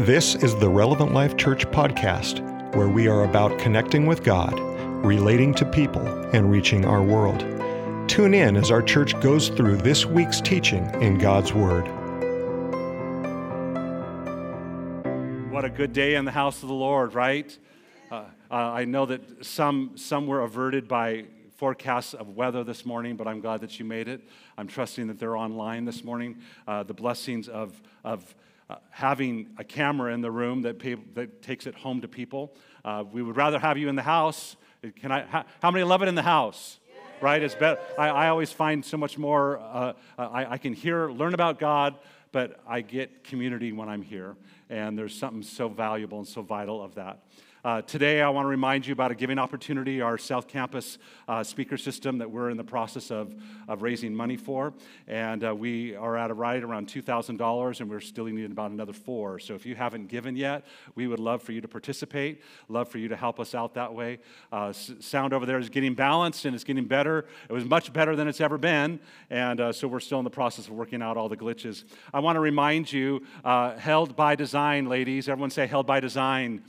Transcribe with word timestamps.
This 0.00 0.34
is 0.34 0.54
the 0.56 0.68
Relevant 0.68 1.14
Life 1.14 1.38
Church 1.38 1.64
podcast, 1.68 2.42
where 2.76 2.86
we 2.86 3.08
are 3.08 3.24
about 3.24 3.58
connecting 3.58 4.04
with 4.04 4.22
God, 4.22 4.52
relating 5.02 5.54
to 5.54 5.64
people, 5.64 6.06
and 6.34 6.50
reaching 6.50 6.84
our 6.84 7.02
world. 7.02 7.40
Tune 8.06 8.34
in 8.34 8.58
as 8.58 8.70
our 8.70 8.82
church 8.82 9.18
goes 9.20 9.48
through 9.48 9.78
this 9.78 10.04
week's 10.04 10.42
teaching 10.42 10.84
in 11.00 11.16
God's 11.16 11.54
Word. 11.54 11.86
What 15.50 15.64
a 15.64 15.70
good 15.70 15.94
day 15.94 16.16
in 16.16 16.26
the 16.26 16.30
house 16.30 16.62
of 16.62 16.68
the 16.68 16.74
Lord, 16.74 17.14
right? 17.14 17.56
Uh, 18.10 18.24
uh, 18.50 18.54
I 18.54 18.84
know 18.84 19.06
that 19.06 19.46
some, 19.46 19.92
some 19.94 20.26
were 20.26 20.42
averted 20.42 20.88
by 20.88 21.24
forecasts 21.56 22.12
of 22.12 22.36
weather 22.36 22.64
this 22.64 22.84
morning, 22.84 23.16
but 23.16 23.26
I'm 23.26 23.40
glad 23.40 23.62
that 23.62 23.78
you 23.78 23.86
made 23.86 24.08
it. 24.08 24.20
I'm 24.58 24.68
trusting 24.68 25.06
that 25.06 25.18
they're 25.18 25.38
online 25.38 25.86
this 25.86 26.04
morning. 26.04 26.42
Uh, 26.68 26.82
the 26.82 26.92
blessings 26.92 27.48
of, 27.48 27.80
of 28.04 28.34
uh, 28.68 28.76
having 28.90 29.50
a 29.58 29.64
camera 29.64 30.12
in 30.12 30.20
the 30.20 30.30
room 30.30 30.62
that, 30.62 30.78
pay, 30.78 30.94
that 31.14 31.42
takes 31.42 31.66
it 31.66 31.74
home 31.74 32.00
to 32.00 32.08
people. 32.08 32.54
Uh, 32.84 33.04
we 33.10 33.22
would 33.22 33.36
rather 33.36 33.58
have 33.58 33.78
you 33.78 33.88
in 33.88 33.96
the 33.96 34.02
house. 34.02 34.56
Can 35.00 35.12
I, 35.12 35.22
how, 35.22 35.44
how 35.62 35.70
many 35.70 35.84
love 35.84 36.02
it 36.02 36.08
in 36.08 36.14
the 36.14 36.22
house? 36.22 36.78
Right? 37.20 37.42
It's 37.42 37.54
better. 37.54 37.80
I, 37.98 38.08
I 38.08 38.28
always 38.28 38.52
find 38.52 38.84
so 38.84 38.96
much 38.96 39.16
more. 39.16 39.58
Uh, 39.58 39.92
I, 40.18 40.52
I 40.52 40.58
can 40.58 40.74
hear, 40.74 41.10
learn 41.10 41.32
about 41.32 41.58
God, 41.58 41.94
but 42.32 42.60
I 42.68 42.82
get 42.82 43.24
community 43.24 43.72
when 43.72 43.88
I'm 43.88 44.02
here. 44.02 44.36
And 44.68 44.98
there's 44.98 45.14
something 45.14 45.42
so 45.42 45.68
valuable 45.68 46.18
and 46.18 46.28
so 46.28 46.42
vital 46.42 46.82
of 46.82 46.96
that. 46.96 47.20
Uh, 47.66 47.82
today, 47.82 48.22
I 48.22 48.28
want 48.28 48.44
to 48.44 48.48
remind 48.48 48.86
you 48.86 48.92
about 48.92 49.10
a 49.10 49.16
giving 49.16 49.40
opportunity, 49.40 50.00
our 50.00 50.18
South 50.18 50.46
Campus 50.46 50.98
uh, 51.26 51.42
speaker 51.42 51.76
system 51.76 52.18
that 52.18 52.30
we're 52.30 52.48
in 52.48 52.56
the 52.56 52.62
process 52.62 53.10
of, 53.10 53.34
of 53.66 53.82
raising 53.82 54.14
money 54.14 54.36
for. 54.36 54.72
And 55.08 55.42
uh, 55.42 55.52
we 55.52 55.96
are 55.96 56.16
at 56.16 56.30
a 56.30 56.34
right 56.34 56.62
around 56.62 56.86
$2,000, 56.86 57.80
and 57.80 57.90
we're 57.90 57.98
still 57.98 58.26
needing 58.26 58.52
about 58.52 58.70
another 58.70 58.92
four. 58.92 59.40
So 59.40 59.54
if 59.54 59.66
you 59.66 59.74
haven't 59.74 60.06
given 60.06 60.36
yet, 60.36 60.64
we 60.94 61.08
would 61.08 61.18
love 61.18 61.42
for 61.42 61.50
you 61.50 61.60
to 61.60 61.66
participate, 61.66 62.40
love 62.68 62.88
for 62.88 62.98
you 62.98 63.08
to 63.08 63.16
help 63.16 63.40
us 63.40 63.52
out 63.52 63.74
that 63.74 63.92
way. 63.92 64.20
Uh, 64.52 64.72
sound 64.72 65.32
over 65.32 65.44
there 65.44 65.58
is 65.58 65.68
getting 65.68 65.94
balanced 65.94 66.44
and 66.44 66.54
it's 66.54 66.62
getting 66.62 66.84
better. 66.84 67.26
It 67.50 67.52
was 67.52 67.64
much 67.64 67.92
better 67.92 68.14
than 68.14 68.28
it's 68.28 68.40
ever 68.40 68.58
been. 68.58 69.00
And 69.28 69.60
uh, 69.60 69.72
so 69.72 69.88
we're 69.88 69.98
still 69.98 70.18
in 70.20 70.24
the 70.24 70.30
process 70.30 70.66
of 70.68 70.74
working 70.74 71.02
out 71.02 71.16
all 71.16 71.28
the 71.28 71.36
glitches. 71.36 71.82
I 72.14 72.20
want 72.20 72.36
to 72.36 72.40
remind 72.40 72.92
you, 72.92 73.26
held 73.44 74.14
by 74.14 74.36
design, 74.36 74.88
ladies. 74.88 75.28
Everyone 75.28 75.50
say 75.50 75.66
held 75.66 75.88
by 75.88 75.98
design. 75.98 76.62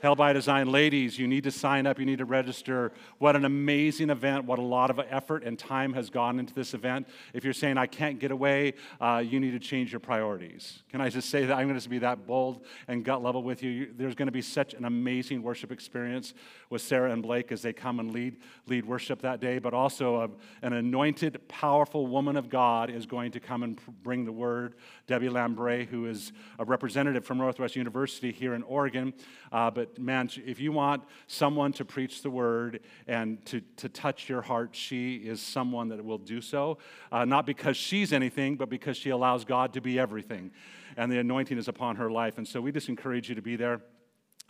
Held 0.00 0.16
by 0.16 0.32
Design. 0.32 0.72
Ladies, 0.72 1.18
you 1.18 1.28
need 1.28 1.44
to 1.44 1.50
sign 1.50 1.86
up, 1.86 1.98
you 1.98 2.06
need 2.06 2.18
to 2.18 2.24
register. 2.24 2.90
What 3.18 3.36
an 3.36 3.44
amazing 3.44 4.08
event, 4.08 4.46
what 4.46 4.58
a 4.58 4.62
lot 4.62 4.88
of 4.88 4.98
effort 5.10 5.44
and 5.44 5.58
time 5.58 5.92
has 5.92 6.08
gone 6.08 6.38
into 6.38 6.54
this 6.54 6.72
event. 6.72 7.06
If 7.34 7.44
you're 7.44 7.52
saying, 7.52 7.76
I 7.76 7.86
can't 7.86 8.18
get 8.18 8.30
away, 8.30 8.74
uh, 8.98 9.22
you 9.24 9.38
need 9.40 9.50
to 9.50 9.58
change 9.58 9.92
your 9.92 10.00
priorities. 10.00 10.82
Can 10.88 11.02
I 11.02 11.10
just 11.10 11.28
say 11.28 11.44
that 11.44 11.54
I'm 11.54 11.68
going 11.68 11.78
to 11.78 11.88
be 11.88 11.98
that 11.98 12.26
bold 12.26 12.64
and 12.88 13.04
gut 13.04 13.22
level 13.22 13.42
with 13.42 13.62
you? 13.62 13.92
There's 13.94 14.14
going 14.14 14.28
to 14.28 14.32
be 14.32 14.40
such 14.40 14.72
an 14.72 14.86
amazing 14.86 15.42
worship 15.42 15.70
experience 15.70 16.32
with 16.70 16.80
Sarah 16.80 17.12
and 17.12 17.22
Blake 17.22 17.52
as 17.52 17.60
they 17.60 17.74
come 17.74 18.00
and 18.00 18.10
lead, 18.10 18.38
lead 18.66 18.86
worship 18.86 19.20
that 19.20 19.38
day, 19.38 19.58
but 19.58 19.74
also 19.74 20.22
a, 20.22 20.30
an 20.66 20.72
anointed, 20.72 21.46
powerful 21.46 22.06
woman 22.06 22.38
of 22.38 22.48
God 22.48 22.88
is 22.88 23.04
going 23.04 23.32
to 23.32 23.40
come 23.40 23.62
and 23.62 23.78
bring 24.02 24.24
the 24.24 24.32
word. 24.32 24.76
Debbie 25.10 25.28
Lambre, 25.28 25.86
who 25.86 26.06
is 26.06 26.32
a 26.60 26.64
representative 26.64 27.24
from 27.24 27.38
Northwest 27.38 27.74
University 27.74 28.30
here 28.30 28.54
in 28.54 28.62
Oregon, 28.62 29.12
uh, 29.50 29.68
but 29.68 29.98
man, 29.98 30.30
if 30.46 30.60
you 30.60 30.70
want 30.70 31.02
someone 31.26 31.72
to 31.72 31.84
preach 31.84 32.22
the 32.22 32.30
word 32.30 32.78
and 33.08 33.44
to, 33.46 33.60
to 33.78 33.88
touch 33.88 34.28
your 34.28 34.40
heart, 34.40 34.70
she 34.72 35.16
is 35.16 35.42
someone 35.42 35.88
that 35.88 36.04
will 36.04 36.16
do 36.16 36.40
so. 36.40 36.78
Uh, 37.10 37.24
not 37.24 37.44
because 37.44 37.76
she's 37.76 38.12
anything, 38.12 38.54
but 38.54 38.70
because 38.70 38.96
she 38.96 39.10
allows 39.10 39.44
God 39.44 39.72
to 39.72 39.80
be 39.80 39.98
everything. 39.98 40.52
And 40.96 41.10
the 41.10 41.18
anointing 41.18 41.58
is 41.58 41.66
upon 41.66 41.96
her 41.96 42.08
life. 42.08 42.38
And 42.38 42.46
so 42.46 42.60
we 42.60 42.70
just 42.70 42.88
encourage 42.88 43.28
you 43.28 43.34
to 43.34 43.42
be 43.42 43.56
there. 43.56 43.80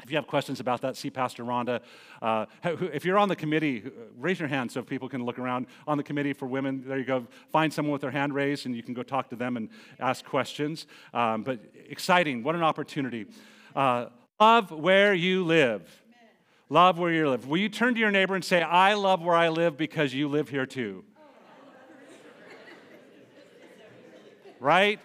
If 0.02 0.10
you 0.10 0.16
have 0.16 0.26
questions 0.26 0.60
about 0.60 0.80
that, 0.80 0.96
see 0.96 1.10
Pastor 1.10 1.44
Rhonda. 1.44 1.80
Uh, 2.22 2.46
if 2.64 3.04
you're 3.04 3.18
on 3.18 3.28
the 3.28 3.36
committee, 3.36 3.84
raise 4.18 4.38
your 4.38 4.48
hand 4.48 4.72
so 4.72 4.82
people 4.82 5.08
can 5.08 5.24
look 5.24 5.38
around. 5.38 5.66
On 5.86 5.96
the 5.96 6.02
committee 6.02 6.32
for 6.32 6.46
women, 6.46 6.84
there 6.86 6.98
you 6.98 7.04
go. 7.04 7.26
Find 7.50 7.72
someone 7.72 7.92
with 7.92 8.00
their 8.00 8.10
hand 8.10 8.34
raised, 8.34 8.66
and 8.66 8.74
you 8.74 8.82
can 8.82 8.94
go 8.94 9.02
talk 9.02 9.28
to 9.30 9.36
them 9.36 9.56
and 9.56 9.68
ask 9.98 10.24
questions. 10.24 10.86
Um, 11.12 11.42
but 11.42 11.60
exciting, 11.88 12.42
what 12.42 12.54
an 12.54 12.62
opportunity. 12.62 13.26
Uh, 13.76 14.06
Love 14.40 14.70
where 14.70 15.12
you 15.12 15.44
live. 15.44 16.02
Love 16.70 16.98
where 16.98 17.12
you 17.12 17.28
live. 17.28 17.46
Will 17.46 17.58
you 17.58 17.68
turn 17.68 17.92
to 17.92 18.00
your 18.00 18.10
neighbor 18.10 18.34
and 18.34 18.42
say, 18.42 18.62
I 18.62 18.94
love 18.94 19.20
where 19.20 19.36
I 19.36 19.50
live 19.50 19.76
because 19.76 20.14
you 20.14 20.28
live 20.28 20.48
here 20.48 20.64
too? 20.64 21.04
right? 24.60 24.98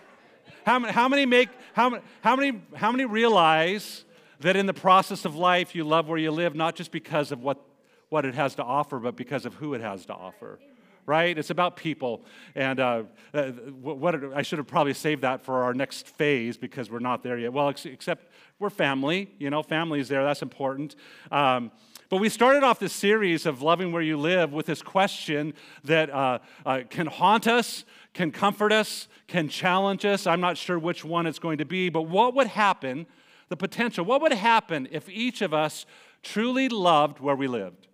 How 0.66 0.80
how 0.90 1.10
many 1.10 1.26
make, 1.26 1.50
how, 1.74 2.00
how, 2.22 2.38
many, 2.38 2.62
how 2.76 2.94
many 2.94 3.04
realize 3.04 4.05
that 4.40 4.56
in 4.56 4.66
the 4.66 4.74
process 4.74 5.26
of 5.26 5.36
life 5.36 5.76
you 5.76 5.84
love 5.84 6.08
where 6.08 6.18
you 6.18 6.32
live, 6.32 6.56
not 6.56 6.76
just 6.76 6.92
because 6.92 7.32
of 7.32 7.42
what, 7.42 7.62
what 8.10 8.26
it 8.26 8.36
has 8.36 8.56
to 8.56 8.64
offer, 8.64 9.00
but 9.00 9.16
because 9.16 9.46
of 9.46 9.56
who 9.56 9.74
it 9.74 9.82
has 9.82 10.06
to 10.06 10.14
offer? 10.14 10.60
right? 11.06 11.38
It's 11.38 11.50
about 11.50 11.76
people. 11.76 12.24
And 12.56 12.80
uh, 12.80 13.04
uh 13.34 13.52
what, 13.82 14.16
I 14.36 14.42
should 14.42 14.58
have 14.58 14.68
probably 14.68 14.94
saved 14.94 15.22
that 15.22 15.42
for 15.42 15.64
our 15.64 15.74
next 15.74 16.08
phase 16.08 16.58
because 16.58 16.90
we're 16.90 17.00
not 17.00 17.24
there 17.24 17.38
yet. 17.38 17.54
Well, 17.54 17.70
ex- 17.70 17.86
except 17.86 18.32
we're 18.60 18.70
family, 18.70 19.30
you 19.38 19.50
know, 19.50 19.62
family's 19.62 20.08
there, 20.08 20.24
that's 20.24 20.42
important. 20.42 20.96
Um, 21.32 21.72
but 22.10 22.18
we 22.18 22.30
started 22.30 22.64
off 22.64 22.80
this 22.80 22.94
series 22.94 23.46
of 23.46 23.62
loving 23.62 23.92
where 23.92 24.02
you 24.02 24.18
live 24.18 24.54
with 24.54 24.68
this 24.68 24.82
question 24.82 25.54
that 25.84 26.10
uh, 26.12 26.40
uh, 26.66 26.82
can 26.90 27.08
haunt 27.08 27.48
us, 27.48 27.84
can 28.14 28.32
comfort 28.32 28.72
us, 28.72 29.08
can 29.28 29.50
challenge 29.50 30.06
us. 30.06 30.28
I'm 30.28 30.40
not 30.40 30.56
sure 30.56 30.78
which 30.78 31.04
one 31.04 31.26
it's 31.26 31.40
going 31.40 31.58
to 31.58 31.66
be, 31.66 31.90
but 31.90 32.04
what 32.04 32.36
would 32.36 32.48
happen, 32.48 33.08
the 33.50 33.58
potential, 33.58 34.06
what 34.06 34.22
would 34.22 34.34
happen 34.34 34.88
if 34.92 35.08
each 35.10 35.42
of 35.42 35.54
us 35.54 35.86
truly 36.24 36.70
loved 36.70 37.20
where 37.20 37.36
we 37.36 37.48
lived? 37.48 37.88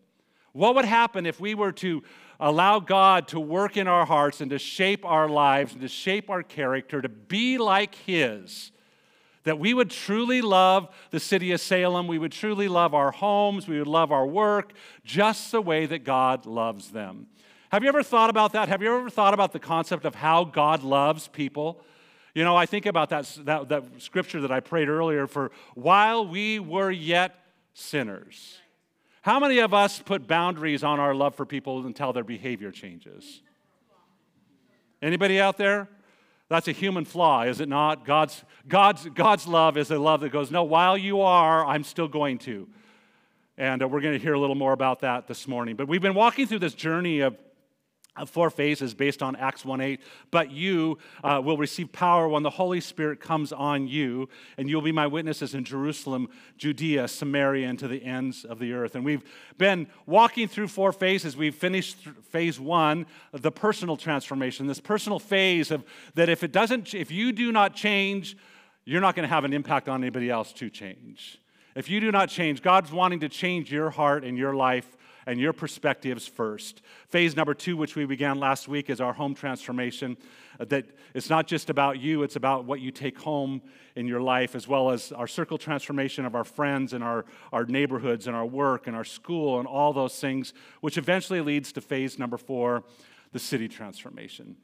What 0.54 0.76
would 0.76 0.86
happen 0.86 1.26
if 1.26 1.40
we 1.40 1.56
were 1.56 1.72
to 1.74 2.04
allow 2.40 2.80
God 2.80 3.28
to 3.30 3.40
work 3.40 3.78
in 3.78 3.88
our 3.88 4.06
hearts 4.06 4.42
and 4.42 4.50
to 4.52 4.60
shape 4.60 5.06
our 5.06 5.30
lives 5.30 5.74
and 5.74 5.82
to 5.82 5.88
shape 5.88 6.30
our 6.30 6.44
character 6.44 7.02
to 7.02 7.10
be 7.10 7.58
like 7.58 7.96
His? 7.96 8.72
That 9.44 9.60
we 9.60 9.74
would 9.74 9.90
truly 9.90 10.42
love 10.42 10.90
the 11.10 11.20
city 11.20 11.52
of 11.52 11.62
Salem, 11.62 12.08
we 12.08 12.20
would 12.20 12.32
truly 12.32 12.68
love 12.68 12.94
our 12.94 13.12
homes, 13.12 13.68
we 13.68 13.80
would 13.80 13.88
love 13.88 14.12
our 14.12 14.26
work, 14.26 14.74
just 15.04 15.52
the 15.52 15.62
way 15.62 15.86
that 15.86 16.04
God 16.04 16.46
loves 16.46 16.92
them. 16.92 17.28
Have 17.72 17.84
you 17.84 17.90
ever 17.90 18.04
thought 18.04 18.30
about 18.30 18.52
that? 18.54 18.68
Have 18.68 18.82
you 18.82 18.96
ever 18.96 19.10
thought 19.10 19.34
about 19.34 19.54
the 19.54 19.60
concept 19.60 20.06
of 20.06 20.16
how 20.16 20.44
God 20.44 20.84
loves 20.84 21.28
people? 21.30 21.82
You 22.34 22.44
know, 22.44 22.56
I 22.56 22.66
think 22.66 22.86
about 22.86 23.10
that, 23.10 23.30
that, 23.46 23.70
that 23.70 23.84
scripture 23.98 24.42
that 24.42 24.52
I 24.52 24.60
prayed 24.60 24.88
earlier 24.88 25.28
for 25.28 25.52
while 25.76 26.26
we 26.26 26.60
were 26.60 26.92
yet 26.92 27.36
sinners. 27.74 28.58
How 29.22 29.40
many 29.40 29.60
of 29.60 29.74
us 29.74 30.00
put 30.00 30.28
boundaries 30.28 30.84
on 30.84 31.00
our 31.00 31.14
love 31.14 31.36
for 31.36 31.46
people 31.46 31.86
until 31.86 32.14
their 32.14 32.24
behavior 32.24 32.72
changes? 32.72 33.42
Anybody 35.02 35.40
out 35.40 35.58
there? 35.58 35.88
That's 36.48 36.68
a 36.68 36.74
human 36.74 37.06
flaw, 37.06 37.44
is 37.44 37.62
it 37.62 37.70
not? 37.70 38.06
God's, 38.06 38.44
God's, 38.68 39.08
God's 39.14 39.48
love 39.48 39.78
is 39.78 39.90
a 39.90 39.98
love 39.98 40.22
that 40.22 40.32
goes, 40.32 40.52
No, 40.52 40.64
while 40.64 40.98
you 40.98 41.22
are, 41.22 41.66
I'm 41.66 41.84
still 41.84 42.08
going 42.08 42.40
to. 42.40 42.68
And 43.58 43.84
uh, 43.84 43.88
we're 43.88 44.02
going 44.02 44.18
to 44.18 44.20
hear 44.20 44.34
a 44.34 44.40
little 44.40 44.56
more 44.56 44.74
about 44.74 45.02
that 45.02 45.28
this 45.28 45.48
morning. 45.48 45.76
But 45.76 45.88
we've 45.88 46.02
been 46.02 46.14
walking 46.14 46.48
through 46.48 46.60
this 46.60 46.74
journey 46.74 47.22
of 47.22 47.38
four 48.26 48.50
phases 48.50 48.94
based 48.94 49.24
on 49.24 49.36
Acts 49.36 49.64
1 49.64 49.82
8. 49.82 50.02
But 50.32 50.52
you 50.52 50.98
uh, 51.24 51.42
will 51.44 51.58
receive 51.58 51.92
power 51.92 52.28
when 52.28 52.44
the 52.44 52.50
Holy 52.50 52.82
Spirit 52.82 53.20
comes 53.20 53.52
on 53.52 53.88
you, 53.88 54.30
and 54.58 54.70
you'll 54.70 54.82
be 54.82 54.92
my 54.92 55.08
witnesses 55.08 55.56
in 55.56 55.64
Jerusalem, 55.64 56.30
Judea, 56.58 57.08
Samaria, 57.08 57.70
and 57.70 57.80
to 57.80 57.88
the 57.88 58.04
ends 58.04 58.44
of 58.46 58.60
the 58.60 58.74
earth. 58.74 58.96
And 58.96 59.06
we've 59.06 59.24
been 59.58 59.88
walking 60.06 60.48
through 60.48 60.68
four 60.68 60.92
phases. 60.92 61.38
We've 61.38 61.56
finished 61.56 62.08
phase 62.30 62.60
one, 62.60 63.06
the 63.32 63.52
personal 63.52 63.98
transformation, 63.98 64.68
this 64.68 64.82
personal 64.82 65.20
phase 65.20 65.72
of 65.72 65.84
that 66.16 66.30
if 66.30 66.44
it 66.44 66.52
doesn't, 66.52 66.94
if 66.94 67.12
you 67.12 67.32
do 67.32 67.52
not 67.52 67.76
change, 67.76 68.36
you're 68.84 69.02
not 69.02 69.16
going 69.16 69.28
to 69.28 69.34
have 69.34 69.46
an 69.46 69.54
impact 69.54 69.88
on 69.88 70.02
anybody 70.02 70.30
else 70.30 70.52
to 70.54 70.70
change. 70.70 71.40
If 71.76 71.90
you 71.90 72.00
do 72.02 72.12
not 72.12 72.28
change, 72.28 72.62
God's 72.62 72.92
wanting 72.92 73.22
to 73.22 73.30
change 73.30 73.72
your 73.72 73.90
heart 73.90 74.26
and 74.26 74.38
your 74.38 74.54
life 74.54 74.98
and 75.26 75.40
your 75.40 75.54
perspectives 75.54 76.28
first. 76.28 76.82
Phase 77.08 77.36
number 77.36 77.54
two, 77.54 77.78
which 77.78 77.96
we 77.96 78.06
began 78.06 78.40
last 78.40 78.68
week, 78.68 78.90
is 78.90 79.02
our 79.02 79.14
home 79.14 79.34
transformation. 79.34 80.18
Uh, 80.60 80.66
that 80.66 80.86
it's 81.14 81.30
not 81.30 81.48
just 81.48 81.70
about 81.70 82.00
you, 82.00 82.24
it's 82.24 82.36
about 82.36 82.66
what 82.66 82.80
you 82.80 82.92
take 82.92 83.20
home 83.20 83.62
in 83.96 84.08
your 84.08 84.22
life, 84.22 84.56
as 84.56 84.68
well 84.68 84.92
as 84.92 85.12
our 85.12 85.28
circle 85.28 85.58
transformation 85.58 86.26
of 86.26 86.36
our 86.36 86.44
friends 86.44 86.94
and 86.94 87.04
our, 87.04 87.26
our 87.52 87.66
neighborhoods 87.66 88.28
and 88.28 88.36
our 88.36 88.46
work 88.46 88.88
and 88.88 88.96
our 88.96 89.04
school 89.04 89.60
and 89.60 89.68
all 89.68 89.94
those 89.94 90.20
things, 90.20 90.54
which 90.82 90.98
eventually 90.98 91.42
leads 91.42 91.72
to 91.72 91.82
phase 91.82 92.18
number 92.18 92.38
four, 92.38 92.84
the 93.32 93.40
city 93.40 93.68
transformation. 93.68 94.56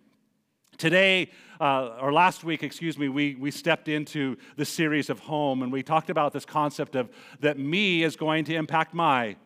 Today, 0.78 1.32
uh, 1.60 1.98
or 2.00 2.14
last 2.14 2.44
week, 2.44 2.62
excuse 2.62 3.00
me, 3.00 3.10
we, 3.10 3.34
we 3.34 3.50
stepped 3.50 3.88
into 3.88 4.38
the 4.58 4.66
series 4.66 5.10
of 5.10 5.18
home 5.20 5.64
and 5.64 5.72
we 5.72 5.82
talked 5.82 6.12
about 6.12 6.34
this 6.34 6.46
concept 6.46 6.96
of 6.96 7.10
that 7.40 7.58
me 7.58 8.04
is 8.04 8.16
going 8.16 8.46
to 8.46 8.54
impact 8.54 8.94
my 8.94 9.38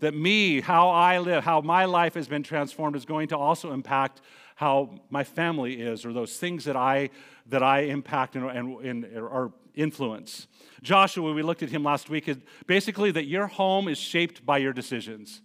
that 0.00 0.14
me, 0.14 0.60
how 0.60 0.90
I 0.90 1.18
live, 1.18 1.44
how 1.44 1.60
my 1.60 1.84
life 1.84 2.14
has 2.14 2.28
been 2.28 2.42
transformed 2.42 2.96
is 2.96 3.04
going 3.04 3.28
to 3.28 3.38
also 3.38 3.72
impact 3.72 4.20
how 4.56 5.00
my 5.10 5.24
family 5.24 5.80
is 5.80 6.04
or 6.04 6.12
those 6.12 6.36
things 6.36 6.64
that 6.64 6.76
I, 6.76 7.10
that 7.46 7.62
I 7.62 7.80
impact 7.80 8.36
and, 8.36 8.44
and, 8.50 8.84
and 8.84 9.16
or 9.16 9.52
influence. 9.74 10.46
Joshua, 10.82 11.32
we 11.32 11.42
looked 11.42 11.62
at 11.62 11.70
him 11.70 11.82
last 11.82 12.08
week, 12.08 12.30
basically 12.66 13.10
that 13.12 13.26
your 13.26 13.46
home 13.46 13.88
is 13.88 13.98
shaped 13.98 14.44
by 14.44 14.58
your 14.58 14.72
decisions. 14.72 15.40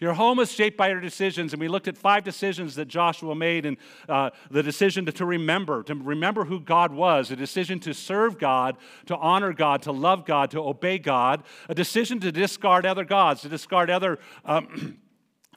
Your 0.00 0.14
home 0.14 0.38
is 0.38 0.52
shaped 0.52 0.76
by 0.76 0.88
your 0.88 1.00
decisions, 1.00 1.52
and 1.52 1.60
we 1.60 1.66
looked 1.66 1.88
at 1.88 1.98
five 1.98 2.22
decisions 2.22 2.76
that 2.76 2.86
Joshua 2.86 3.34
made, 3.34 3.66
and 3.66 3.76
uh, 4.08 4.30
the 4.50 4.62
decision 4.62 5.04
to, 5.06 5.12
to 5.12 5.24
remember, 5.24 5.82
to 5.82 5.94
remember 5.94 6.44
who 6.44 6.60
God 6.60 6.92
was, 6.92 7.32
a 7.32 7.36
decision 7.36 7.80
to 7.80 7.92
serve 7.92 8.38
God, 8.38 8.76
to 9.06 9.16
honor 9.16 9.52
God, 9.52 9.82
to 9.82 9.92
love 9.92 10.24
God, 10.24 10.52
to 10.52 10.60
obey 10.60 10.98
God, 10.98 11.42
a 11.68 11.74
decision 11.74 12.20
to 12.20 12.30
discard 12.30 12.86
other 12.86 13.04
gods, 13.04 13.42
to 13.42 13.48
discard 13.48 13.90
other. 13.90 14.18
Um, 14.44 14.98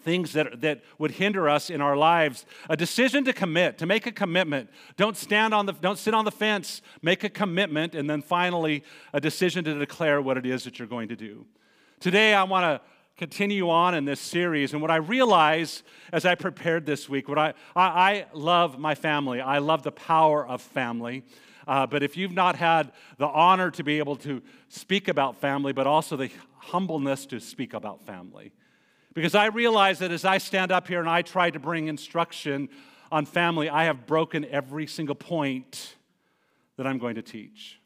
things 0.04 0.34
that, 0.34 0.62
that 0.62 0.82
would 0.98 1.12
hinder 1.12 1.48
us 1.48 1.70
in 1.70 1.80
our 1.80 1.96
lives 1.96 2.44
a 2.72 2.76
decision 2.76 3.24
to 3.24 3.32
commit 3.32 3.78
to 3.78 3.86
make 3.86 4.08
a 4.08 4.12
commitment 4.12 4.68
don't 4.98 5.16
stand 5.16 5.54
on 5.54 5.68
the 5.68 5.74
don't 5.74 6.00
sit 6.00 6.16
on 6.16 6.26
the 6.26 6.32
fence 6.32 6.82
make 7.04 7.24
a 7.24 7.30
commitment 7.30 7.94
and 7.94 8.10
then 8.10 8.20
finally 8.20 8.84
a 9.14 9.22
decision 9.22 9.64
to 9.64 9.78
declare 9.78 10.20
what 10.20 10.38
it 10.38 10.46
is 10.48 10.64
that 10.64 10.80
you're 10.80 10.88
going 10.88 11.08
to 11.08 11.16
do 11.16 11.46
today 12.00 12.34
i 12.34 12.42
want 12.42 12.64
to 12.64 12.82
continue 13.22 13.70
on 13.70 13.94
in 13.94 14.04
this 14.04 14.20
series. 14.20 14.74
And 14.74 14.82
what 14.82 14.90
I 14.90 14.96
realized 14.96 15.84
as 16.12 16.26
I 16.26 16.34
prepared 16.34 16.88
this 16.88 17.08
week, 17.08 17.30
what 17.30 17.38
I, 17.38 17.54
I, 17.76 17.86
I 17.86 18.26
love 18.34 18.80
my 18.80 18.96
family, 18.96 19.40
I 19.40 19.60
love 19.60 19.84
the 19.84 19.92
power 19.92 20.44
of 20.44 20.60
family. 20.60 21.22
Uh, 21.68 21.86
but 21.86 22.02
if 22.02 22.18
you've 22.18 22.32
not 22.32 22.56
had 22.56 22.92
the 23.20 23.28
honor 23.28 23.70
to 23.70 23.84
be 23.84 24.00
able 24.00 24.16
to 24.16 24.42
speak 24.70 25.08
about 25.08 25.40
family, 25.40 25.72
but 25.72 25.86
also 25.86 26.18
the 26.18 26.32
humbleness 26.58 27.28
to 27.28 27.40
speak 27.40 27.76
about 27.76 28.04
family, 28.08 28.54
because 29.14 29.36
I 29.36 29.46
realize 29.46 30.00
that 30.00 30.10
as 30.10 30.26
I 30.26 30.40
stand 30.40 30.72
up 30.72 30.88
here 30.88 31.00
and 31.00 31.08
I 31.08 31.22
try 31.22 31.52
to 31.52 31.60
bring 31.60 31.90
instruction 31.90 32.70
on 33.12 33.28
family, 33.28 33.70
I 33.70 33.84
have 33.84 34.08
broken 34.08 34.46
every 34.46 34.88
single 34.88 35.14
point 35.14 35.96
that 36.78 36.88
I'm 36.88 36.98
going 36.98 37.14
to 37.14 37.22
teach. 37.22 37.81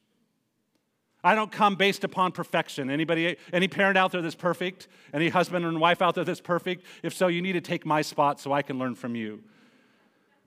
I 1.25 1.33
don't 1.33 1.51
come 1.51 1.73
based 1.73 2.03
upon 2.03 2.33
perfection. 2.33 2.91
Anybody, 2.91 3.35
any 3.51 3.67
parent 3.67 3.97
out 3.97 4.11
there 4.11 4.21
that's 4.21 4.35
perfect? 4.35 4.87
Any 5.11 5.29
husband 5.29 5.65
and 5.65 5.79
wife 5.79 5.99
out 5.99 6.13
there 6.13 6.23
that's 6.23 6.39
perfect? 6.39 6.85
If 7.01 7.15
so, 7.15 7.25
you 7.29 7.41
need 7.41 7.53
to 7.53 7.61
take 7.61 7.83
my 7.83 8.03
spot 8.03 8.39
so 8.39 8.53
I 8.53 8.61
can 8.61 8.77
learn 8.77 8.93
from 8.93 9.15
you. 9.15 9.41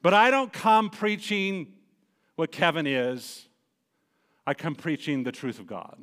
But 0.03 0.15
I 0.15 0.31
don't 0.31 0.53
come 0.53 0.89
preaching 0.89 1.73
what 2.37 2.53
Kevin 2.53 2.87
is. 2.87 3.49
I 4.47 4.55
come 4.55 4.77
preaching 4.77 5.25
the 5.25 5.33
truth 5.33 5.59
of 5.59 5.67
God. 5.67 5.99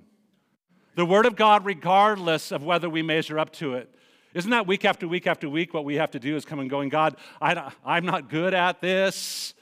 The 0.96 1.06
Word 1.06 1.26
of 1.26 1.38
God, 1.38 1.66
regardless 1.66 2.52
of 2.52 2.62
whether 2.62 2.90
we 2.90 3.02
measure 3.02 3.40
up 3.40 3.54
to 3.54 3.76
it. 3.76 3.90
Isn't 4.34 4.52
that 4.52 4.68
week 4.68 4.84
after 4.84 5.08
week 5.08 5.26
after 5.26 5.50
week 5.50 5.74
what 5.74 5.86
we 5.86 5.96
have 5.96 6.12
to 6.12 6.20
do 6.20 6.36
is 6.36 6.44
come 6.44 6.60
and 6.60 6.70
going, 6.70 6.90
God, 6.90 7.16
I, 7.42 7.72
I'm 7.86 8.06
not 8.06 8.30
good 8.30 8.54
at 8.54 8.82
this. 8.82 9.54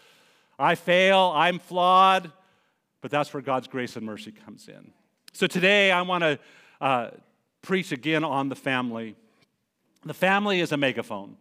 I 0.57 0.73
fail. 0.73 1.31
I'm 1.35 1.59
flawed. 1.59 2.31
But 3.01 3.11
that's 3.11 3.31
where 3.31 3.43
God's 3.43 3.67
grace 3.67 3.95
and 3.95 4.03
mercy 4.03 4.31
comes 4.31 4.67
in. 4.67 4.91
So 5.35 5.47
today 5.47 5.89
I 5.89 6.03
want 6.03 6.23
to 6.23 6.39
uh, 6.79 7.09
preach 7.63 7.91
again 7.91 8.23
on 8.23 8.49
the 8.49 8.55
family. 8.55 9.15
The 10.05 10.13
family 10.13 10.59
is 10.59 10.71
a 10.71 10.77
megaphone. 10.77 11.37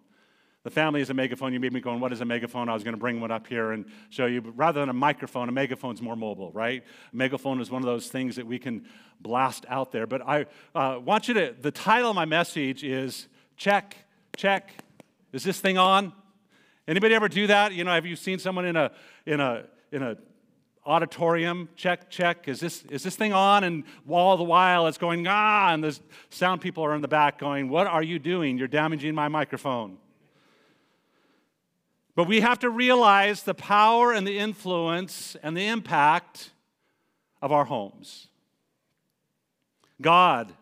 The 0.63 0.71
family 0.71 1.03
is 1.03 1.11
a 1.11 1.15
megaphone. 1.15 1.53
You 1.53 1.61
made 1.61 1.75
me 1.75 1.81
going, 1.81 2.01
what 2.01 2.11
is 2.11 2.23
a 2.23 2.25
megaphone? 2.25 2.71
I 2.71 2.75
was 2.75 2.85
going 2.85 2.95
to 2.95 3.01
bring 3.01 3.21
one 3.21 3.31
up 3.31 3.47
here 3.47 3.73
and 3.73 3.85
show 4.09 4.25
you. 4.25 4.41
But 4.41 4.53
rather 4.53 4.81
than 4.81 4.89
a 4.89 4.95
microphone, 4.95 5.51
a 5.51 5.53
megaphone 5.53 5.95
is 5.95 6.01
more 6.01 6.17
mobile, 6.17 6.51
right? 6.53 6.83
A 7.13 7.17
megaphone 7.17 7.61
is 7.61 7.71
one 7.71 7.83
of 7.83 7.87
those 7.87 8.09
things 8.09 8.37
that 8.37 8.47
we 8.47 8.59
can 8.59 8.87
blast 9.21 9.67
out 9.69 9.93
there. 9.93 10.07
But 10.07 10.27
I 10.27 10.47
uh, 10.75 10.99
want 10.99 11.29
you 11.29 11.35
to, 11.35 11.55
the 11.61 11.71
title 11.71 12.09
of 12.09 12.17
my 12.17 12.25
message 12.25 12.85
is 12.85 13.29
Check, 13.59 13.99
Check. 14.37 14.73
Is 15.35 15.45
this 15.45 15.61
thing 15.61 15.77
on? 15.77 16.15
Anybody 16.89 17.15
ever 17.15 17.29
do 17.29 17.47
that? 17.49 17.75
You 17.75 17.85
know, 17.85 17.93
have 17.93 18.07
you 18.07 18.17
seen 18.17 18.39
someone 18.39 18.65
in 18.65 18.77
a, 18.77 18.91
in 19.27 19.39
a, 19.39 19.65
in 19.91 20.03
a 20.03 20.17
auditorium, 20.85 21.69
check, 21.77 22.11
check, 22.11 22.49
is 22.49 22.61
this, 22.61 22.85
is 22.91 23.03
this 23.03 23.15
thing 23.15 23.33
on? 23.33 23.65
And 23.65 23.85
all 24.09 24.37
the 24.37 24.43
while 24.43 24.87
it's 24.87 24.99
going, 24.99 25.27
ah, 25.29 25.73
and 25.73 25.83
the 25.83 25.99
sound 26.31 26.61
people 26.61 26.85
are 26.85 26.95
in 26.95 27.03
the 27.03 27.09
back 27.09 27.39
going, 27.39 27.69
what 27.69 27.87
are 27.87 28.03
you 28.03 28.19
doing? 28.19 28.59
You're 28.59 28.69
damaging 28.69 29.15
my 29.15 29.29
microphone. 29.29 29.99
But 32.15 32.29
we 32.29 32.41
have 32.41 32.59
to 32.61 32.71
realize 32.71 33.43
the 33.43 33.55
power 33.55 34.13
and 34.13 34.27
the 34.27 34.39
influence 34.39 35.37
and 35.43 35.57
the 35.57 35.67
impact 35.67 36.51
of 37.41 37.53
our 37.53 37.65
homes. 37.65 38.29
God 40.01 40.53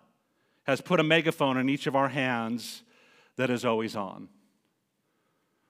has 0.65 0.81
put 0.81 1.01
a 1.01 1.03
megaphone 1.03 1.57
in 1.57 1.69
each 1.69 1.87
of 1.87 1.97
our 1.97 2.09
hands 2.09 2.83
that 3.37 3.51
is 3.51 3.65
always 3.65 3.97
on. 3.97 4.29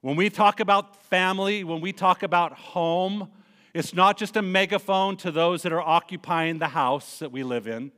When 0.02 0.16
we 0.16 0.28
talk 0.28 0.60
about 0.60 1.04
family, 1.04 1.62
when 1.62 1.80
we 1.80 1.92
talk 1.92 2.22
about 2.22 2.52
home, 2.52 3.30
it's 3.74 3.94
not 3.94 4.16
just 4.16 4.36
a 4.36 4.42
megaphone 4.42 5.16
to 5.18 5.30
those 5.30 5.62
that 5.62 5.72
are 5.72 5.80
occupying 5.80 6.58
the 6.58 6.68
house 6.68 7.18
that 7.20 7.32
we 7.32 7.42
live 7.42 7.66
in, 7.66 7.92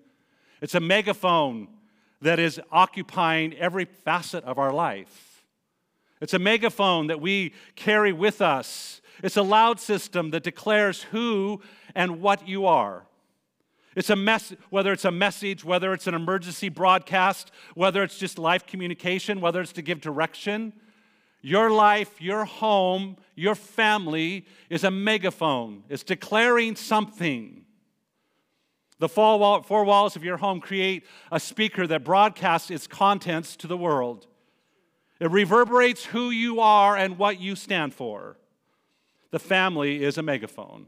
it's 0.61 0.75
a 0.75 0.81
megaphone 0.81 1.69
that 2.21 2.39
is 2.39 2.61
occupying 2.71 3.55
every 3.55 3.85
facet 3.85 4.45
of 4.45 4.59
our 4.59 4.73
life. 4.73 5.45
It's 6.21 6.35
a 6.35 6.39
megaphone 6.39 7.09
that 7.09 7.21
we 7.21 7.53
carry 7.75 8.13
with 8.13 8.41
us. 8.41 9.01
It's 9.23 9.37
a 9.37 9.43
loud 9.43 9.81
system 9.81 10.31
that 10.31 10.45
declares 10.45 11.03
who 11.03 11.61
and 11.95 12.21
what 12.21 12.47
you 12.47 12.67
are. 12.67 13.07
It's 13.95 14.09
a 14.09 14.17
mess, 14.17 14.55
whether 14.71 14.93
it's 14.93 15.05
a 15.05 15.11
message, 15.11 15.65
whether 15.65 15.93
it's 15.93 16.07
an 16.07 16.15
emergency 16.15 16.69
broadcast, 16.69 17.51
whether 17.75 18.03
it's 18.03 18.19
just 18.19 18.39
life 18.39 18.67
communication, 18.67 19.41
whether 19.41 19.61
it's 19.61 19.73
to 19.73 19.83
give 19.83 20.01
direction, 20.01 20.73
your 21.43 21.71
life, 21.71 22.21
your 22.23 22.45
home, 22.45 23.17
your 23.35 23.55
family 23.55 24.47
is 24.71 24.85
a 24.85 24.91
megaphone. 24.91 25.83
It's 25.89 26.05
declaring 26.05 26.77
something. 26.77 27.65
The 28.99 29.09
four 29.09 29.85
walls 29.85 30.15
of 30.17 30.23
your 30.23 30.37
home 30.37 30.61
create 30.61 31.05
a 31.31 31.41
speaker 31.41 31.87
that 31.89 32.05
broadcasts 32.05 32.71
its 32.71 32.87
contents 32.87 33.57
to 33.57 33.67
the 33.67 33.77
world. 33.77 34.29
It 35.19 35.31
reverberates 35.31 36.05
who 36.05 36.31
you 36.31 36.61
are 36.61 36.97
and 36.97 37.19
what 37.19 37.41
you 37.41 37.57
stand 37.57 37.95
for. 37.95 38.39
The 39.31 39.39
family 39.39 40.05
is 40.05 40.19
a 40.19 40.23
megaphone. 40.23 40.87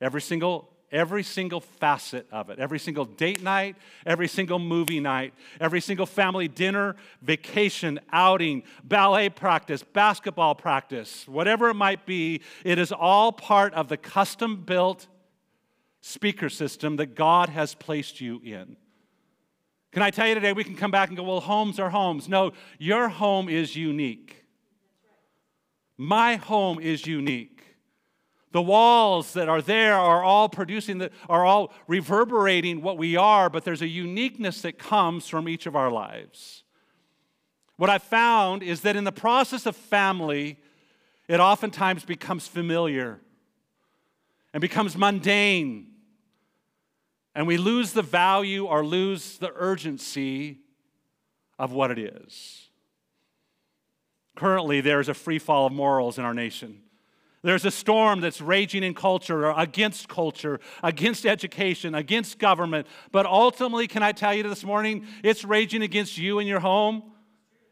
Every 0.00 0.20
single 0.20 0.73
every 0.94 1.24
single 1.24 1.60
facet 1.60 2.26
of 2.30 2.48
it 2.48 2.58
every 2.58 2.78
single 2.78 3.04
date 3.04 3.42
night, 3.42 3.76
every 4.06 4.28
single 4.28 4.58
movie 4.58 5.00
night, 5.00 5.34
every 5.60 5.80
single 5.80 6.06
family 6.06 6.48
dinner, 6.48 6.96
vacation, 7.20 8.00
outing, 8.12 8.62
ballet 8.84 9.28
practice, 9.28 9.82
basketball 9.82 10.54
practice, 10.54 11.26
whatever 11.28 11.68
it 11.68 11.74
might 11.74 12.06
be, 12.06 12.40
it 12.64 12.78
is 12.78 12.92
all 12.92 13.32
part 13.32 13.74
of 13.74 13.88
the 13.88 13.96
custom 13.96 14.56
built 14.64 15.08
speaker 16.00 16.48
system 16.48 16.96
that 16.96 17.14
God 17.14 17.48
has 17.48 17.74
placed 17.74 18.20
you 18.20 18.40
in. 18.44 18.76
Can 19.92 20.02
I 20.02 20.10
tell 20.10 20.26
you 20.26 20.34
today, 20.34 20.52
we 20.52 20.64
can 20.64 20.76
come 20.76 20.90
back 20.90 21.08
and 21.08 21.16
go, 21.16 21.22
well, 21.22 21.40
homes 21.40 21.78
are 21.78 21.90
homes. 21.90 22.28
No, 22.28 22.52
your 22.78 23.08
home 23.08 23.48
is 23.48 23.76
unique. 23.76 24.44
My 25.96 26.36
home 26.36 26.80
is 26.80 27.06
unique. 27.06 27.53
The 28.54 28.62
walls 28.62 29.32
that 29.32 29.48
are 29.48 29.60
there 29.60 29.96
are 29.96 30.22
all 30.22 30.48
producing, 30.48 30.98
the, 30.98 31.10
are 31.28 31.44
all 31.44 31.72
reverberating 31.88 32.82
what 32.82 32.96
we 32.96 33.16
are, 33.16 33.50
but 33.50 33.64
there's 33.64 33.82
a 33.82 33.88
uniqueness 33.88 34.62
that 34.62 34.78
comes 34.78 35.26
from 35.26 35.48
each 35.48 35.66
of 35.66 35.74
our 35.74 35.90
lives. 35.90 36.62
What 37.78 37.90
I've 37.90 38.04
found 38.04 38.62
is 38.62 38.82
that 38.82 38.94
in 38.94 39.02
the 39.02 39.10
process 39.10 39.66
of 39.66 39.74
family, 39.74 40.60
it 41.26 41.40
oftentimes 41.40 42.04
becomes 42.04 42.46
familiar 42.46 43.18
and 44.52 44.60
becomes 44.60 44.96
mundane. 44.96 45.88
And 47.34 47.48
we 47.48 47.56
lose 47.56 47.90
the 47.90 48.02
value 48.02 48.66
or 48.66 48.86
lose 48.86 49.36
the 49.38 49.50
urgency 49.56 50.60
of 51.58 51.72
what 51.72 51.90
it 51.90 51.98
is. 51.98 52.68
Currently, 54.36 54.80
there 54.80 55.00
is 55.00 55.08
a 55.08 55.14
free 55.14 55.40
fall 55.40 55.66
of 55.66 55.72
morals 55.72 56.18
in 56.18 56.24
our 56.24 56.34
nation. 56.34 56.83
There's 57.44 57.66
a 57.66 57.70
storm 57.70 58.22
that's 58.22 58.40
raging 58.40 58.82
in 58.82 58.94
culture, 58.94 59.46
or 59.46 59.54
against 59.58 60.08
culture, 60.08 60.60
against 60.82 61.26
education, 61.26 61.94
against 61.94 62.38
government. 62.38 62.86
But 63.12 63.26
ultimately, 63.26 63.86
can 63.86 64.02
I 64.02 64.12
tell 64.12 64.32
you 64.32 64.42
this 64.42 64.64
morning, 64.64 65.06
it's 65.22 65.44
raging 65.44 65.82
against 65.82 66.16
you 66.16 66.38
and 66.38 66.48
your 66.48 66.60
home. 66.60 67.02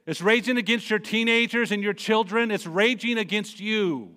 It's 0.04 0.20
raging 0.20 0.58
against 0.58 0.90
your 0.90 0.98
teenagers 0.98 1.72
and 1.72 1.82
your 1.82 1.94
children. 1.94 2.50
It's 2.50 2.66
raging 2.66 3.16
against 3.16 3.60
you. 3.60 4.14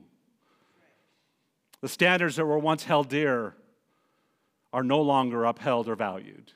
The 1.80 1.88
standards 1.88 2.36
that 2.36 2.46
were 2.46 2.60
once 2.60 2.84
held 2.84 3.08
dear 3.08 3.56
are 4.74 4.84
no 4.84 5.00
longer 5.02 5.46
upheld 5.46 5.88
or 5.88 5.96
valued. 5.96 6.52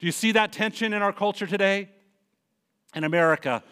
Do 0.00 0.04
you 0.04 0.12
see 0.12 0.32
that 0.32 0.52
tension 0.52 0.92
in 0.92 1.00
our 1.00 1.14
culture 1.14 1.46
today? 1.46 1.88
In 2.94 3.04
America, 3.04 3.62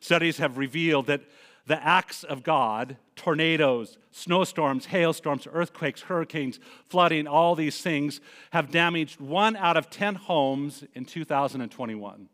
studies 0.00 0.38
have 0.38 0.58
revealed 0.58 1.06
that 1.06 1.20
the 1.68 1.84
acts 1.84 2.24
of 2.24 2.42
God 2.42 2.96
tornadoes, 3.14 3.98
snowstorms, 4.10 4.86
hailstorms, 4.86 5.46
earthquakes, 5.52 6.02
hurricanes, 6.02 6.58
flooding, 6.88 7.26
all 7.26 7.54
these 7.54 7.80
things 7.82 8.22
have 8.50 8.70
damaged 8.70 9.20
one 9.20 9.54
out 9.54 9.76
of 9.76 9.90
10 9.90 10.14
homes 10.14 10.82
in 10.94 11.04
2021. 11.04 12.28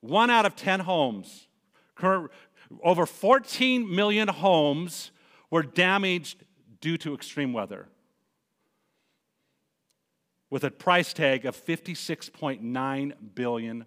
One 0.00 0.30
out 0.30 0.46
of 0.46 0.54
10 0.54 0.80
homes. 0.80 1.48
Over 2.82 3.06
14 3.06 3.92
million 3.92 4.28
homes 4.28 5.10
were 5.50 5.64
damaged 5.64 6.44
due 6.80 6.96
to 6.98 7.14
extreme 7.14 7.52
weather 7.52 7.88
with 10.48 10.62
a 10.62 10.70
price 10.70 11.12
tag 11.12 11.44
of 11.44 11.56
$56.9 11.56 13.12
billion. 13.34 13.84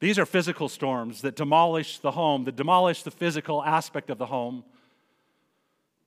These 0.00 0.18
are 0.18 0.26
physical 0.26 0.68
storms 0.68 1.22
that 1.22 1.34
demolish 1.34 1.98
the 1.98 2.12
home, 2.12 2.44
that 2.44 2.56
demolish 2.56 3.02
the 3.02 3.10
physical 3.10 3.64
aspect 3.64 4.10
of 4.10 4.18
the 4.18 4.26
home. 4.26 4.64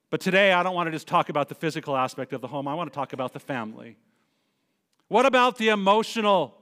But 0.08 0.20
today, 0.20 0.52
I 0.52 0.62
don't 0.62 0.74
want 0.74 0.86
to 0.86 0.92
just 0.92 1.06
talk 1.06 1.28
about 1.28 1.48
the 1.48 1.54
physical 1.54 1.96
aspect 1.96 2.32
of 2.32 2.40
the 2.40 2.48
home, 2.48 2.68
I 2.68 2.74
want 2.74 2.90
to 2.90 2.94
talk 2.94 3.12
about 3.12 3.32
the 3.32 3.40
family. 3.40 3.96
What 5.08 5.26
about 5.26 5.58
the 5.58 5.68
emotional 5.68 6.54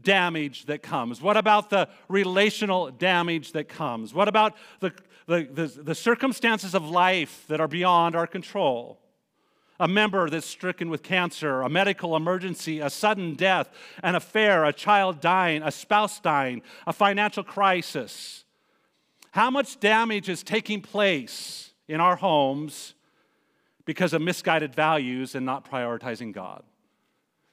damage 0.00 0.66
that 0.66 0.82
comes? 0.82 1.20
What 1.20 1.36
about 1.36 1.70
the 1.70 1.88
relational 2.08 2.90
damage 2.90 3.52
that 3.52 3.68
comes? 3.68 4.14
What 4.14 4.28
about 4.28 4.54
the, 4.80 4.92
the, 5.26 5.48
the, 5.52 5.66
the 5.66 5.94
circumstances 5.94 6.74
of 6.74 6.88
life 6.88 7.44
that 7.48 7.60
are 7.60 7.68
beyond 7.68 8.14
our 8.14 8.26
control? 8.26 9.00
A 9.78 9.88
member 9.88 10.28
that's 10.28 10.46
stricken 10.46 10.90
with 10.90 11.02
cancer, 11.02 11.62
a 11.62 11.68
medical 11.68 12.16
emergency, 12.16 12.80
a 12.80 12.90
sudden 12.90 13.34
death, 13.34 13.68
an 14.02 14.14
affair, 14.14 14.64
a 14.64 14.72
child 14.72 15.20
dying, 15.20 15.62
a 15.62 15.70
spouse 15.70 16.20
dying, 16.20 16.62
a 16.86 16.92
financial 16.92 17.44
crisis. 17.44 18.44
How 19.32 19.50
much 19.50 19.80
damage 19.80 20.28
is 20.28 20.42
taking 20.42 20.80
place 20.80 21.72
in 21.88 22.00
our 22.00 22.16
homes 22.16 22.94
because 23.84 24.12
of 24.12 24.22
misguided 24.22 24.74
values 24.74 25.34
and 25.34 25.44
not 25.44 25.70
prioritizing 25.70 26.32
God? 26.32 26.62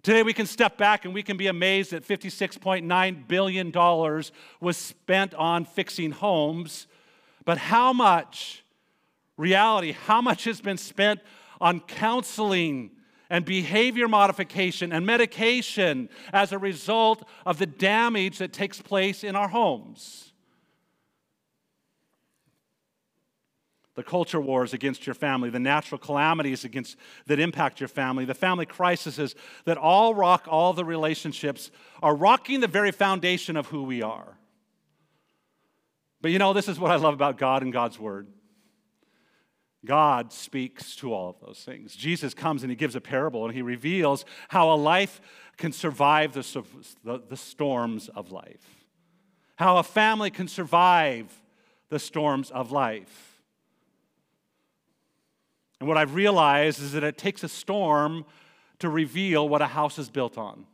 Today, 0.02 0.22
we 0.22 0.34
can 0.34 0.46
step 0.46 0.78
back 0.78 1.06
and 1.06 1.14
we 1.14 1.24
can 1.24 1.38
be 1.38 1.48
amazed 1.48 1.92
that 1.92 2.06
$56.9 2.06 3.28
billion 3.28 3.72
was 4.60 4.78
spent 4.78 5.34
on 5.34 5.64
fixing 5.64 6.12
homes, 6.12 6.88
but 7.46 7.58
how 7.58 7.94
much, 7.94 8.66
reality, 9.38 9.94
how 9.94 10.22
much 10.22 10.44
has 10.44 10.60
been 10.60 10.78
spent 10.78 11.22
on 11.64 11.80
counseling 11.80 12.92
and 13.30 13.46
behavior 13.46 14.10
modification 14.10 14.92
and 14.92 15.06
medication 15.06 16.10
as 16.34 16.52
a 16.52 16.58
result 16.58 17.26
of 17.46 17.58
the 17.58 17.66
damage 17.66 18.38
that 18.38 18.52
takes 18.52 18.82
place 18.82 19.24
in 19.24 19.34
our 19.36 19.48
homes. 19.48 20.34
The 23.96 24.04
culture 24.04 24.42
wars 24.42 24.74
against 24.74 25.08
your 25.08 25.14
family, 25.14 25.50
the 25.50 25.60
natural 25.60 26.00
calamities 26.00 26.66
against, 26.66 26.98
that 27.28 27.40
impact 27.40 27.80
your 27.80 27.88
family, 27.88 28.26
the 28.26 28.34
family 28.34 28.66
crises 28.66 29.36
that 29.64 29.78
all 29.78 30.14
rock 30.14 30.46
all 30.50 30.74
the 30.74 30.84
relationships 30.84 31.72
are 32.02 32.16
rocking 32.16 32.60
the 32.60 32.68
very 32.68 32.92
foundation 32.92 33.56
of 33.56 33.68
who 33.68 33.84
we 33.84 34.02
are. 34.02 34.38
But 36.22 36.32
you 36.32 36.40
know, 36.40 36.52
this 36.52 36.68
is 36.68 36.78
what 36.78 36.92
I 36.92 36.96
love 36.96 37.14
about 37.14 37.38
God 37.38 37.64
and 37.64 37.72
God's 37.72 37.98
Word. 37.98 38.28
God 39.86 40.32
speaks 40.32 40.96
to 40.98 41.14
all 41.14 41.30
of 41.30 41.46
those 41.46 41.60
things. 41.60 41.96
Jesus 41.96 42.34
comes 42.34 42.64
and 42.64 42.72
he 42.72 42.76
gives 42.76 42.96
a 42.96 43.02
parable 43.02 43.46
and 43.46 43.54
he 43.54 43.62
reveals 43.62 44.24
how 44.48 44.72
a 44.72 44.76
life 44.76 45.20
can 45.58 45.72
survive 45.72 46.34
the, 46.34 46.64
the, 47.04 47.22
the, 47.30 47.38
storms 47.38 48.10
of 48.10 48.32
life, 48.32 48.86
how 49.58 49.78
a 49.78 49.84
family 49.84 50.32
can 50.32 50.48
survive 50.48 51.42
the 51.90 52.00
storms 52.00 52.50
of 52.52 52.72
life. 52.72 53.42
And 55.80 55.88
what 55.88 55.98
I've 55.98 56.16
realized 56.16 56.82
is 56.82 56.94
that 56.94 57.04
it 57.04 57.18
takes 57.18 57.44
a 57.44 57.50
storm 57.50 58.26
to 58.80 58.90
reveal 58.90 59.48
what 59.48 59.62
a 59.62 59.68
house 59.68 60.00
is 60.00 60.10
built 60.10 60.38
on. 60.38 60.66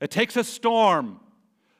It 0.00 0.10
takes 0.10 0.36
a 0.36 0.44
storm 0.44 1.20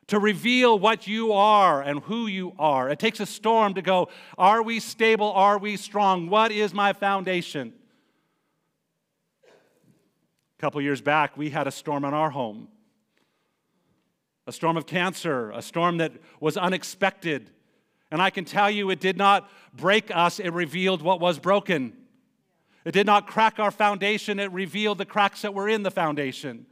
to 0.09 0.19
reveal 0.19 0.79
what 0.79 1.07
you 1.07 1.33
are 1.33 1.83
and 1.83 2.01
who 2.01 2.27
you 2.27 2.53
are. 2.59 2.91
It 2.91 2.99
takes 2.99 3.21
a 3.21 3.27
storm 3.27 3.75
to 3.75 3.83
go, 3.83 4.09
are 4.37 4.63
we 4.63 4.81
stable? 4.81 5.33
Are 5.33 5.59
we 5.59 5.77
strong? 5.77 6.29
What 6.29 6.53
is 6.53 6.75
my 6.75 6.93
foundation? 6.93 7.73
A 9.45 10.61
couple 10.61 10.81
years 10.81 11.01
back, 11.01 11.37
we 11.37 11.51
had 11.51 11.67
a 11.67 11.71
storm 11.71 12.05
in 12.05 12.15
our 12.15 12.31
home 12.31 12.69
a 14.47 14.53
storm 14.53 14.77
of 14.77 14.87
cancer, 14.87 15.51
a 15.53 15.63
storm 15.63 15.99
that 15.99 16.13
was 16.41 16.57
unexpected. 16.57 17.51
And 18.11 18.21
I 18.21 18.31
can 18.31 18.45
tell 18.45 18.71
you, 18.71 18.91
it 18.91 19.01
did 19.01 19.17
not 19.17 19.49
break 19.73 20.15
us, 20.15 20.41
it 20.41 20.53
revealed 20.53 21.03
what 21.03 21.21
was 21.21 21.39
broken. 21.39 21.93
It 22.85 22.93
did 22.93 23.07
not 23.07 23.29
crack 23.29 23.61
our 23.61 23.71
foundation, 23.71 24.41
it 24.41 24.51
revealed 24.53 24.99
the 24.99 25.05
cracks 25.05 25.43
that 25.43 25.55
were 25.55 25.69
in 25.69 25.85
the 25.85 25.91
foundation. 25.91 26.67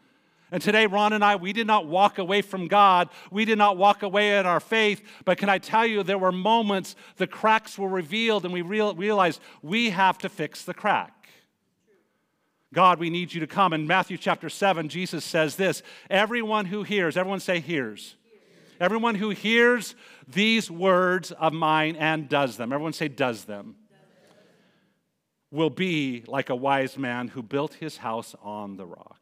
And 0.53 0.61
today, 0.61 0.87
Ron 0.87 1.13
and 1.13 1.25
I, 1.25 1.37
we 1.37 1.53
did 1.53 1.67
not 1.67 1.87
walk 1.87 2.19
away 2.19 2.43
from 2.43 2.67
God. 2.67 3.09
We 3.31 3.45
did 3.45 3.59
not 3.59 3.77
walk 3.77 4.03
away 4.03 4.39
in 4.39 4.47
our 4.47 4.61
faith. 4.61 5.03
But 5.25 5.39
can 5.39 5.49
I 5.49 5.59
tell 5.59 5.87
you, 5.87 6.03
there 6.03 6.19
were 6.19 6.33
moments 6.33 6.97
the 7.17 7.27
cracks 7.27 7.79
were 7.79 7.89
revealed 7.89 8.45
and 8.45 8.53
we 8.53 8.63
real, 8.63 8.95
realized 8.95 9.41
we 9.63 9.91
have 9.91 10.19
to 10.19 10.29
fix 10.29 10.65
the 10.65 10.75
crack. 10.75 11.29
God, 12.73 12.99
we 12.99 13.11
need 13.11 13.33
you 13.33 13.41
to 13.41 13.47
come. 13.47 13.73
In 13.73 13.87
Matthew 13.87 14.17
chapter 14.17 14.49
7, 14.49 14.89
Jesus 14.89 15.25
says 15.25 15.57
this 15.57 15.83
Everyone 16.09 16.67
who 16.67 16.83
hears, 16.83 17.17
everyone 17.17 17.41
say, 17.41 17.61
hears. 17.61 18.17
Everyone 18.81 19.15
who 19.15 19.31
hears 19.31 19.95
these 20.27 20.71
words 20.71 21.33
of 21.33 21.53
mine 21.53 21.97
and 21.97 22.29
does 22.29 22.57
them, 22.57 22.73
everyone 22.73 22.95
say, 22.95 23.09
does 23.09 23.45
them, 23.45 23.77
will 25.51 25.69
be 25.69 26.25
like 26.27 26.49
a 26.49 26.57
wise 26.57 26.97
man 26.97 27.29
who 27.29 27.43
built 27.43 27.75
his 27.75 27.99
house 27.99 28.35
on 28.43 28.77
the 28.77 28.87
rock. 28.87 29.20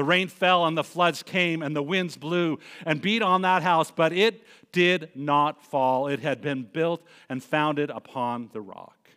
The 0.00 0.04
rain 0.04 0.28
fell 0.28 0.64
and 0.64 0.78
the 0.78 0.82
floods 0.82 1.22
came 1.22 1.60
and 1.60 1.76
the 1.76 1.82
winds 1.82 2.16
blew 2.16 2.58
and 2.86 3.02
beat 3.02 3.20
on 3.20 3.42
that 3.42 3.62
house, 3.62 3.90
but 3.90 4.14
it 4.14 4.42
did 4.72 5.10
not 5.14 5.62
fall. 5.62 6.06
It 6.06 6.20
had 6.20 6.40
been 6.40 6.62
built 6.62 7.02
and 7.28 7.44
founded 7.44 7.90
upon 7.90 8.48
the 8.54 8.62
rock. 8.62 9.10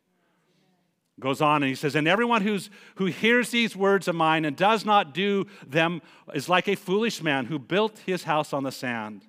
Goes 1.22 1.40
on 1.40 1.64
and 1.64 1.70
he 1.70 1.76
says, 1.76 1.96
And 1.96 2.06
everyone 2.06 2.42
who's, 2.42 2.70
who 2.96 3.06
hears 3.06 3.50
these 3.50 3.78
words 3.78 4.10
of 4.10 4.16
mine 4.16 4.44
and 4.44 4.58
does 4.58 4.84
not 4.84 5.14
do 5.14 5.46
them 5.66 6.02
is 6.34 6.50
like 6.50 6.68
a 6.68 6.76
foolish 6.76 7.24
man 7.24 7.46
who 7.46 7.60
built 7.60 8.00
his 8.06 8.24
house 8.24 8.52
on 8.52 8.64
the 8.64 8.70
sand. 8.70 9.26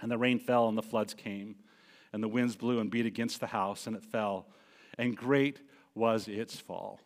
And 0.00 0.10
the 0.10 0.16
rain 0.16 0.38
fell 0.38 0.70
and 0.70 0.78
the 0.78 0.82
floods 0.82 1.12
came, 1.12 1.56
and 2.14 2.22
the 2.22 2.28
winds 2.28 2.56
blew 2.56 2.80
and 2.80 2.90
beat 2.90 3.04
against 3.04 3.40
the 3.40 3.48
house, 3.48 3.86
and 3.86 3.94
it 3.94 4.06
fell, 4.06 4.46
and 4.96 5.14
great 5.14 5.60
was 5.94 6.28
its 6.28 6.58
fall. 6.58 6.98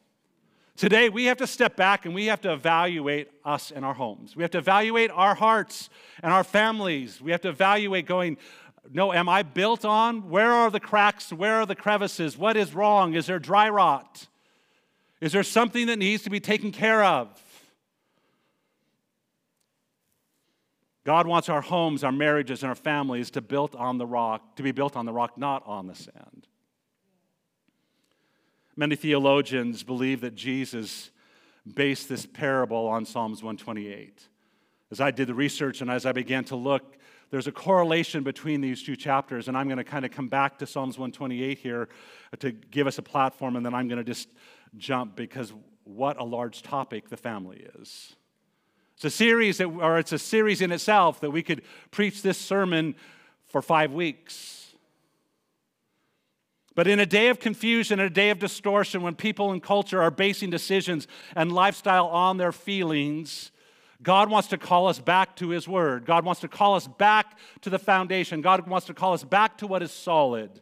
Today, 0.81 1.11
we 1.11 1.27
have 1.27 1.37
to 1.37 1.47
step 1.47 1.77
back 1.77 2.07
and 2.07 2.15
we 2.15 2.25
have 2.25 2.41
to 2.41 2.55
evaluate 2.55 3.29
us 3.45 3.71
and 3.71 3.85
our 3.85 3.93
homes. 3.93 4.35
We 4.35 4.43
have 4.43 4.53
to 4.53 4.59
evaluate 4.59 5.11
our 5.11 5.35
hearts 5.35 5.91
and 6.23 6.33
our 6.33 6.43
families. 6.43 7.21
We 7.21 7.33
have 7.33 7.43
to 7.43 7.51
evaluate 7.51 8.07
going, 8.07 8.39
no, 8.91 9.13
am 9.13 9.29
I 9.29 9.43
built 9.43 9.85
on? 9.85 10.31
Where 10.31 10.51
are 10.51 10.71
the 10.71 10.81
cracks? 10.81 11.35
Where 11.35 11.57
are 11.57 11.67
the 11.67 11.75
crevices? 11.75 12.39
What 12.39 12.57
is 12.57 12.73
wrong? 12.73 13.13
Is 13.13 13.27
there 13.27 13.39
dry 13.39 13.69
rot? 13.69 14.27
Is 15.21 15.33
there 15.33 15.43
something 15.43 15.87
that 15.89 15.99
needs 15.99 16.23
to 16.23 16.31
be 16.31 16.41
taken 16.41 16.73
care 16.73 17.05
of? 17.05 17.29
God 21.05 21.27
wants 21.27 21.51
our 21.51 21.61
homes, 21.61 22.03
our 22.03 22.11
marriages, 22.11 22.63
and 22.63 22.71
our 22.71 22.75
families 22.75 23.31
to 23.33 23.43
built 23.43 23.75
on 23.75 23.99
the 23.99 24.07
rock, 24.07 24.57
to 24.57 24.63
be 24.63 24.73
built 24.73 24.97
on 24.97 25.05
the 25.05 25.13
rock, 25.13 25.37
not 25.37 25.63
on 25.67 25.89
the 25.89 25.95
sand. 25.95 26.47
Many 28.81 28.97
theologians 28.97 29.83
believe 29.83 30.23
that 30.23 30.35
Jesus 30.35 31.11
based 31.75 32.09
this 32.09 32.25
parable 32.25 32.87
on 32.87 33.05
Psalms 33.05 33.43
128. 33.43 34.27
As 34.91 35.03
I 35.03 35.11
did 35.11 35.29
the 35.29 35.35
research 35.35 35.83
and 35.83 35.91
as 35.91 36.07
I 36.07 36.13
began 36.13 36.45
to 36.45 36.57
look, 36.57 36.97
there's 37.31 37.47
a 37.47 37.53
correlation 37.53 38.23
between 38.23 38.63
these 38.63 38.83
two 38.83 38.97
chapters, 38.97 39.49
and 39.49 39.57
I'm 39.59 39.67
going 39.67 39.77
to 39.77 39.85
kind 39.85 40.07
of 40.07 40.13
come 40.13 40.29
back 40.29 40.57
to 40.61 40.67
Psalms 40.67 40.97
128 40.97 41.59
here 41.59 41.91
to 42.39 42.53
give 42.53 42.87
us 42.87 42.97
a 42.97 43.03
platform, 43.03 43.57
and 43.57 43.67
then 43.67 43.75
I'm 43.75 43.87
going 43.87 43.99
to 43.99 44.03
just 44.03 44.31
jump 44.79 45.15
because 45.15 45.53
what 45.85 46.19
a 46.19 46.25
large 46.25 46.63
topic 46.63 47.11
the 47.11 47.19
family 47.19 47.67
is. 47.81 48.17
It's 48.95 49.05
a 49.05 49.11
series, 49.11 49.59
that, 49.59 49.67
or 49.67 49.99
it's 49.99 50.13
a 50.13 50.19
series 50.19 50.63
in 50.63 50.73
itself 50.73 51.21
that 51.21 51.33
we 51.33 51.43
could 51.43 51.61
preach 51.91 52.23
this 52.23 52.39
sermon 52.39 52.95
for 53.45 53.61
five 53.61 53.93
weeks. 53.93 54.70
But 56.81 56.89
in 56.89 56.99
a 56.99 57.05
day 57.05 57.29
of 57.29 57.39
confusion, 57.39 58.01
in 58.01 58.07
a 58.07 58.09
day 58.09 58.31
of 58.31 58.39
distortion, 58.39 59.03
when 59.03 59.15
people 59.15 59.53
and 59.53 59.63
culture 59.63 60.01
are 60.01 60.11
basing 60.11 60.49
decisions 60.49 61.07
and 61.37 61.53
lifestyle 61.53 62.07
on 62.07 62.39
their 62.39 62.53
feelings, 62.53 63.53
God 64.03 64.31
wants 64.31 64.49
to 64.49 64.57
call 64.57 64.87
us 64.87 64.99
back 64.99 65.37
to 65.37 65.51
His 65.51 65.69
Word. 65.69 66.07
God 66.07 66.25
wants 66.25 66.41
to 66.41 66.49
call 66.49 66.77
us 66.77 66.89
back 66.89 67.37
to 67.61 67.69
the 67.69 67.79
foundation. 67.79 68.41
God 68.41 68.67
wants 68.67 68.87
to 68.87 68.95
call 68.95 69.13
us 69.13 69.23
back 69.23 69.59
to 69.59 69.67
what 69.67 69.83
is 69.83 69.93
solid. 69.93 70.59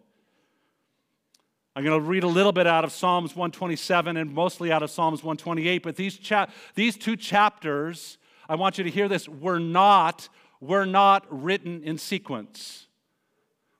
I'm 1.76 1.84
going 1.84 2.02
to 2.02 2.04
read 2.04 2.24
a 2.24 2.26
little 2.26 2.50
bit 2.50 2.66
out 2.66 2.82
of 2.82 2.90
Psalms 2.90 3.36
127 3.36 4.16
and 4.16 4.34
mostly 4.34 4.72
out 4.72 4.82
of 4.82 4.90
Psalms 4.90 5.22
128, 5.22 5.84
but 5.84 5.94
these, 5.94 6.18
cha- 6.18 6.48
these 6.74 6.96
two 6.96 7.14
chapters, 7.14 8.18
I 8.48 8.56
want 8.56 8.76
you 8.76 8.82
to 8.82 8.90
hear 8.90 9.06
this, 9.06 9.28
were 9.28 9.60
not, 9.60 10.28
were 10.60 10.84
not 10.84 11.26
written 11.30 11.84
in 11.84 11.96
sequence. 11.96 12.88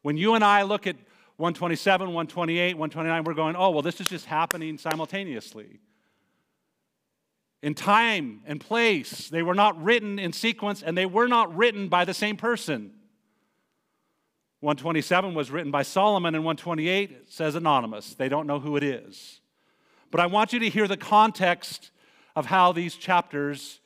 When 0.02 0.16
you 0.16 0.35
and 0.35 0.45
I 0.45 0.62
look 0.62 0.87
at 0.87 0.95
127, 1.38 2.09
128, 2.09 2.75
129, 2.75 3.25
we're 3.25 3.33
going, 3.33 3.54
oh, 3.54 3.71
well, 3.71 3.83
this 3.83 4.00
is 4.00 4.09
just 4.09 4.26
happening 4.26 4.76
simultaneously. 4.76 5.78
In 7.62 7.75
time 7.75 8.42
and 8.45 8.61
place, 8.61 9.28
they 9.28 9.45
were 9.45 9.54
not 9.54 9.80
written 9.80 10.18
in 10.18 10.33
sequence 10.33 10.83
and 10.83 10.99
they 10.99 11.07
were 11.07 11.28
not 11.28 11.57
written 11.57 11.88
by 11.88 12.04
the 12.04 12.12
same 12.12 12.37
person. 12.37 12.90
127 14.61 15.35
was 15.35 15.52
written 15.52 15.71
by 15.71 15.83
Solomon, 15.83 16.35
and 16.35 16.45
128 16.45 17.30
says 17.30 17.54
anonymous. 17.54 18.14
They 18.14 18.28
don't 18.28 18.49
know 18.49 18.59
who 18.59 18.76
it 18.76 18.83
is. 18.83 19.40
But 20.11 20.21
I 20.21 20.26
want 20.26 20.52
you 20.52 20.59
to 20.59 20.68
hear 20.68 20.88
the 20.88 20.97
context 20.97 21.92
of 22.35 22.47
how 22.47 22.73
these 22.73 22.97
chapters, 22.97 23.78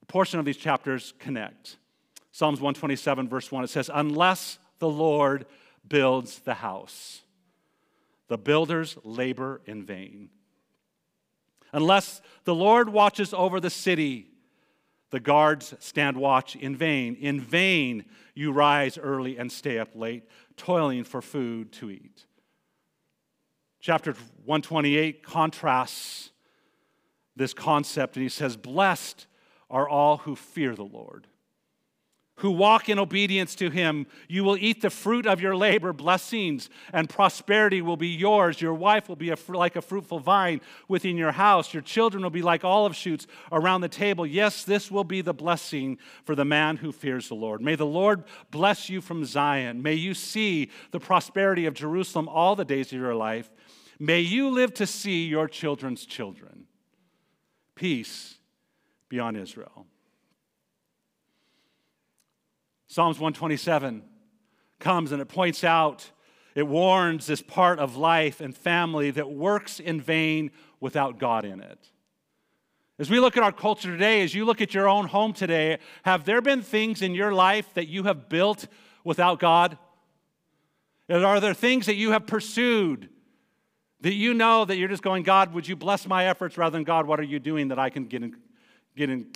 a 0.00 0.06
portion 0.06 0.38
of 0.38 0.46
these 0.46 0.56
chapters, 0.56 1.12
connect. 1.18 1.76
Psalms 2.32 2.60
127, 2.60 3.28
verse 3.28 3.52
1, 3.52 3.64
it 3.64 3.68
says, 3.68 3.90
Unless 3.92 4.58
the 4.78 4.88
Lord 4.88 5.44
builds 5.88 6.40
the 6.40 6.54
house, 6.54 7.22
the 8.28 8.38
builders 8.38 8.96
labor 9.04 9.60
in 9.66 9.84
vain. 9.84 10.30
Unless 11.72 12.22
the 12.44 12.54
Lord 12.54 12.88
watches 12.88 13.34
over 13.34 13.60
the 13.60 13.70
city, 13.70 14.28
the 15.10 15.20
guards 15.20 15.74
stand 15.78 16.16
watch 16.16 16.56
in 16.56 16.76
vain. 16.76 17.16
In 17.16 17.40
vain 17.40 18.04
you 18.34 18.52
rise 18.52 18.96
early 18.98 19.36
and 19.36 19.50
stay 19.50 19.78
up 19.78 19.94
late, 19.94 20.24
toiling 20.56 21.04
for 21.04 21.20
food 21.20 21.72
to 21.72 21.90
eat. 21.90 22.26
Chapter 23.80 24.12
128 24.12 25.22
contrasts 25.22 26.30
this 27.36 27.52
concept, 27.52 28.16
and 28.16 28.22
he 28.22 28.28
says, 28.28 28.56
Blessed 28.56 29.26
are 29.68 29.88
all 29.88 30.18
who 30.18 30.36
fear 30.36 30.74
the 30.74 30.84
Lord 30.84 31.26
who 32.36 32.50
walk 32.50 32.88
in 32.88 32.98
obedience 32.98 33.54
to 33.54 33.70
him. 33.70 34.06
You 34.28 34.42
will 34.42 34.56
eat 34.56 34.82
the 34.82 34.90
fruit 34.90 35.24
of 35.24 35.40
your 35.40 35.54
labor, 35.56 35.92
blessings 35.92 36.68
and 36.92 37.08
prosperity 37.08 37.80
will 37.80 37.96
be 37.96 38.08
yours. 38.08 38.60
Your 38.60 38.74
wife 38.74 39.08
will 39.08 39.16
be 39.16 39.30
a, 39.30 39.36
like 39.48 39.76
a 39.76 39.82
fruitful 39.82 40.18
vine 40.18 40.60
within 40.88 41.16
your 41.16 41.32
house. 41.32 41.72
Your 41.72 41.82
children 41.82 42.22
will 42.24 42.30
be 42.30 42.42
like 42.42 42.64
olive 42.64 42.96
shoots 42.96 43.28
around 43.52 43.82
the 43.82 43.88
table. 43.88 44.26
Yes, 44.26 44.64
this 44.64 44.90
will 44.90 45.04
be 45.04 45.20
the 45.20 45.34
blessing 45.34 45.98
for 46.24 46.34
the 46.34 46.44
man 46.44 46.76
who 46.76 46.90
fears 46.90 47.28
the 47.28 47.34
Lord. 47.34 47.60
May 47.60 47.76
the 47.76 47.86
Lord 47.86 48.24
bless 48.50 48.88
you 48.88 49.00
from 49.00 49.24
Zion. 49.24 49.82
May 49.82 49.94
you 49.94 50.12
see 50.12 50.70
the 50.90 51.00
prosperity 51.00 51.66
of 51.66 51.74
Jerusalem 51.74 52.28
all 52.28 52.56
the 52.56 52.64
days 52.64 52.92
of 52.92 52.98
your 52.98 53.14
life. 53.14 53.50
May 54.00 54.20
you 54.20 54.50
live 54.50 54.74
to 54.74 54.86
see 54.86 55.24
your 55.24 55.46
children's 55.46 56.04
children. 56.04 56.66
Peace 57.76 58.38
be 59.08 59.20
on 59.20 59.36
Israel. 59.36 59.86
Psalms 62.94 63.18
127 63.18 64.04
comes 64.78 65.10
and 65.10 65.20
it 65.20 65.26
points 65.26 65.64
out, 65.64 66.12
it 66.54 66.62
warns 66.62 67.26
this 67.26 67.42
part 67.42 67.80
of 67.80 67.96
life 67.96 68.40
and 68.40 68.56
family 68.56 69.10
that 69.10 69.28
works 69.28 69.80
in 69.80 70.00
vain 70.00 70.52
without 70.78 71.18
God 71.18 71.44
in 71.44 71.60
it. 71.60 71.90
As 73.00 73.10
we 73.10 73.18
look 73.18 73.36
at 73.36 73.42
our 73.42 73.50
culture 73.50 73.90
today, 73.90 74.22
as 74.22 74.32
you 74.32 74.44
look 74.44 74.60
at 74.60 74.74
your 74.74 74.88
own 74.88 75.08
home 75.08 75.32
today, 75.32 75.78
have 76.04 76.24
there 76.24 76.40
been 76.40 76.62
things 76.62 77.02
in 77.02 77.16
your 77.16 77.34
life 77.34 77.66
that 77.74 77.88
you 77.88 78.04
have 78.04 78.28
built 78.28 78.68
without 79.02 79.40
God? 79.40 79.76
And 81.08 81.24
are 81.24 81.40
there 81.40 81.52
things 81.52 81.86
that 81.86 81.96
you 81.96 82.12
have 82.12 82.28
pursued 82.28 83.08
that 84.02 84.14
you 84.14 84.34
know 84.34 84.64
that 84.64 84.76
you're 84.76 84.86
just 84.86 85.02
going, 85.02 85.24
God, 85.24 85.52
would 85.52 85.66
you 85.66 85.74
bless 85.74 86.06
my 86.06 86.26
efforts 86.26 86.56
rather 86.56 86.74
than 86.76 86.84
God, 86.84 87.08
what 87.08 87.18
are 87.18 87.24
you 87.24 87.40
doing 87.40 87.66
that 87.68 87.78
I 87.80 87.90
can 87.90 88.04
get 88.04 88.22
in, 88.22 88.36
get 88.94 89.10
in, 89.10 89.32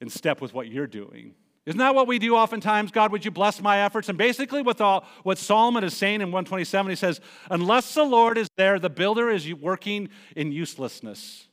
in 0.00 0.08
step 0.08 0.40
with 0.40 0.54
what 0.54 0.68
you're 0.68 0.86
doing? 0.86 1.34
Isn't 1.68 1.80
that 1.80 1.94
what 1.94 2.06
we 2.06 2.18
do 2.18 2.34
oftentimes? 2.34 2.90
God, 2.90 3.12
would 3.12 3.26
you 3.26 3.30
bless 3.30 3.60
my 3.60 3.80
efforts? 3.80 4.08
And 4.08 4.16
basically, 4.16 4.62
what, 4.62 4.78
the, 4.78 5.02
what 5.22 5.36
Solomon 5.36 5.84
is 5.84 5.94
saying 5.94 6.22
in 6.22 6.28
127, 6.28 6.88
he 6.88 6.96
says, 6.96 7.20
Unless 7.50 7.92
the 7.92 8.04
Lord 8.04 8.38
is 8.38 8.48
there, 8.56 8.78
the 8.78 8.88
builder 8.88 9.28
is 9.28 9.52
working 9.52 10.08
in 10.34 10.50
uselessness. 10.50 11.46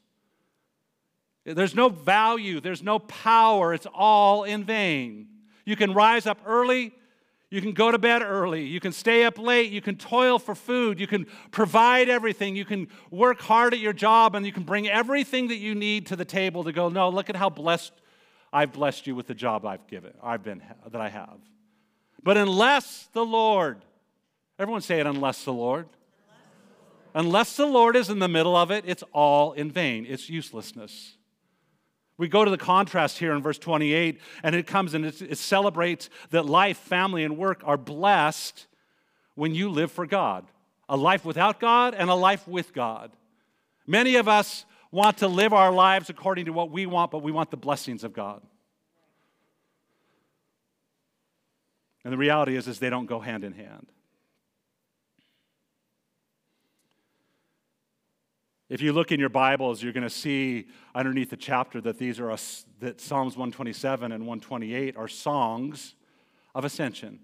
There's 1.43 1.75
no 1.75 1.89
value, 1.89 2.61
there's 2.61 2.81
no 2.81 2.97
power, 2.99 3.73
it's 3.73 3.87
all 3.93 4.45
in 4.45 4.63
vain. 4.63 5.27
You 5.65 5.75
can 5.75 5.93
rise 5.93 6.25
up 6.25 6.39
early, 6.45 6.93
you 7.49 7.59
can 7.59 7.73
go 7.73 7.91
to 7.91 7.97
bed 7.97 8.21
early, 8.21 8.63
you 8.63 8.79
can 8.79 8.93
stay 8.93 9.25
up 9.25 9.37
late, 9.37 9.69
you 9.69 9.81
can 9.81 9.97
toil 9.97 10.39
for 10.39 10.55
food, 10.55 10.97
you 10.97 11.07
can 11.07 11.27
provide 11.51 12.07
everything, 12.07 12.55
you 12.55 12.63
can 12.63 12.87
work 13.11 13.41
hard 13.41 13.73
at 13.73 13.81
your 13.81 13.91
job, 13.91 14.33
and 14.33 14.45
you 14.45 14.53
can 14.53 14.63
bring 14.63 14.87
everything 14.87 15.49
that 15.49 15.57
you 15.57 15.75
need 15.75 16.05
to 16.05 16.15
the 16.15 16.23
table 16.23 16.63
to 16.63 16.71
go, 16.71 16.87
No, 16.87 17.09
look 17.09 17.29
at 17.29 17.35
how 17.35 17.49
blessed 17.49 17.91
I've 18.55 18.71
blessed 18.71 19.05
you 19.05 19.15
with 19.15 19.27
the 19.27 19.33
job 19.33 19.65
I've 19.65 19.85
given, 19.85 20.13
I've 20.23 20.41
been 20.41 20.61
that 20.89 21.01
I 21.01 21.09
have. 21.09 21.39
But 22.23 22.37
unless 22.37 23.09
the 23.11 23.25
Lord, 23.25 23.83
everyone 24.57 24.79
say 24.79 25.01
it, 25.01 25.05
unless 25.05 25.43
the 25.43 25.51
Lord. 25.51 25.87
Unless 27.13 27.57
the 27.57 27.65
Lord 27.65 27.97
is 27.97 28.09
in 28.09 28.19
the 28.19 28.29
middle 28.29 28.55
of 28.55 28.71
it, 28.71 28.85
it's 28.87 29.03
all 29.13 29.51
in 29.51 29.71
vain. 29.71 30.05
It's 30.07 30.29
uselessness. 30.29 31.17
We 32.17 32.29
go 32.29 32.45
to 32.45 32.51
the 32.51 32.57
contrast 32.57 33.17
here 33.17 33.33
in 33.33 33.41
verse 33.41 33.57
28, 33.57 34.21
and 34.41 34.55
it 34.55 34.67
comes 34.67 34.93
and 34.93 35.05
it, 35.05 35.21
it, 35.21 35.37
celebrates 35.37 36.09
that 36.29 36.45
life, 36.45 36.77
family, 36.77 37.25
and 37.25 37.37
work 37.37 37.61
are 37.65 37.77
blessed 37.77 38.67
when 39.35 39.53
you 39.53 39.69
live 39.69 39.91
for 39.91 40.05
God. 40.05 40.45
A 40.87 40.95
life 40.95 41.25
without 41.25 41.59
God 41.59 41.93
and 41.93 42.09
a 42.09 42.15
life 42.15 42.47
with 42.47 42.73
God. 42.73 43.11
Many 43.85 44.15
of 44.15 44.29
us 44.29 44.65
want 44.95 45.17
to 45.17 45.27
live 45.27 45.53
our 45.53 45.71
lives 45.71 46.09
according 46.09 46.45
to 46.45 46.53
what 46.53 46.71
we 46.71 46.85
want, 46.85 47.11
but 47.11 47.21
we 47.21 47.31
want 47.31 47.51
the 47.51 47.57
blessings 47.57 48.03
of 48.03 48.13
God. 48.13 48.41
And 52.03 52.13
the 52.13 52.17
reality 52.17 52.55
is, 52.55 52.67
is 52.67 52.79
they 52.79 52.89
don't 52.89 53.05
go 53.05 53.19
hand 53.19 53.43
in 53.43 53.53
hand. 53.53 53.87
If 58.69 58.81
you 58.81 58.93
look 58.93 59.11
in 59.11 59.19
your 59.19 59.29
Bibles, 59.29 59.83
you're 59.83 59.93
going 59.93 60.03
to 60.03 60.09
see 60.09 60.67
underneath 60.95 61.29
the 61.29 61.37
chapter 61.37 61.81
that 61.81 61.99
these 61.99 62.19
are 62.19 62.31
a, 62.31 62.39
that 62.79 63.01
Psalms 63.01 63.35
127 63.35 64.11
and 64.11 64.23
128 64.23 64.95
are 64.95 65.07
songs 65.07 65.93
of 66.55 66.65
ascension 66.65 67.19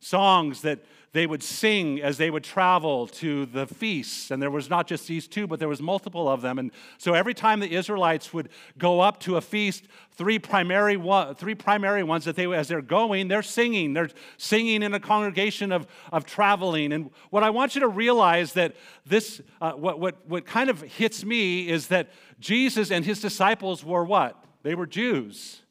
songs 0.00 0.62
that 0.62 0.80
they 1.12 1.26
would 1.26 1.42
sing 1.42 2.00
as 2.00 2.18
they 2.18 2.30
would 2.30 2.44
travel 2.44 3.06
to 3.08 3.44
the 3.46 3.66
feasts. 3.66 4.30
And 4.30 4.40
there 4.40 4.50
was 4.50 4.70
not 4.70 4.86
just 4.86 5.08
these 5.08 5.26
two 5.26 5.46
but 5.46 5.58
there 5.58 5.68
was 5.68 5.82
multiple 5.82 6.28
of 6.28 6.40
them. 6.40 6.58
And 6.58 6.70
so 6.98 7.14
every 7.14 7.34
time 7.34 7.60
the 7.60 7.74
israelites 7.74 8.32
would 8.32 8.48
go 8.78 9.00
up 9.00 9.18
to 9.20 9.36
a 9.36 9.40
feast 9.40 9.84
three 10.12 10.38
primary 10.38 10.96
one, 10.96 11.34
three 11.34 11.54
primary 11.54 12.02
ones 12.02 12.24
that 12.24 12.36
they 12.36 12.46
as 12.52 12.68
they're 12.68 12.80
going 12.80 13.28
they're 13.28 13.42
singing. 13.42 13.92
They're 13.92 14.10
singing 14.36 14.82
in 14.82 14.94
a 14.94 15.00
congregation 15.00 15.72
of, 15.72 15.86
of 16.12 16.24
traveling. 16.24 16.92
And 16.92 17.10
what 17.30 17.42
i 17.42 17.50
want 17.50 17.74
you 17.74 17.80
to 17.80 17.88
realize 17.88 18.52
that 18.52 18.76
this 19.04 19.42
uh, 19.60 19.72
what, 19.72 19.98
what, 19.98 20.26
what 20.26 20.46
kind 20.46 20.70
of 20.70 20.80
hits 20.80 21.24
me 21.24 21.68
is 21.68 21.88
that 21.88 22.10
jesus 22.38 22.90
and 22.90 23.04
his 23.04 23.20
disciples 23.20 23.84
were 23.84 24.04
what? 24.04 24.42
They 24.62 24.74
were 24.74 24.86
jews. 24.86 25.62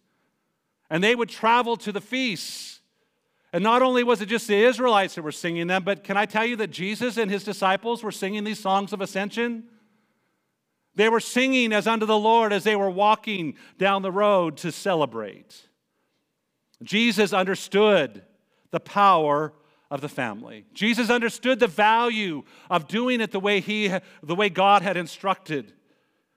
And 0.90 1.04
they 1.04 1.16
would 1.16 1.30
travel 1.30 1.78
to 1.78 1.92
the 1.92 2.02
feasts 2.02 2.79
and 3.52 3.64
not 3.64 3.82
only 3.82 4.04
was 4.04 4.22
it 4.22 4.28
just 4.28 4.48
the 4.48 4.56
Israelites 4.56 5.16
that 5.16 5.24
were 5.24 5.32
singing 5.32 5.68
them, 5.68 5.84
but 5.84 6.04
can 6.04 6.18
I 6.18 6.26
tell 6.26 6.46
you 6.46 6.56
that 6.58 6.70
Jesus 6.70 7.18
and 7.18 7.32
his 7.32 7.44
disciples 7.44 8.04
were 8.04 8.12
singing 8.12 8.44
these 8.44 8.60
songs 8.60 8.94
of 8.94 9.02
ascension? 9.02 9.64
They 10.96 11.10
were 11.10 11.20
singing 11.20 11.74
as 11.74 11.88
unto 11.88 12.06
the 12.06 12.18
Lord 12.18 12.54
as 12.54 12.64
they 12.64 12.76
were 12.76 12.90
walking 12.90 13.56
down 13.78 14.02
the 14.02 14.12
road 14.12 14.58
to 14.58 14.72
celebrate. 14.72 15.68
Jesus 16.84 17.34
understood 17.34 18.24
the 18.72 18.80
power 18.80 19.54
of 19.90 20.02
the 20.02 20.10
family. 20.10 20.66
Jesus 20.74 21.10
understood 21.10 21.60
the 21.60 21.68
value 21.68 22.44
of 22.70 22.88
doing 22.88 23.22
it 23.22 23.32
the 23.32 23.40
way 23.40 23.60
he 23.60 23.92
the 24.22 24.36
way 24.36 24.50
God 24.50 24.82
had 24.82 24.98
instructed. 24.98 25.74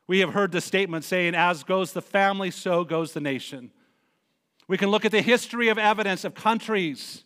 We 0.07 0.20
have 0.20 0.33
heard 0.33 0.53
the 0.53 0.61
statement 0.61 1.05
saying 1.05 1.35
as 1.35 1.62
goes 1.62 1.92
the 1.92 2.03
family 2.03 2.51
so 2.51 2.85
goes 2.85 3.12
the 3.12 3.20
nation. 3.20 3.70
We 4.73 4.79
can 4.79 4.89
look 4.89 5.05
at 5.05 5.13
the 5.13 5.21
history 5.21 5.69
of 5.69 5.77
evidence 5.77 6.25
of 6.25 6.33
countries 6.33 7.25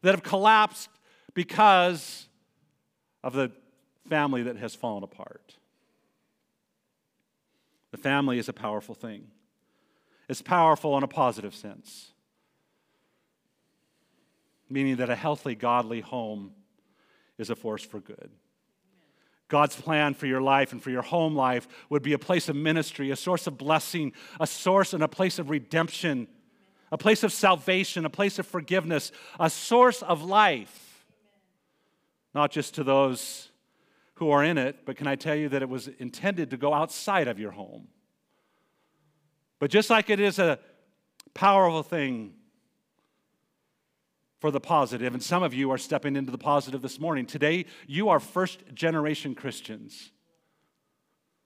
that 0.00 0.14
have 0.14 0.22
collapsed 0.22 0.88
because 1.34 2.26
of 3.22 3.34
the 3.34 3.52
family 4.08 4.44
that 4.44 4.56
has 4.56 4.74
fallen 4.74 5.02
apart. 5.02 5.58
The 7.90 7.98
family 7.98 8.38
is 8.38 8.48
a 8.48 8.54
powerful 8.54 8.94
thing. 8.94 9.26
It's 10.30 10.40
powerful 10.40 10.96
in 10.96 11.02
a 11.02 11.06
positive 11.06 11.54
sense, 11.54 12.12
meaning 14.70 14.96
that 14.96 15.10
a 15.10 15.16
healthy, 15.16 15.54
godly 15.54 16.00
home 16.00 16.52
is 17.36 17.50
a 17.50 17.56
force 17.56 17.82
for 17.82 18.00
good. 18.00 18.30
God's 19.48 19.76
plan 19.76 20.14
for 20.14 20.24
your 20.24 20.40
life 20.40 20.72
and 20.72 20.82
for 20.82 20.88
your 20.88 21.02
home 21.02 21.34
life 21.34 21.68
would 21.90 22.02
be 22.02 22.14
a 22.14 22.18
place 22.18 22.48
of 22.48 22.56
ministry, 22.56 23.10
a 23.10 23.16
source 23.16 23.46
of 23.46 23.58
blessing, 23.58 24.14
a 24.40 24.46
source 24.46 24.94
and 24.94 25.02
a 25.02 25.08
place 25.08 25.38
of 25.38 25.50
redemption 25.50 26.26
a 26.92 26.98
place 26.98 27.22
of 27.22 27.32
salvation, 27.32 28.04
a 28.04 28.10
place 28.10 28.38
of 28.38 28.46
forgiveness, 28.46 29.12
a 29.40 29.50
source 29.50 30.02
of 30.02 30.22
life, 30.22 31.04
not 32.34 32.50
just 32.50 32.74
to 32.74 32.84
those 32.84 33.50
who 34.14 34.30
are 34.30 34.44
in 34.44 34.58
it, 34.58 34.84
but 34.84 34.96
can 34.96 35.06
I 35.06 35.16
tell 35.16 35.34
you 35.34 35.48
that 35.50 35.62
it 35.62 35.68
was 35.68 35.88
intended 35.88 36.50
to 36.50 36.56
go 36.56 36.72
outside 36.72 37.28
of 37.28 37.38
your 37.38 37.50
home? 37.50 37.88
But 39.58 39.70
just 39.70 39.90
like 39.90 40.10
it 40.10 40.20
is 40.20 40.38
a 40.38 40.58
powerful 41.34 41.82
thing 41.82 42.34
for 44.40 44.50
the 44.50 44.60
positive, 44.60 45.14
and 45.14 45.22
some 45.22 45.42
of 45.42 45.54
you 45.54 45.70
are 45.70 45.78
stepping 45.78 46.14
into 46.14 46.30
the 46.30 46.38
positive 46.38 46.82
this 46.82 47.00
morning. 47.00 47.26
Today, 47.26 47.64
you 47.86 48.10
are 48.10 48.20
first 48.20 48.60
generation 48.74 49.34
Christians. 49.34 50.12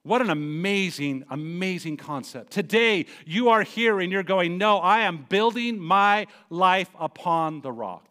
What 0.03 0.23
an 0.23 0.31
amazing, 0.31 1.25
amazing 1.29 1.99
concept. 1.99 2.53
Today, 2.53 3.07
you 3.27 3.51
are 3.51 3.63
here 3.63 4.01
and 4.01 4.11
you're 4.11 4.23
going, 4.23 4.57
No, 4.57 4.79
I 4.79 5.01
am 5.01 5.27
building 5.29 5.79
my 5.79 6.27
life 6.49 6.91
upon 6.99 7.61
the 7.61 7.71
rock. 7.71 8.07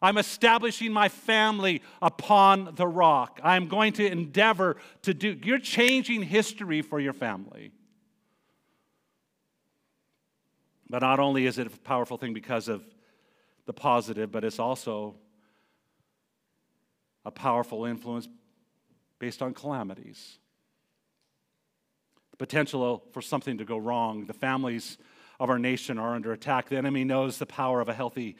I'm 0.00 0.18
establishing 0.18 0.92
my 0.92 1.08
family 1.08 1.82
upon 2.00 2.74
the 2.74 2.88
rock. 2.88 3.38
I'm 3.44 3.68
going 3.68 3.92
to 3.94 4.10
endeavor 4.10 4.76
to 5.02 5.14
do. 5.14 5.38
You're 5.44 5.58
changing 5.58 6.22
history 6.22 6.82
for 6.82 6.98
your 6.98 7.12
family. 7.12 7.70
But 10.88 11.02
not 11.02 11.20
only 11.20 11.46
is 11.46 11.58
it 11.58 11.66
a 11.68 11.70
powerful 11.70 12.16
thing 12.16 12.34
because 12.34 12.68
of 12.68 12.82
the 13.66 13.72
positive, 13.72 14.32
but 14.32 14.42
it's 14.42 14.58
also 14.58 15.16
a 17.24 17.30
powerful 17.30 17.84
influence 17.84 18.26
based 19.20 19.40
on 19.40 19.54
calamities 19.54 20.38
potential 22.42 23.04
for 23.12 23.22
something 23.22 23.58
to 23.58 23.64
go 23.64 23.76
wrong. 23.76 24.26
The 24.26 24.32
families 24.32 24.98
of 25.38 25.48
our 25.48 25.60
nation 25.60 25.96
are 25.96 26.16
under 26.16 26.32
attack. 26.32 26.68
The 26.68 26.76
enemy 26.76 27.04
knows 27.04 27.38
the 27.38 27.46
power 27.46 27.80
of 27.80 27.88
a 27.88 27.94
healthy, 27.94 28.34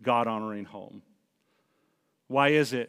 God 0.00 0.26
honoring 0.26 0.64
home. 0.64 1.02
Why 2.28 2.48
is 2.48 2.72
it 2.72 2.88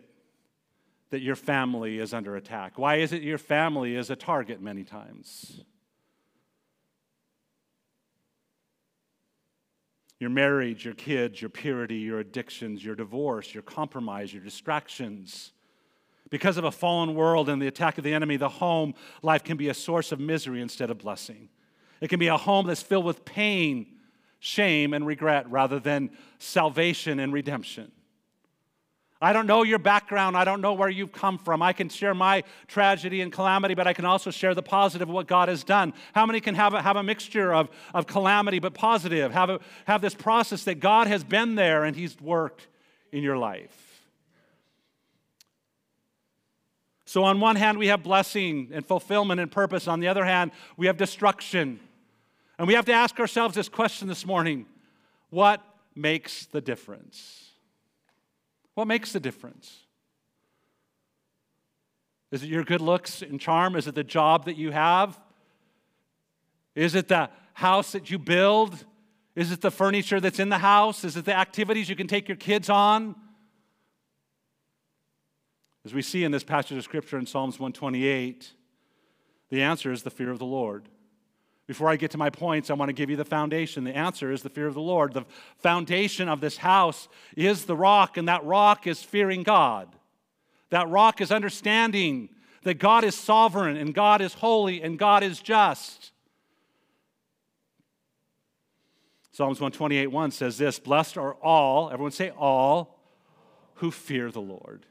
that 1.10 1.20
your 1.20 1.36
family 1.36 2.00
is 2.00 2.14
under 2.14 2.38
attack? 2.38 2.78
Why 2.78 2.96
is 2.96 3.12
it 3.12 3.24
your 3.24 3.38
family 3.38 3.98
is 3.98 4.10
a 4.10 4.16
target 4.16 4.62
many 4.62 4.86
times? 4.86 5.66
Your 10.18 10.30
marriage, 10.30 10.86
your 10.86 10.94
kids, 10.94 11.42
your 11.42 11.50
purity, 11.50 11.98
your 11.98 12.20
addictions, 12.20 12.86
your 12.86 12.96
divorce, 12.96 13.54
your 13.54 13.64
compromise, 13.64 14.34
your 14.34 14.44
distractions 14.44 15.52
because 16.34 16.58
of 16.58 16.64
a 16.64 16.72
fallen 16.72 17.14
world 17.14 17.48
and 17.48 17.62
the 17.62 17.68
attack 17.68 18.00
of 18.00 18.04
the 18.04 18.12
enemy, 18.12 18.38
the 18.38 18.50
home 18.50 18.96
life 19.22 19.44
can 19.44 19.56
be 19.56 19.70
a 19.70 19.74
source 19.76 20.12
of 20.12 20.20
misery 20.20 20.62
instead 20.62 20.90
of 20.90 20.98
blessing. 20.98 21.48
It 22.02 22.08
can 22.08 22.18
be 22.18 22.26
a 22.26 22.38
home 22.38 22.66
that's 22.66 22.82
filled 22.82 23.06
with 23.06 23.24
pain, 23.24 23.86
shame, 24.40 24.96
and 24.96 25.06
regret 25.06 25.48
rather 25.52 25.80
than 25.80 26.10
salvation 26.40 27.20
and 27.20 27.32
redemption. 27.32 27.92
I 29.22 29.32
don't 29.32 29.46
know 29.46 29.62
your 29.62 29.78
background. 29.78 30.36
I 30.36 30.44
don't 30.44 30.60
know 30.60 30.74
where 30.74 30.90
you've 30.90 31.12
come 31.12 31.38
from. 31.38 31.62
I 31.62 31.72
can 31.72 31.88
share 31.88 32.16
my 32.16 32.44
tragedy 32.66 33.22
and 33.22 33.32
calamity, 33.32 33.76
but 33.76 33.86
I 33.86 33.94
can 33.94 34.06
also 34.06 34.32
share 34.32 34.56
the 34.56 34.64
positive 34.64 35.10
of 35.10 35.14
what 35.14 35.28
God 35.28 35.50
has 35.50 35.64
done. 35.64 35.94
How 36.16 36.26
many 36.26 36.40
can 36.40 36.56
have 36.56 36.74
a, 36.74 36.82
have 36.82 36.96
a 36.96 37.04
mixture 37.04 37.54
of, 37.54 37.70
of 37.94 38.08
calamity 38.08 38.58
but 38.58 38.74
positive? 38.74 39.32
Have, 39.34 39.52
a, 39.52 39.60
have 39.86 40.02
this 40.02 40.16
process 40.16 40.64
that 40.64 40.80
God 40.80 41.06
has 41.06 41.24
been 41.24 41.54
there 41.54 41.84
and 41.84 41.96
He's 41.96 42.20
worked 42.20 42.66
in 43.12 43.22
your 43.22 43.38
life? 43.38 43.93
So, 47.14 47.26
on 47.26 47.40
one 47.40 47.58
hand, 47.58 47.78
we 47.78 47.90
have 47.90 48.02
blessing 48.02 48.72
and 48.74 48.84
fulfillment 48.84 49.40
and 49.40 49.52
purpose. 49.52 49.88
On 49.88 50.00
the 50.00 50.08
other 50.08 50.26
hand, 50.26 50.50
we 50.78 50.88
have 50.88 50.98
destruction. 50.98 51.80
And 52.58 52.68
we 52.68 52.74
have 52.74 52.86
to 52.86 52.92
ask 52.92 53.20
ourselves 53.20 53.54
this 53.54 53.70
question 53.70 54.08
this 54.08 54.26
morning 54.26 54.66
what 55.30 55.62
makes 55.94 56.48
the 56.48 56.60
difference? 56.60 57.52
What 58.74 58.88
makes 58.88 59.14
the 59.14 59.20
difference? 59.20 59.82
Is 62.32 62.42
it 62.42 62.50
your 62.50 62.64
good 62.64 62.82
looks 62.82 63.22
and 63.22 63.40
charm? 63.40 63.76
Is 63.76 63.86
it 63.86 63.94
the 63.94 64.04
job 64.04 64.46
that 64.46 64.58
you 64.58 64.72
have? 64.72 65.20
Is 66.74 66.96
it 66.96 67.10
the 67.10 67.30
house 67.54 67.92
that 67.92 68.10
you 68.10 68.18
build? 68.18 68.86
Is 69.36 69.52
it 69.52 69.62
the 69.62 69.70
furniture 69.70 70.20
that's 70.20 70.40
in 70.40 70.50
the 70.50 70.58
house? 70.58 71.04
Is 71.04 71.16
it 71.16 71.26
the 71.26 71.38
activities 71.38 71.90
you 71.90 71.96
can 71.96 72.08
take 72.08 72.28
your 72.28 72.38
kids 72.38 72.72
on? 72.72 73.14
As 75.86 75.94
we 75.94 76.02
see 76.02 76.24
in 76.24 76.32
this 76.32 76.44
passage 76.44 76.78
of 76.78 76.84
Scripture 76.84 77.18
in 77.18 77.26
Psalms 77.26 77.60
128, 77.60 78.54
the 79.50 79.62
answer 79.62 79.92
is 79.92 80.04
the 80.04 80.10
fear 80.10 80.32
of 80.32 80.40
the 80.40 80.46
Lord. 80.46 80.88
Before 81.68 81.90
I 81.90 81.96
get 81.96 82.12
to 82.12 82.18
my 82.18 82.30
points, 82.30 82.70
I 82.70 82.74
want 82.74 82.90
to 82.90 82.94
give 82.94 83.10
you 83.10 83.16
the 83.16 83.26
foundation. 83.26 83.84
The 83.84 83.96
answer 83.96 84.32
is 84.32 84.42
the 84.42 84.50
fear 84.50 84.68
of 84.68 84.74
the 84.74 84.82
Lord. 84.82 85.14
The 85.14 85.26
foundation 85.60 86.28
of 86.28 86.42
this 86.42 86.58
house 86.58 87.08
is 87.36 87.66
the 87.66 87.76
rock, 87.76 88.18
and 88.18 88.28
that 88.28 88.44
rock 88.44 88.88
is 88.88 89.02
fearing 89.02 89.44
God. 89.44 89.94
That 90.70 90.90
rock 90.90 91.22
is 91.22 91.32
understanding 91.32 92.30
that 92.64 92.76
God 92.76 93.04
is 93.04 93.16
sovereign, 93.16 93.78
and 93.78 93.94
God 93.94 94.22
is 94.22 94.34
holy, 94.34 94.82
and 94.82 94.98
God 94.98 95.24
is 95.24 95.40
just. 95.40 96.12
Psalms 99.32 99.60
128 99.60 100.08
1 100.08 100.32
says 100.32 100.58
this 100.58 100.80
Blessed 100.80 101.18
are 101.18 101.34
all, 101.36 101.90
everyone 101.92 102.12
say 102.12 102.32
all, 102.38 103.00
who 103.76 103.92
fear 103.92 104.32
the 104.32 104.42
Lord. 104.42 104.86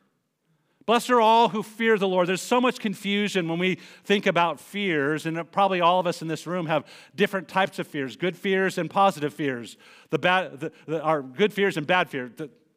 Blessed 0.84 1.10
are 1.10 1.20
all 1.20 1.48
who 1.48 1.62
fear 1.62 1.96
the 1.96 2.08
Lord. 2.08 2.28
There's 2.28 2.42
so 2.42 2.60
much 2.60 2.80
confusion 2.80 3.48
when 3.48 3.58
we 3.58 3.76
think 4.04 4.26
about 4.26 4.58
fears, 4.58 5.26
and 5.26 5.50
probably 5.52 5.80
all 5.80 6.00
of 6.00 6.06
us 6.06 6.22
in 6.22 6.28
this 6.28 6.46
room 6.46 6.66
have 6.66 6.84
different 7.14 7.48
types 7.48 7.78
of 7.78 7.86
fears 7.86 8.16
good 8.16 8.36
fears 8.36 8.78
and 8.78 8.90
positive 8.90 9.32
fears. 9.32 9.76
The 10.10 10.18
bad, 10.18 10.60
the, 10.60 10.72
the, 10.86 11.02
our 11.02 11.22
good 11.22 11.52
fears 11.52 11.76
and 11.76 11.86
bad 11.86 12.10
fears, 12.10 12.32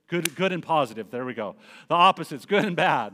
good, 0.07 0.35
good 0.35 0.51
and 0.51 0.61
positive. 0.61 1.09
There 1.09 1.25
we 1.25 1.33
go. 1.33 1.55
The 1.87 1.95
opposites, 1.95 2.45
good 2.45 2.65
and 2.65 2.75
bad. 2.75 3.13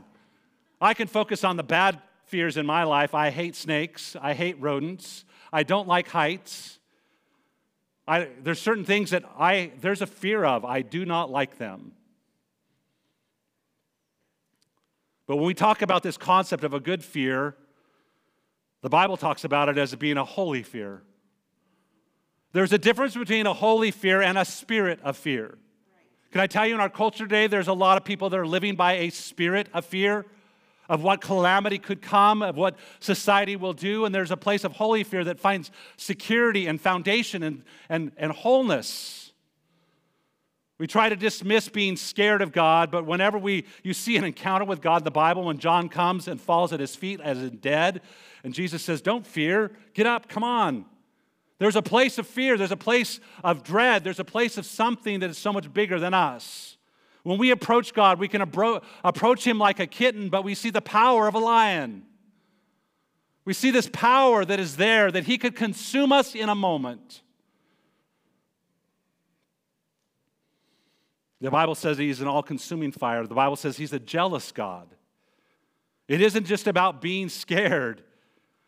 I 0.80 0.94
can 0.94 1.08
focus 1.08 1.44
on 1.44 1.56
the 1.56 1.62
bad 1.62 2.00
fears 2.26 2.56
in 2.56 2.66
my 2.66 2.84
life. 2.84 3.14
I 3.14 3.30
hate 3.30 3.56
snakes, 3.56 4.16
I 4.20 4.34
hate 4.34 4.60
rodents, 4.60 5.24
I 5.52 5.62
don't 5.62 5.88
like 5.88 6.08
heights. 6.08 6.78
I, 8.06 8.28
there's 8.42 8.60
certain 8.60 8.84
things 8.84 9.10
that 9.10 9.22
I, 9.38 9.72
there's 9.80 10.02
a 10.02 10.06
fear 10.06 10.44
of. 10.44 10.64
I 10.64 10.82
do 10.82 11.04
not 11.04 11.30
like 11.30 11.58
them. 11.58 11.92
But 15.26 15.36
when 15.36 15.46
we 15.46 15.54
talk 15.54 15.82
about 15.82 16.02
this 16.02 16.16
concept 16.16 16.64
of 16.64 16.74
a 16.74 16.80
good 16.80 17.04
fear, 17.04 17.56
the 18.82 18.88
Bible 18.88 19.16
talks 19.16 19.44
about 19.44 19.68
it 19.68 19.78
as 19.78 19.94
being 19.94 20.16
a 20.16 20.24
holy 20.24 20.62
fear. 20.62 21.02
There's 22.52 22.72
a 22.72 22.78
difference 22.78 23.14
between 23.14 23.46
a 23.46 23.54
holy 23.54 23.90
fear 23.90 24.20
and 24.20 24.36
a 24.36 24.44
spirit 24.44 25.00
of 25.02 25.16
fear. 25.16 25.56
Can 26.32 26.40
I 26.40 26.46
tell 26.46 26.66
you, 26.66 26.74
in 26.74 26.80
our 26.80 26.90
culture 26.90 27.24
today, 27.24 27.46
there's 27.46 27.68
a 27.68 27.72
lot 27.72 27.96
of 27.96 28.04
people 28.04 28.30
that 28.30 28.38
are 28.38 28.46
living 28.46 28.74
by 28.74 28.94
a 28.94 29.10
spirit 29.10 29.68
of 29.72 29.84
fear 29.84 30.26
of 30.88 31.02
what 31.02 31.20
calamity 31.20 31.78
could 31.78 32.02
come, 32.02 32.42
of 32.42 32.56
what 32.56 32.76
society 33.00 33.56
will 33.56 33.72
do. 33.72 34.04
And 34.04 34.14
there's 34.14 34.30
a 34.30 34.36
place 34.36 34.64
of 34.64 34.72
holy 34.72 35.04
fear 35.04 35.24
that 35.24 35.38
finds 35.38 35.70
security 35.96 36.66
and 36.66 36.80
foundation 36.80 37.42
and, 37.42 37.62
and, 37.88 38.12
and 38.16 38.32
wholeness. 38.32 39.21
We 40.78 40.86
try 40.86 41.08
to 41.08 41.16
dismiss 41.16 41.68
being 41.68 41.96
scared 41.96 42.42
of 42.42 42.50
God, 42.50 42.90
but 42.90 43.06
whenever 43.06 43.38
we, 43.38 43.66
you 43.82 43.94
see 43.94 44.16
an 44.16 44.24
encounter 44.24 44.64
with 44.64 44.80
God 44.80 45.02
in 45.02 45.04
the 45.04 45.10
Bible, 45.10 45.44
when 45.44 45.58
John 45.58 45.88
comes 45.88 46.26
and 46.26 46.40
falls 46.40 46.72
at 46.72 46.80
his 46.80 46.96
feet 46.96 47.20
as 47.20 47.38
in 47.38 47.58
dead, 47.58 48.00
and 48.42 48.52
Jesus 48.52 48.82
says, 48.82 49.00
Don't 49.00 49.26
fear, 49.26 49.70
get 49.94 50.06
up, 50.06 50.28
come 50.28 50.42
on. 50.42 50.84
There's 51.58 51.76
a 51.76 51.82
place 51.82 52.18
of 52.18 52.26
fear, 52.26 52.58
there's 52.58 52.72
a 52.72 52.76
place 52.76 53.20
of 53.44 53.62
dread, 53.62 54.02
there's 54.02 54.18
a 54.18 54.24
place 54.24 54.58
of 54.58 54.66
something 54.66 55.20
that 55.20 55.30
is 55.30 55.38
so 55.38 55.52
much 55.52 55.72
bigger 55.72 56.00
than 56.00 56.14
us. 56.14 56.76
When 57.22 57.38
we 57.38 57.52
approach 57.52 57.94
God, 57.94 58.18
we 58.18 58.26
can 58.26 58.42
abro- 58.42 58.80
approach 59.04 59.46
Him 59.46 59.58
like 59.58 59.78
a 59.78 59.86
kitten, 59.86 60.28
but 60.28 60.42
we 60.42 60.54
see 60.56 60.70
the 60.70 60.80
power 60.80 61.28
of 61.28 61.34
a 61.34 61.38
lion. 61.38 62.02
We 63.44 63.52
see 63.52 63.70
this 63.70 63.88
power 63.92 64.44
that 64.44 64.58
is 64.58 64.76
there, 64.76 65.12
that 65.12 65.24
He 65.24 65.38
could 65.38 65.54
consume 65.54 66.10
us 66.10 66.34
in 66.34 66.48
a 66.48 66.54
moment. 66.54 67.22
The 71.42 71.50
Bible 71.50 71.74
says 71.74 71.98
he's 71.98 72.20
an 72.20 72.28
all 72.28 72.42
consuming 72.42 72.92
fire. 72.92 73.26
The 73.26 73.34
Bible 73.34 73.56
says 73.56 73.76
he's 73.76 73.92
a 73.92 73.98
jealous 73.98 74.52
God. 74.52 74.86
It 76.06 76.20
isn't 76.20 76.46
just 76.46 76.68
about 76.68 77.02
being 77.02 77.28
scared, 77.28 78.02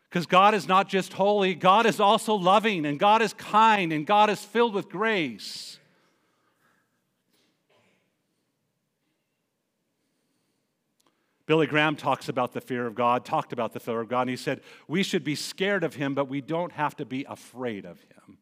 because 0.09 0.25
God 0.25 0.53
is 0.53 0.67
not 0.67 0.89
just 0.89 1.13
holy, 1.13 1.55
God 1.55 1.85
is 1.85 2.01
also 2.01 2.35
loving, 2.35 2.85
and 2.85 2.99
God 2.99 3.21
is 3.21 3.33
kind, 3.33 3.93
and 3.93 4.05
God 4.05 4.29
is 4.29 4.43
filled 4.43 4.73
with 4.73 4.89
grace. 4.89 5.79
Billy 11.45 11.67
Graham 11.67 11.95
talks 11.95 12.27
about 12.27 12.51
the 12.51 12.61
fear 12.61 12.85
of 12.87 12.95
God, 12.95 13.23
talked 13.23 13.53
about 13.53 13.71
the 13.71 13.79
fear 13.79 14.01
of 14.01 14.09
God, 14.09 14.21
and 14.21 14.31
he 14.31 14.35
said, 14.35 14.59
We 14.87 15.01
should 15.01 15.23
be 15.23 15.35
scared 15.35 15.85
of 15.85 15.95
him, 15.95 16.13
but 16.13 16.27
we 16.27 16.41
don't 16.41 16.73
have 16.73 16.95
to 16.97 17.05
be 17.05 17.25
afraid 17.29 17.85
of 17.85 18.01
him. 18.01 18.37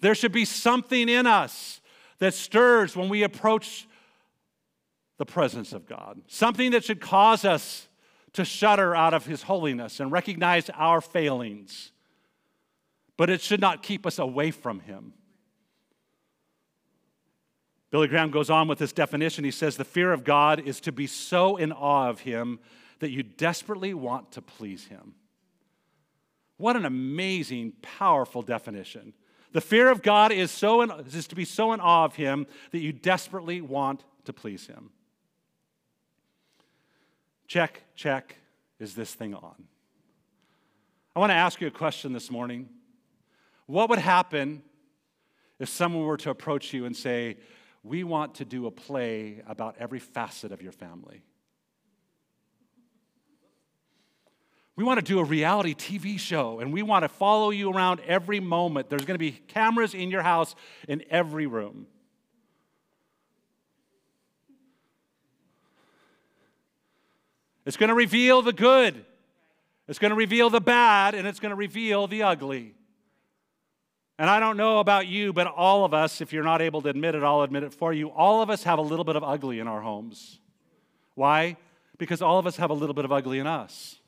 There 0.00 0.14
should 0.14 0.32
be 0.32 0.44
something 0.44 1.08
in 1.08 1.26
us 1.26 1.80
that 2.18 2.34
stirs 2.34 2.96
when 2.96 3.08
we 3.08 3.22
approach 3.22 3.86
the 5.18 5.26
presence 5.26 5.72
of 5.72 5.86
God, 5.86 6.20
something 6.26 6.72
that 6.72 6.84
should 6.84 7.00
cause 7.00 7.44
us 7.44 7.88
to 8.32 8.44
shudder 8.44 8.94
out 8.94 9.14
of 9.14 9.26
His 9.26 9.42
holiness 9.42 10.00
and 10.00 10.10
recognize 10.10 10.68
our 10.70 11.00
failings, 11.00 11.92
but 13.16 13.30
it 13.30 13.40
should 13.40 13.60
not 13.60 13.82
keep 13.82 14.06
us 14.06 14.18
away 14.18 14.50
from 14.50 14.80
Him. 14.80 15.12
Billy 17.90 18.08
Graham 18.08 18.32
goes 18.32 18.50
on 18.50 18.66
with 18.66 18.80
this 18.80 18.92
definition. 18.92 19.44
He 19.44 19.52
says, 19.52 19.76
The 19.76 19.84
fear 19.84 20.12
of 20.12 20.24
God 20.24 20.58
is 20.58 20.80
to 20.80 20.90
be 20.90 21.06
so 21.06 21.56
in 21.56 21.70
awe 21.70 22.08
of 22.08 22.20
Him 22.20 22.58
that 22.98 23.10
you 23.10 23.22
desperately 23.22 23.94
want 23.94 24.32
to 24.32 24.42
please 24.42 24.86
Him. 24.86 25.14
What 26.56 26.74
an 26.74 26.84
amazing, 26.84 27.74
powerful 27.82 28.42
definition. 28.42 29.12
The 29.54 29.60
fear 29.60 29.88
of 29.88 30.02
God 30.02 30.32
is, 30.32 30.50
so 30.50 30.82
in, 30.82 30.90
is 31.06 31.28
to 31.28 31.36
be 31.36 31.44
so 31.44 31.72
in 31.72 31.80
awe 31.80 32.04
of 32.04 32.16
Him 32.16 32.48
that 32.72 32.80
you 32.80 32.92
desperately 32.92 33.60
want 33.60 34.04
to 34.24 34.32
please 34.32 34.66
Him. 34.66 34.90
Check, 37.46 37.82
check. 37.94 38.36
is 38.80 38.96
this 38.96 39.14
thing 39.14 39.32
on? 39.32 39.54
I 41.14 41.20
want 41.20 41.30
to 41.30 41.34
ask 41.34 41.60
you 41.60 41.68
a 41.68 41.70
question 41.70 42.12
this 42.12 42.32
morning. 42.32 42.68
What 43.66 43.88
would 43.90 44.00
happen 44.00 44.64
if 45.60 45.68
someone 45.68 46.02
were 46.02 46.16
to 46.16 46.30
approach 46.30 46.72
you 46.72 46.84
and 46.84 46.96
say, 46.96 47.36
We 47.84 48.02
want 48.02 48.34
to 48.36 48.44
do 48.44 48.66
a 48.66 48.72
play 48.72 49.40
about 49.46 49.76
every 49.78 50.00
facet 50.00 50.50
of 50.50 50.62
your 50.62 50.72
family? 50.72 51.22
We 54.76 54.82
want 54.82 54.98
to 54.98 55.04
do 55.04 55.20
a 55.20 55.24
reality 55.24 55.74
TV 55.74 56.18
show 56.18 56.58
and 56.58 56.72
we 56.72 56.82
want 56.82 57.04
to 57.04 57.08
follow 57.08 57.50
you 57.50 57.72
around 57.72 58.00
every 58.06 58.40
moment. 58.40 58.90
There's 58.90 59.04
going 59.04 59.14
to 59.14 59.18
be 59.18 59.32
cameras 59.32 59.94
in 59.94 60.10
your 60.10 60.22
house 60.22 60.54
in 60.88 61.04
every 61.10 61.46
room. 61.46 61.86
It's 67.64 67.76
going 67.76 67.88
to 67.88 67.94
reveal 67.94 68.42
the 68.42 68.52
good, 68.52 69.04
it's 69.88 69.98
going 69.98 70.10
to 70.10 70.16
reveal 70.16 70.50
the 70.50 70.60
bad, 70.60 71.14
and 71.14 71.26
it's 71.26 71.40
going 71.40 71.50
to 71.50 71.56
reveal 71.56 72.06
the 72.06 72.22
ugly. 72.22 72.74
And 74.18 74.30
I 74.30 74.38
don't 74.38 74.56
know 74.56 74.78
about 74.78 75.06
you, 75.06 75.32
but 75.32 75.46
all 75.46 75.84
of 75.84 75.92
us, 75.92 76.20
if 76.20 76.32
you're 76.32 76.44
not 76.44 76.62
able 76.62 76.82
to 76.82 76.88
admit 76.88 77.14
it, 77.14 77.22
I'll 77.22 77.42
admit 77.42 77.64
it 77.64 77.74
for 77.74 77.92
you. 77.92 78.10
All 78.10 78.42
of 78.42 78.50
us 78.50 78.62
have 78.62 78.78
a 78.78 78.82
little 78.82 79.04
bit 79.04 79.16
of 79.16 79.24
ugly 79.24 79.58
in 79.58 79.66
our 79.66 79.80
homes. 79.80 80.38
Why? 81.14 81.56
Because 81.98 82.22
all 82.22 82.38
of 82.38 82.46
us 82.46 82.56
have 82.56 82.70
a 82.70 82.74
little 82.74 82.94
bit 82.94 83.04
of 83.04 83.12
ugly 83.12 83.38
in 83.38 83.46
us. 83.46 83.98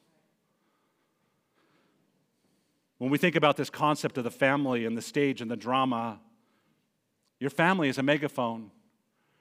When 2.98 3.10
we 3.10 3.18
think 3.18 3.36
about 3.36 3.56
this 3.56 3.70
concept 3.70 4.16
of 4.16 4.24
the 4.24 4.30
family 4.30 4.86
and 4.86 4.96
the 4.96 5.02
stage 5.02 5.40
and 5.40 5.50
the 5.50 5.56
drama, 5.56 6.20
your 7.38 7.50
family 7.50 7.88
is 7.88 7.98
a 7.98 8.02
megaphone. 8.02 8.70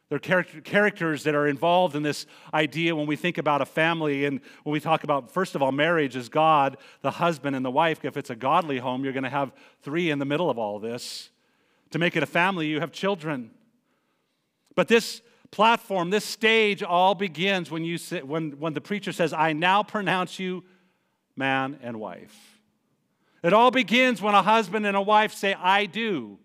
There 0.10 0.18
are 0.18 0.44
characters 0.44 1.24
that 1.24 1.34
are 1.34 1.48
involved 1.48 1.96
in 1.96 2.04
this 2.04 2.28
idea 2.54 2.96
when 2.96 3.08
we 3.08 3.15
think 3.15 3.39
about 3.39 3.62
a 3.62 3.65
family 3.65 4.26
and 4.26 4.39
when 4.63 4.74
we 4.74 4.80
talk 4.80 5.04
about, 5.04 5.32
first 5.32 5.56
of 5.56 5.63
all, 5.63 5.72
marriage 5.72 6.15
is 6.15 6.30
God, 6.30 6.78
the 7.02 7.12
husband 7.12 7.56
and 7.56 7.65
the 7.65 7.72
wife. 7.72 8.06
If 8.06 8.15
it's 8.15 8.30
a 8.30 8.36
godly 8.36 8.78
home, 8.78 9.04
you're 9.04 9.13
going 9.13 9.24
to 9.24 9.30
have 9.30 9.52
three 9.82 10.12
in 10.12 10.20
the 10.20 10.26
middle 10.26 10.50
of 10.50 10.60
all 10.60 10.80
this. 10.80 11.32
To 11.91 11.98
make 11.98 12.15
it 12.15 12.22
a 12.22 12.28
family, 12.28 12.68
you 12.68 12.82
have 12.82 12.91
children. 12.91 13.52
But 14.76 14.89
this 14.89 15.22
platform, 15.50 16.12
this 16.12 16.26
stage 16.26 16.84
all 16.84 17.15
begins 17.15 17.72
when, 17.72 17.84
you 17.84 17.98
sit, 17.98 18.28
when, 18.28 18.60
when 18.60 18.74
the 18.74 18.82
preacher 18.82 19.12
says, 19.12 19.34
I 19.34 19.54
now 19.54 19.82
pronounce 19.82 20.38
you 20.38 20.65
man 21.36 21.80
and 21.82 22.00
wife. 22.00 22.55
It 23.45 23.53
all 23.53 23.69
begins 23.69 24.23
when 24.23 24.34
a 24.34 24.41
husband 24.41 24.88
and 24.88 24.97
a 24.97 25.01
wife 25.03 25.31
say, 25.31 25.53
I 25.53 25.86
do. 25.86 26.39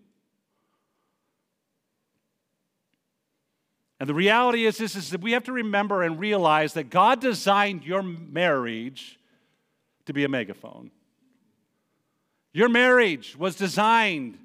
And 3.99 4.07
the 4.07 4.13
reality 4.13 4.67
is 4.67 4.77
this 4.77 4.95
is 4.95 5.09
that 5.09 5.19
we 5.19 5.31
have 5.31 5.45
to 5.45 5.51
remember 5.51 6.03
and 6.03 6.19
realize 6.19 6.73
that 6.73 6.91
God 6.91 7.19
designed 7.19 7.83
your 7.83 8.03
marriage 8.03 9.17
to 10.05 10.13
be 10.13 10.25
a 10.25 10.29
megaphone. 10.29 10.91
Your 12.53 12.69
marriage 12.69 13.35
was 13.35 13.55
designed 13.55 14.37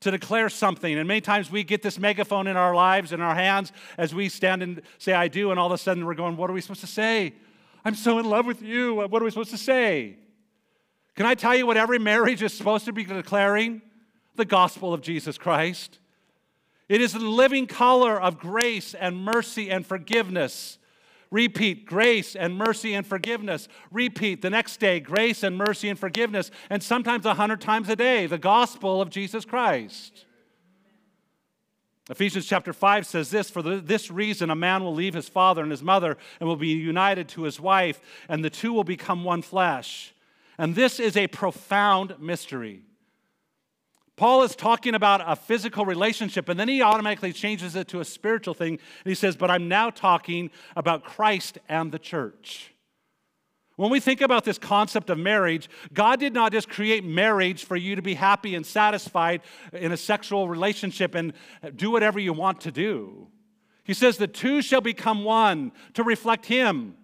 to 0.00 0.10
declare 0.10 0.50
something. 0.50 0.98
And 0.98 1.08
many 1.08 1.22
times 1.22 1.50
we 1.50 1.64
get 1.64 1.80
this 1.80 1.98
megaphone 1.98 2.46
in 2.46 2.58
our 2.58 2.74
lives, 2.74 3.10
in 3.10 3.22
our 3.22 3.34
hands, 3.34 3.72
as 3.96 4.14
we 4.14 4.28
stand 4.28 4.62
and 4.62 4.82
say, 4.98 5.14
I 5.14 5.28
do, 5.28 5.50
and 5.50 5.58
all 5.58 5.68
of 5.68 5.72
a 5.72 5.78
sudden 5.78 6.04
we're 6.04 6.12
going, 6.12 6.36
What 6.36 6.50
are 6.50 6.52
we 6.52 6.60
supposed 6.60 6.82
to 6.82 6.86
say? 6.86 7.32
I'm 7.86 7.94
so 7.94 8.18
in 8.18 8.26
love 8.26 8.44
with 8.44 8.60
you. 8.60 8.96
What 8.96 9.22
are 9.22 9.24
we 9.24 9.30
supposed 9.30 9.52
to 9.52 9.56
say? 9.56 10.18
Can 11.16 11.24
I 11.26 11.34
tell 11.34 11.56
you 11.56 11.66
what 11.66 11.78
every 11.78 11.98
marriage 11.98 12.42
is 12.42 12.52
supposed 12.52 12.84
to 12.84 12.92
be 12.92 13.04
declaring? 13.04 13.80
The 14.36 14.44
gospel 14.44 14.92
of 14.92 15.00
Jesus 15.00 15.38
Christ. 15.38 15.98
It 16.88 17.00
is 17.00 17.14
the 17.14 17.18
living 17.18 17.66
color 17.66 18.20
of 18.20 18.38
grace 18.38 18.94
and 18.94 19.16
mercy 19.16 19.70
and 19.70 19.84
forgiveness. 19.84 20.78
Repeat, 21.30 21.86
grace 21.86 22.36
and 22.36 22.56
mercy 22.56 22.94
and 22.94 23.04
forgiveness. 23.04 23.66
Repeat 23.90 24.42
the 24.42 24.50
next 24.50 24.78
day, 24.78 25.00
grace 25.00 25.42
and 25.42 25.56
mercy 25.56 25.88
and 25.88 25.98
forgiveness. 25.98 26.50
And 26.70 26.82
sometimes 26.82 27.26
a 27.26 27.34
hundred 27.34 27.60
times 27.60 27.88
a 27.88 27.96
day, 27.96 28.26
the 28.26 28.38
gospel 28.38 29.00
of 29.00 29.10
Jesus 29.10 29.44
Christ. 29.44 30.26
Ephesians 32.08 32.46
chapter 32.46 32.72
5 32.72 33.06
says 33.06 33.30
this 33.30 33.50
For 33.50 33.62
this 33.62 34.10
reason, 34.10 34.50
a 34.50 34.54
man 34.54 34.84
will 34.84 34.94
leave 34.94 35.14
his 35.14 35.28
father 35.28 35.62
and 35.62 35.72
his 35.72 35.82
mother 35.82 36.16
and 36.38 36.48
will 36.48 36.56
be 36.56 36.68
united 36.68 37.26
to 37.30 37.42
his 37.42 37.58
wife, 37.58 38.00
and 38.28 38.44
the 38.44 38.50
two 38.50 38.72
will 38.72 38.84
become 38.84 39.24
one 39.24 39.42
flesh. 39.42 40.14
And 40.58 40.74
this 40.74 40.98
is 40.98 41.16
a 41.16 41.26
profound 41.26 42.16
mystery. 42.18 42.82
Paul 44.16 44.42
is 44.44 44.56
talking 44.56 44.94
about 44.94 45.20
a 45.26 45.36
physical 45.36 45.84
relationship, 45.84 46.48
and 46.48 46.58
then 46.58 46.68
he 46.68 46.80
automatically 46.80 47.34
changes 47.34 47.76
it 47.76 47.88
to 47.88 48.00
a 48.00 48.04
spiritual 48.04 48.54
thing. 48.54 48.74
And 48.74 48.80
he 49.04 49.14
says, 49.14 49.36
But 49.36 49.50
I'm 49.50 49.68
now 49.68 49.90
talking 49.90 50.50
about 50.74 51.04
Christ 51.04 51.58
and 51.68 51.92
the 51.92 51.98
church. 51.98 52.72
When 53.76 53.90
we 53.90 54.00
think 54.00 54.22
about 54.22 54.44
this 54.44 54.56
concept 54.56 55.10
of 55.10 55.18
marriage, 55.18 55.68
God 55.92 56.18
did 56.18 56.32
not 56.32 56.50
just 56.50 56.70
create 56.70 57.04
marriage 57.04 57.64
for 57.64 57.76
you 57.76 57.94
to 57.94 58.00
be 58.00 58.14
happy 58.14 58.54
and 58.54 58.64
satisfied 58.64 59.42
in 59.74 59.92
a 59.92 59.98
sexual 59.98 60.48
relationship 60.48 61.14
and 61.14 61.34
do 61.74 61.90
whatever 61.90 62.18
you 62.18 62.32
want 62.32 62.62
to 62.62 62.72
do. 62.72 63.28
He 63.84 63.92
says, 63.92 64.16
The 64.16 64.26
two 64.26 64.62
shall 64.62 64.80
become 64.80 65.24
one 65.24 65.72
to 65.92 66.02
reflect 66.02 66.46
Him. 66.46 66.96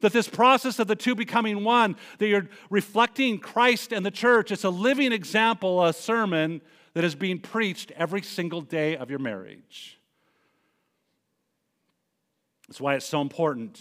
That 0.00 0.12
this 0.12 0.28
process 0.28 0.78
of 0.78 0.86
the 0.86 0.94
two 0.94 1.14
becoming 1.14 1.64
one, 1.64 1.96
that 2.18 2.28
you're 2.28 2.48
reflecting 2.70 3.38
Christ 3.38 3.92
and 3.92 4.06
the 4.06 4.10
church, 4.10 4.52
it's 4.52 4.64
a 4.64 4.70
living 4.70 5.12
example, 5.12 5.82
of 5.82 5.90
a 5.90 5.92
sermon 5.92 6.60
that 6.94 7.04
is 7.04 7.14
being 7.14 7.40
preached 7.40 7.90
every 7.96 8.22
single 8.22 8.60
day 8.60 8.96
of 8.96 9.10
your 9.10 9.18
marriage. 9.18 9.98
That's 12.68 12.80
why 12.80 12.94
it's 12.94 13.06
so 13.06 13.20
important. 13.20 13.80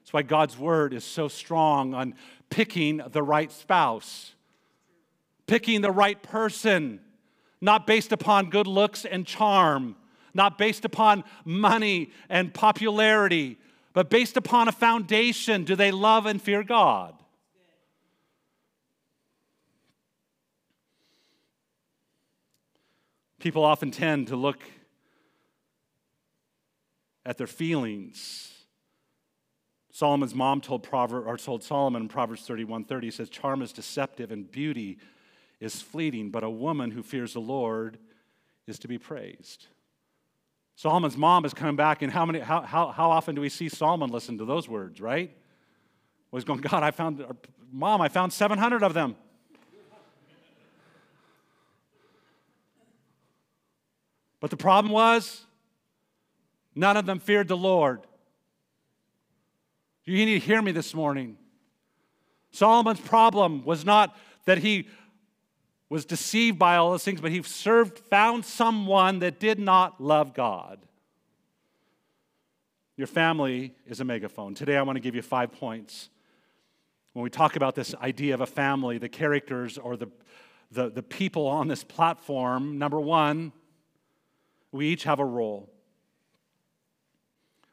That's 0.00 0.12
why 0.12 0.22
God's 0.22 0.58
word 0.58 0.92
is 0.92 1.04
so 1.04 1.28
strong 1.28 1.94
on 1.94 2.14
picking 2.50 3.00
the 3.10 3.22
right 3.22 3.50
spouse, 3.50 4.34
picking 5.46 5.80
the 5.80 5.90
right 5.90 6.22
person, 6.22 7.00
not 7.60 7.86
based 7.86 8.12
upon 8.12 8.50
good 8.50 8.66
looks 8.66 9.04
and 9.04 9.26
charm, 9.26 9.96
not 10.34 10.58
based 10.58 10.84
upon 10.84 11.24
money 11.44 12.10
and 12.28 12.52
popularity, 12.52 13.58
but 13.96 14.10
based 14.10 14.36
upon 14.36 14.68
a 14.68 14.72
foundation. 14.72 15.64
Do 15.64 15.74
they 15.74 15.90
love 15.90 16.26
and 16.26 16.40
fear 16.40 16.62
God? 16.62 17.14
People 23.40 23.64
often 23.64 23.90
tend 23.90 24.28
to 24.28 24.36
look 24.36 24.62
at 27.24 27.38
their 27.38 27.46
feelings. 27.46 28.52
Solomon's 29.92 30.34
mom 30.34 30.60
told, 30.60 30.82
Proverb, 30.82 31.26
or 31.26 31.38
told 31.38 31.64
Solomon 31.64 32.02
in 32.02 32.08
Proverbs 32.08 32.42
31 32.42 32.84
30, 32.84 33.10
says, 33.10 33.30
Charm 33.30 33.62
is 33.62 33.72
deceptive 33.72 34.30
and 34.30 34.50
beauty 34.50 34.98
is 35.58 35.80
fleeting, 35.80 36.30
but 36.30 36.44
a 36.44 36.50
woman 36.50 36.90
who 36.90 37.02
fears 37.02 37.32
the 37.32 37.40
Lord 37.40 37.96
is 38.66 38.78
to 38.80 38.88
be 38.88 38.98
praised. 38.98 39.68
Solomon's 40.76 41.16
mom 41.16 41.46
is 41.46 41.54
coming 41.54 41.74
back, 41.74 42.02
and 42.02 42.12
how, 42.12 42.26
many, 42.26 42.38
how, 42.38 42.60
how, 42.60 42.88
how 42.88 43.10
often 43.10 43.34
do 43.34 43.40
we 43.40 43.48
see 43.48 43.68
Solomon 43.70 44.10
listen 44.10 44.36
to 44.38 44.44
those 44.44 44.68
words, 44.68 45.00
right? 45.00 45.34
Well, 46.30 46.38
he's 46.38 46.44
going, 46.44 46.60
God, 46.60 46.82
I 46.82 46.90
found, 46.90 47.24
mom, 47.72 48.02
I 48.02 48.08
found 48.08 48.30
700 48.30 48.82
of 48.82 48.92
them. 48.92 49.16
But 54.38 54.50
the 54.50 54.56
problem 54.58 54.92
was, 54.92 55.46
none 56.74 56.98
of 56.98 57.06
them 57.06 57.20
feared 57.20 57.48
the 57.48 57.56
Lord. 57.56 58.02
You 60.04 60.26
need 60.26 60.40
to 60.40 60.46
hear 60.46 60.60
me 60.60 60.72
this 60.72 60.92
morning. 60.94 61.38
Solomon's 62.50 63.00
problem 63.00 63.64
was 63.64 63.86
not 63.86 64.14
that 64.44 64.58
he 64.58 64.88
was 65.88 66.04
deceived 66.04 66.58
by 66.58 66.76
all 66.76 66.90
those 66.90 67.04
things, 67.04 67.20
but 67.20 67.30
he 67.30 67.42
served, 67.42 67.98
found 67.98 68.44
someone 68.44 69.20
that 69.20 69.38
did 69.38 69.58
not 69.58 70.00
love 70.00 70.34
God. 70.34 70.80
Your 72.96 73.06
family 73.06 73.74
is 73.86 74.00
a 74.00 74.04
megaphone. 74.04 74.54
Today 74.54 74.76
I 74.76 74.82
want 74.82 74.96
to 74.96 75.00
give 75.00 75.14
you 75.14 75.22
five 75.22 75.52
points. 75.52 76.08
When 77.12 77.22
we 77.22 77.30
talk 77.30 77.56
about 77.56 77.74
this 77.74 77.94
idea 77.96 78.34
of 78.34 78.40
a 78.40 78.46
family, 78.46 78.98
the 78.98 79.08
characters 79.08 79.78
or 79.78 79.96
the, 79.96 80.08
the, 80.72 80.90
the 80.90 81.02
people 81.02 81.46
on 81.46 81.68
this 81.68 81.84
platform, 81.84 82.78
number 82.78 83.00
one, 83.00 83.52
we 84.72 84.88
each 84.88 85.04
have 85.04 85.20
a 85.20 85.24
role. 85.24 85.70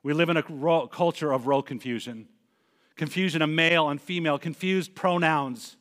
We 0.04 0.13
live 0.13 0.30
in 0.30 0.38
a 0.38 0.43
role, 0.49 0.88
culture 0.88 1.32
of 1.32 1.47
role 1.47 1.63
confusion 1.63 2.28
confusion 2.95 3.41
of 3.41 3.49
male 3.49 3.89
and 3.89 3.99
female, 3.99 4.38
confused 4.38 4.93
pronouns, 4.93 5.78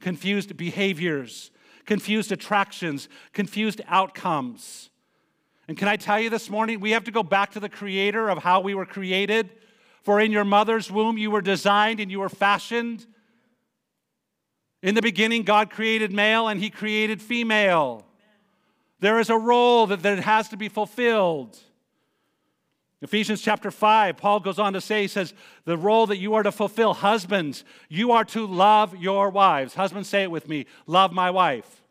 confused 0.00 0.56
behaviors, 0.56 1.50
confused 1.86 2.32
attractions, 2.32 3.08
confused 3.32 3.80
outcomes. 3.86 4.90
And 5.68 5.76
can 5.76 5.88
I 5.88 5.96
tell 5.96 6.20
you 6.20 6.30
this 6.30 6.50
morning, 6.50 6.80
we 6.80 6.92
have 6.92 7.04
to 7.04 7.10
go 7.10 7.22
back 7.22 7.52
to 7.52 7.60
the 7.60 7.68
creator 7.68 8.28
of 8.28 8.38
how 8.38 8.60
we 8.60 8.74
were 8.74 8.86
created. 8.86 9.50
For 10.02 10.20
in 10.20 10.30
your 10.30 10.44
mother's 10.44 10.90
womb 10.90 11.18
you 11.18 11.30
were 11.30 11.40
designed 11.40 11.98
and 11.98 12.10
you 12.10 12.20
were 12.20 12.28
fashioned. 12.28 13.06
In 14.82 14.94
the 14.94 15.02
beginning, 15.02 15.42
God 15.42 15.70
created 15.70 16.12
male 16.12 16.46
and 16.46 16.60
he 16.60 16.70
created 16.70 17.20
female. 17.20 18.04
There 19.00 19.18
is 19.18 19.30
a 19.30 19.36
role 19.36 19.86
that, 19.88 20.02
that 20.02 20.20
has 20.20 20.48
to 20.50 20.56
be 20.56 20.68
fulfilled. 20.68 21.58
Ephesians 23.02 23.42
chapter 23.42 23.70
5, 23.70 24.16
Paul 24.16 24.40
goes 24.40 24.58
on 24.58 24.72
to 24.72 24.80
say, 24.80 25.02
he 25.02 25.08
says, 25.08 25.34
the 25.64 25.76
role 25.76 26.06
that 26.06 26.16
you 26.16 26.34
are 26.34 26.42
to 26.42 26.50
fulfill, 26.50 26.94
husbands, 26.94 27.62
you 27.90 28.12
are 28.12 28.24
to 28.24 28.46
love 28.46 28.96
your 28.96 29.28
wives. 29.28 29.74
Husbands, 29.74 30.08
say 30.08 30.22
it 30.22 30.30
with 30.30 30.48
me 30.48 30.64
love 30.86 31.12
my 31.12 31.30
wife. 31.30 31.82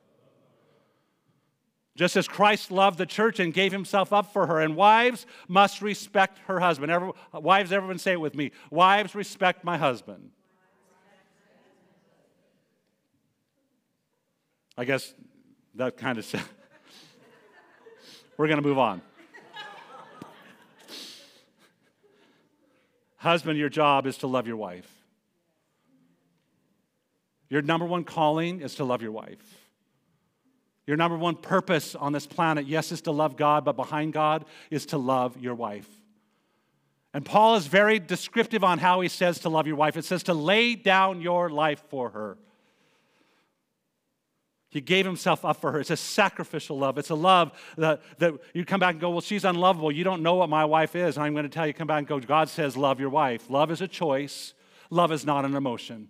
Just 1.95 2.17
as 2.17 2.27
Christ 2.27 2.71
loved 2.71 2.97
the 2.97 3.05
church 3.05 3.39
and 3.39 3.53
gave 3.53 3.71
himself 3.71 4.11
up 4.11 4.33
for 4.33 4.47
her. 4.47 4.59
And 4.59 4.75
wives 4.75 5.25
must 5.47 5.81
respect 5.81 6.39
her 6.47 6.59
husband. 6.59 6.91
Every, 6.91 7.11
wives, 7.31 7.71
everyone 7.71 7.99
say 7.99 8.13
it 8.13 8.19
with 8.19 8.35
me. 8.35 8.51
Wives, 8.69 9.15
respect 9.15 9.63
my 9.63 9.77
husband. 9.77 10.31
I 14.77 14.83
guess 14.83 15.13
that 15.75 15.95
kind 15.95 16.17
of 16.17 16.25
said. 16.25 16.41
We're 18.35 18.47
going 18.47 18.61
to 18.61 18.67
move 18.67 18.79
on. 18.79 19.01
Husband, 23.25 23.57
your 23.57 23.69
job 23.69 24.05
is 24.05 24.19
to 24.19 24.27
love 24.27 24.45
your 24.45 24.55
wife. 24.55 24.89
Your 27.49 27.63
number 27.63 27.85
one 27.85 28.03
calling 28.03 28.61
is 28.61 28.75
to 28.75 28.85
love 28.85 29.01
your 29.01 29.11
wife. 29.11 29.43
Your 30.85 30.95
number 30.95 31.17
one 31.17 31.35
purpose 31.35 31.95
on 31.95 32.13
this 32.13 32.27
planet, 32.27 32.67
yes, 32.67 32.91
is 32.91 33.01
to 33.01 33.11
love 33.11 33.35
God, 33.35 33.65
but 33.65 33.75
behind 33.75 34.13
God 34.13 34.45
is 34.69 34.85
to 34.88 34.99
love 34.99 35.41
your 35.41 35.55
wife. 35.55 35.89
And 37.15 37.25
Paul 37.25 37.55
is 37.55 37.65
very 37.65 37.97
descriptive 37.97 38.63
on 38.63 38.77
how 38.77 39.01
he 39.01 39.09
says 39.09 39.39
to 39.39 39.49
love 39.49 39.65
your 39.65 39.75
wife. 39.75 39.97
It 39.97 40.05
says 40.05 40.21
to 40.23 40.35
lay 40.35 40.75
down 40.75 41.19
your 41.19 41.49
life 41.49 41.81
for 41.89 42.11
her. 42.11 42.38
He 44.75 44.81
gave 44.81 45.05
himself 45.05 45.45
up 45.45 45.61
for 45.61 45.71
her. 45.71 45.79
It's 45.79 45.89
a 45.89 45.95
sacrificial 45.95 46.77
love. 46.77 46.97
It's 46.97 47.09
a 47.09 47.15
love 47.15 47.53
that, 47.77 48.01
that 48.17 48.33
you 48.53 48.65
come 48.65 48.81
back 48.81 48.95
and 48.95 48.99
go, 48.99 49.09
Well, 49.09 49.21
she's 49.21 49.45
unlovable. 49.45 49.89
You 49.89 50.03
don't 50.03 50.21
know 50.21 50.35
what 50.35 50.49
my 50.49 50.65
wife 50.65 50.97
is. 50.97 51.15
And 51.15 51.23
I'm 51.23 51.31
going 51.31 51.43
to 51.43 51.49
tell 51.49 51.65
you, 51.65 51.73
come 51.73 51.88
back 51.88 51.99
and 51.99 52.07
go, 52.07 52.19
God 52.19 52.49
says, 52.49 52.75
Love 52.75 52.99
your 52.99 53.09
wife. 53.09 53.49
Love 53.49 53.71
is 53.71 53.79
a 53.79 53.88
choice, 53.88 54.53
love 54.89 55.13
is 55.13 55.25
not 55.25 55.45
an 55.45 55.55
emotion. 55.55 56.09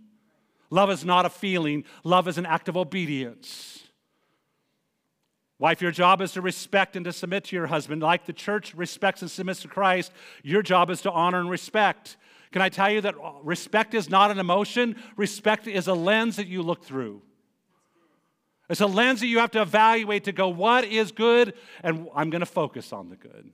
Love 0.71 0.89
is 0.89 1.05
not 1.05 1.27
a 1.27 1.29
feeling, 1.29 1.83
love 2.03 2.27
is 2.27 2.39
an 2.39 2.47
act 2.47 2.67
of 2.67 2.75
obedience. 2.75 3.83
Wife, 5.59 5.79
your 5.79 5.91
job 5.91 6.19
is 6.19 6.31
to 6.31 6.41
respect 6.41 6.95
and 6.95 7.05
to 7.05 7.13
submit 7.13 7.43
to 7.43 7.55
your 7.55 7.67
husband. 7.67 8.01
Like 8.01 8.25
the 8.25 8.33
church 8.33 8.73
respects 8.73 9.21
and 9.21 9.29
submits 9.29 9.61
to 9.61 9.67
Christ, 9.67 10.11
your 10.41 10.63
job 10.63 10.89
is 10.89 11.01
to 11.03 11.11
honor 11.11 11.39
and 11.39 11.51
respect. 11.51 12.17
Can 12.51 12.63
I 12.63 12.69
tell 12.69 12.89
you 12.89 13.01
that 13.01 13.13
respect 13.43 13.93
is 13.93 14.09
not 14.09 14.31
an 14.31 14.39
emotion? 14.39 14.95
Respect 15.17 15.67
is 15.67 15.87
a 15.87 15.93
lens 15.93 16.37
that 16.37 16.47
you 16.47 16.63
look 16.63 16.83
through. 16.83 17.21
It's 18.69 18.81
a 18.81 18.87
lens 18.87 19.19
that 19.19 19.27
you 19.27 19.39
have 19.39 19.51
to 19.51 19.61
evaluate 19.61 20.23
to 20.23 20.31
go, 20.31 20.49
what 20.49 20.85
is 20.85 21.11
good? 21.11 21.53
And 21.83 22.07
I'm 22.15 22.29
going 22.29 22.39
to 22.39 22.47
focus 22.47 22.91
on 22.91 23.09
the 23.09 23.15
good. 23.15 23.51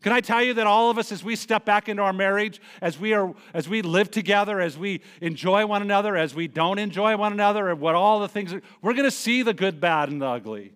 Can 0.00 0.12
I 0.12 0.20
tell 0.20 0.42
you 0.42 0.54
that 0.54 0.66
all 0.66 0.90
of 0.90 0.98
us, 0.98 1.10
as 1.10 1.24
we 1.24 1.34
step 1.34 1.64
back 1.64 1.88
into 1.88 2.02
our 2.02 2.12
marriage, 2.12 2.60
as 2.80 3.00
we 3.00 3.14
are, 3.14 3.34
as 3.52 3.68
we 3.68 3.82
live 3.82 4.12
together, 4.12 4.60
as 4.60 4.78
we 4.78 5.00
enjoy 5.20 5.66
one 5.66 5.82
another, 5.82 6.16
as 6.16 6.36
we 6.36 6.46
don't 6.46 6.78
enjoy 6.78 7.16
one 7.16 7.32
another, 7.32 7.68
and 7.68 7.80
what 7.80 7.96
all 7.96 8.20
the 8.20 8.28
things, 8.28 8.52
are, 8.52 8.62
we're 8.80 8.92
going 8.92 9.04
to 9.04 9.10
see 9.10 9.42
the 9.42 9.52
good, 9.52 9.80
bad, 9.80 10.08
and 10.08 10.22
the 10.22 10.26
ugly. 10.26 10.72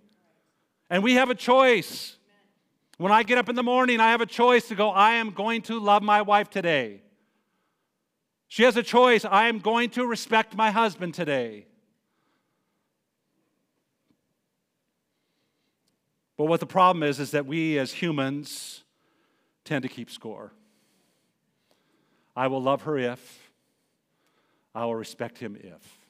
And 0.90 1.04
we 1.04 1.14
have 1.14 1.30
a 1.30 1.36
choice. 1.36 2.16
When 2.98 3.12
I 3.12 3.22
get 3.22 3.38
up 3.38 3.48
in 3.48 3.54
the 3.54 3.62
morning, 3.62 4.00
I 4.00 4.10
have 4.10 4.20
a 4.20 4.26
choice 4.26 4.66
to 4.68 4.74
go, 4.74 4.90
I 4.90 5.12
am 5.12 5.30
going 5.30 5.62
to 5.62 5.78
love 5.78 6.02
my 6.02 6.22
wife 6.22 6.50
today. 6.50 7.02
She 8.48 8.64
has 8.64 8.76
a 8.76 8.82
choice. 8.82 9.24
I 9.24 9.48
am 9.48 9.60
going 9.60 9.90
to 9.90 10.04
respect 10.04 10.56
my 10.56 10.72
husband 10.72 11.14
today. 11.14 11.66
But 16.42 16.48
what 16.48 16.58
the 16.58 16.66
problem 16.66 17.04
is, 17.04 17.20
is 17.20 17.30
that 17.30 17.46
we 17.46 17.78
as 17.78 17.92
humans 17.92 18.82
tend 19.64 19.84
to 19.84 19.88
keep 19.88 20.10
score. 20.10 20.52
I 22.34 22.48
will 22.48 22.60
love 22.60 22.82
her 22.82 22.98
if, 22.98 23.52
I 24.74 24.84
will 24.84 24.96
respect 24.96 25.38
him 25.38 25.56
if. 25.56 26.00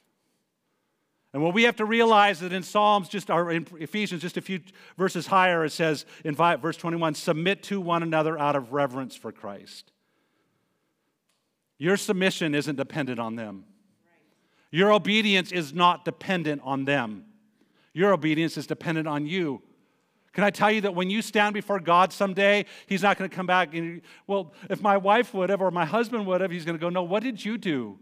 And 1.33 1.43
what 1.43 1.53
we 1.53 1.61
have 1.65 1.75
to 1.75 1.85
realize 1.85 2.39
that 2.39 2.51
in 2.51 2.63
Psalms, 2.63 3.09
just 3.09 3.29
or 3.29 3.51
in 3.51 3.67
Ephesians, 3.79 4.23
just 4.23 4.35
a 4.35 4.41
few 4.41 4.61
verses 4.97 5.27
higher, 5.27 5.65
it 5.65 5.71
says 5.71 6.03
in 6.25 6.33
verse 6.33 6.77
21, 6.77 7.13
submit 7.13 7.61
to 7.65 7.79
one 7.79 8.01
another 8.01 8.35
out 8.39 8.55
of 8.55 8.73
reverence 8.73 9.15
for 9.15 9.31
Christ. 9.31 9.91
Your 11.77 11.95
submission 11.95 12.55
isn't 12.55 12.77
dependent 12.77 13.19
on 13.19 13.35
them. 13.35 13.65
Your 14.71 14.93
obedience 14.93 15.51
is 15.51 15.75
not 15.75 16.05
dependent 16.05 16.63
on 16.65 16.85
them. 16.85 17.25
Your 17.93 18.13
obedience 18.13 18.57
is 18.57 18.65
dependent 18.65 19.07
on 19.07 19.27
you. 19.27 19.61
Can 20.33 20.43
I 20.43 20.49
tell 20.49 20.71
you 20.71 20.81
that 20.81 20.95
when 20.95 21.11
you 21.11 21.21
stand 21.21 21.53
before 21.53 21.79
God 21.79 22.11
someday, 22.11 22.65
He's 22.87 23.03
not 23.03 23.17
going 23.17 23.29
to 23.29 23.35
come 23.35 23.45
back 23.45 23.73
and, 23.75 24.01
well, 24.25 24.53
if 24.69 24.81
my 24.81 24.97
wife 24.97 25.33
would 25.33 25.49
have 25.49 25.61
or 25.61 25.69
my 25.69 25.85
husband 25.85 26.25
would 26.25 26.41
have, 26.41 26.51
He's 26.51 26.65
going 26.65 26.77
to 26.77 26.81
go, 26.81 26.89
no, 26.89 27.03
what 27.03 27.21
did 27.21 27.43
you 27.45 27.57
do? 27.57 27.99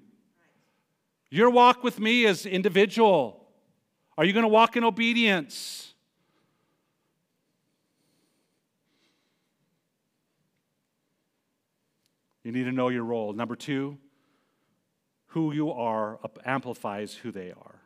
Your 1.29 1.49
walk 1.49 1.83
with 1.83 1.99
me 1.99 2.25
is 2.25 2.45
individual. 2.45 3.45
Are 4.17 4.25
you 4.25 4.33
going 4.33 4.43
to 4.43 4.49
walk 4.49 4.77
in 4.77 4.83
obedience? 4.83 5.93
You 12.43 12.51
need 12.51 12.63
to 12.63 12.71
know 12.71 12.89
your 12.89 13.03
role. 13.03 13.33
Number 13.33 13.55
two, 13.55 13.97
who 15.27 15.53
you 15.53 15.71
are 15.71 16.19
amplifies 16.45 17.13
who 17.13 17.31
they 17.31 17.51
are. 17.51 17.81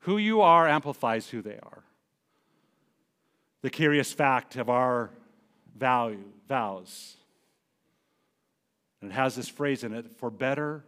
Who 0.00 0.16
you 0.16 0.40
are 0.40 0.66
amplifies 0.66 1.28
who 1.28 1.42
they 1.42 1.58
are. 1.62 1.84
The 3.62 3.70
curious 3.70 4.12
fact 4.12 4.56
of 4.56 4.68
our 4.68 5.10
value, 5.76 6.24
vows, 6.48 7.16
and 9.00 9.10
it 9.10 9.14
has 9.14 9.34
this 9.34 9.48
phrase 9.48 9.84
in 9.84 9.92
it 9.92 10.10
for 10.18 10.30
better 10.30 10.84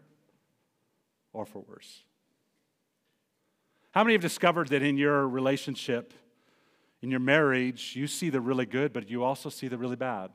or 1.32 1.46
for 1.46 1.64
worse. 1.68 2.02
How 3.92 4.02
many 4.02 4.14
have 4.14 4.22
discovered 4.22 4.68
that 4.68 4.82
in 4.82 4.96
your 4.96 5.28
relationship, 5.28 6.14
in 7.00 7.10
your 7.10 7.20
marriage, 7.20 7.94
you 7.94 8.06
see 8.06 8.28
the 8.28 8.40
really 8.40 8.66
good, 8.66 8.92
but 8.92 9.08
you 9.08 9.22
also 9.22 9.48
see 9.48 9.68
the 9.68 9.78
really 9.78 9.96
bad? 9.96 10.30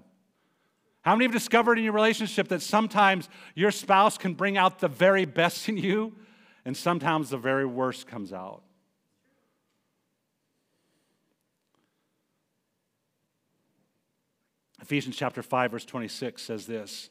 How 1.02 1.16
many 1.16 1.26
have 1.26 1.34
discovered 1.34 1.78
in 1.78 1.84
your 1.84 1.94
relationship 1.94 2.50
that 2.50 2.62
sometimes 2.62 3.30
your 3.56 3.72
spouse 3.72 4.18
can 4.18 4.34
bring 4.34 4.58
out 4.58 4.80
the 4.80 4.88
very 4.88 5.26
best 5.26 5.68
in 5.68 5.78
you, 5.78 6.16
and 6.66 6.76
sometimes 6.76 7.30
the 7.30 7.38
very 7.38 7.66
worst 7.66 8.08
comes 8.08 8.32
out? 8.32 8.64
Ephesians 14.82 15.16
chapter 15.16 15.42
5, 15.42 15.72
verse 15.72 15.86
26 15.86 16.42
says 16.42 16.66
this 16.66 17.10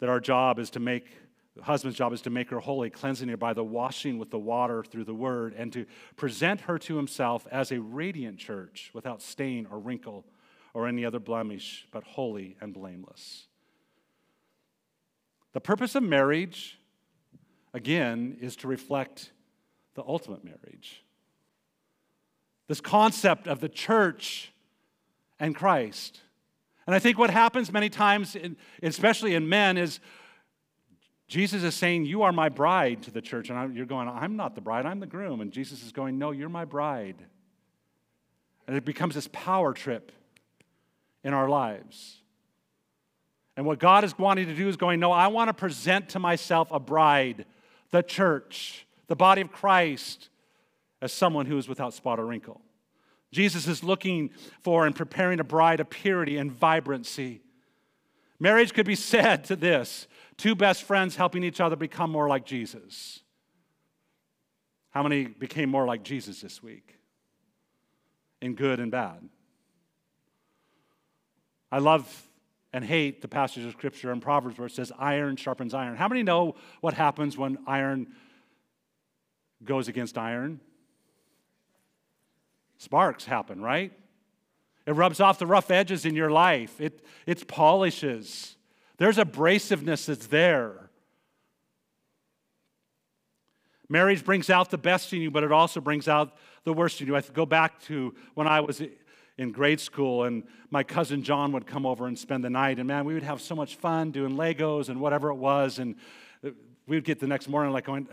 that 0.00 0.08
our 0.08 0.20
job 0.20 0.58
is 0.58 0.70
to 0.70 0.80
make 0.80 1.06
the 1.58 1.64
husband's 1.64 1.98
job 1.98 2.12
is 2.12 2.22
to 2.22 2.30
make 2.30 2.50
her 2.50 2.60
holy, 2.60 2.88
cleansing 2.88 3.28
her 3.28 3.36
by 3.36 3.52
the 3.52 3.64
washing 3.64 4.16
with 4.16 4.30
the 4.30 4.38
water 4.38 4.84
through 4.84 5.02
the 5.02 5.14
word, 5.14 5.54
and 5.58 5.72
to 5.72 5.86
present 6.14 6.60
her 6.62 6.78
to 6.78 6.96
himself 6.96 7.48
as 7.50 7.72
a 7.72 7.80
radiant 7.80 8.38
church 8.38 8.92
without 8.94 9.20
stain 9.20 9.66
or 9.68 9.80
wrinkle 9.80 10.24
or 10.72 10.86
any 10.86 11.04
other 11.04 11.18
blemish, 11.18 11.88
but 11.90 12.04
holy 12.04 12.56
and 12.60 12.72
blameless. 12.72 13.48
The 15.52 15.60
purpose 15.60 15.96
of 15.96 16.04
marriage, 16.04 16.78
again, 17.74 18.36
is 18.40 18.54
to 18.56 18.68
reflect 18.68 19.32
the 19.94 20.04
ultimate 20.06 20.44
marriage. 20.44 21.02
This 22.68 22.80
concept 22.80 23.48
of 23.48 23.58
the 23.58 23.68
church 23.68 24.52
and 25.38 25.54
Christ. 25.54 26.20
And 26.86 26.94
I 26.94 26.98
think 26.98 27.18
what 27.18 27.30
happens 27.30 27.70
many 27.70 27.90
times, 27.90 28.36
especially 28.82 29.34
in 29.34 29.48
men, 29.48 29.76
is 29.76 30.00
Jesus 31.28 31.62
is 31.62 31.74
saying, 31.74 32.06
You 32.06 32.22
are 32.22 32.32
my 32.32 32.48
bride 32.48 33.02
to 33.02 33.10
the 33.10 33.20
church. 33.20 33.50
And 33.50 33.76
you're 33.76 33.86
going, 33.86 34.08
I'm 34.08 34.36
not 34.36 34.54
the 34.54 34.62
bride, 34.62 34.86
I'm 34.86 34.98
the 34.98 35.06
groom. 35.06 35.40
And 35.40 35.52
Jesus 35.52 35.84
is 35.84 35.92
going, 35.92 36.18
No, 36.18 36.30
you're 36.30 36.48
my 36.48 36.64
bride. 36.64 37.16
And 38.66 38.76
it 38.76 38.84
becomes 38.84 39.14
this 39.14 39.28
power 39.32 39.72
trip 39.72 40.12
in 41.22 41.34
our 41.34 41.48
lives. 41.48 42.22
And 43.56 43.66
what 43.66 43.78
God 43.78 44.04
is 44.04 44.16
wanting 44.16 44.46
to 44.46 44.54
do 44.54 44.68
is 44.68 44.76
going, 44.76 44.98
No, 44.98 45.12
I 45.12 45.26
want 45.26 45.48
to 45.48 45.54
present 45.54 46.10
to 46.10 46.18
myself 46.18 46.68
a 46.72 46.80
bride, 46.80 47.44
the 47.90 48.02
church, 48.02 48.86
the 49.08 49.16
body 49.16 49.42
of 49.42 49.52
Christ, 49.52 50.30
as 51.02 51.12
someone 51.12 51.44
who 51.44 51.58
is 51.58 51.68
without 51.68 51.92
spot 51.92 52.18
or 52.18 52.26
wrinkle. 52.26 52.62
Jesus 53.30 53.66
is 53.66 53.84
looking 53.84 54.30
for 54.62 54.86
and 54.86 54.94
preparing 54.94 55.40
a 55.40 55.44
bride 55.44 55.80
of 55.80 55.90
purity 55.90 56.36
and 56.38 56.50
vibrancy. 56.50 57.42
Marriage 58.40 58.72
could 58.72 58.86
be 58.86 58.94
said 58.94 59.44
to 59.44 59.56
this 59.56 60.06
two 60.36 60.54
best 60.54 60.84
friends 60.84 61.16
helping 61.16 61.44
each 61.44 61.60
other 61.60 61.76
become 61.76 62.10
more 62.10 62.28
like 62.28 62.44
Jesus. 62.44 63.20
How 64.90 65.02
many 65.02 65.26
became 65.26 65.68
more 65.68 65.86
like 65.86 66.02
Jesus 66.02 66.40
this 66.40 66.62
week? 66.62 66.98
In 68.40 68.54
good 68.54 68.80
and 68.80 68.90
bad. 68.90 69.28
I 71.70 71.78
love 71.78 72.28
and 72.72 72.84
hate 72.84 73.20
the 73.20 73.28
passage 73.28 73.64
of 73.64 73.72
scripture 73.72 74.12
in 74.12 74.20
Proverbs 74.20 74.58
where 74.58 74.66
it 74.66 74.72
says, 74.72 74.92
iron 74.98 75.36
sharpens 75.36 75.74
iron. 75.74 75.96
How 75.96 76.08
many 76.08 76.22
know 76.22 76.54
what 76.80 76.94
happens 76.94 77.36
when 77.36 77.58
iron 77.66 78.08
goes 79.64 79.88
against 79.88 80.16
iron? 80.16 80.60
Sparks 82.78 83.24
happen, 83.24 83.60
right? 83.60 83.92
It 84.86 84.92
rubs 84.92 85.20
off 85.20 85.38
the 85.38 85.46
rough 85.46 85.70
edges 85.70 86.06
in 86.06 86.14
your 86.14 86.30
life. 86.30 86.80
It, 86.80 87.04
it 87.26 87.46
polishes. 87.46 88.56
There's 88.96 89.18
abrasiveness 89.18 90.06
that's 90.06 90.28
there. 90.28 90.88
Marriage 93.88 94.24
brings 94.24 94.48
out 94.48 94.70
the 94.70 94.78
best 94.78 95.12
in 95.12 95.20
you, 95.20 95.30
but 95.30 95.42
it 95.42 95.52
also 95.52 95.80
brings 95.80 96.08
out 96.08 96.36
the 96.64 96.72
worst 96.72 97.00
in 97.00 97.06
you. 97.06 97.16
I 97.16 97.20
go 97.20 97.46
back 97.46 97.80
to 97.84 98.14
when 98.34 98.46
I 98.46 98.60
was 98.60 98.82
in 99.38 99.52
grade 99.52 99.80
school, 99.80 100.24
and 100.24 100.44
my 100.70 100.82
cousin 100.82 101.22
John 101.22 101.52
would 101.52 101.66
come 101.66 101.86
over 101.86 102.06
and 102.06 102.18
spend 102.18 102.44
the 102.44 102.50
night. 102.50 102.78
And 102.78 102.86
man, 102.86 103.04
we 103.04 103.14
would 103.14 103.22
have 103.22 103.40
so 103.40 103.54
much 103.54 103.76
fun 103.76 104.10
doing 104.10 104.36
Legos 104.36 104.88
and 104.88 105.00
whatever 105.00 105.30
it 105.30 105.36
was. 105.36 105.78
And 105.78 105.96
we 106.42 106.96
would 106.96 107.04
get 107.04 107.20
the 107.20 107.26
next 107.26 107.48
morning 107.48 107.72
like 107.72 107.86
going, 107.86 108.08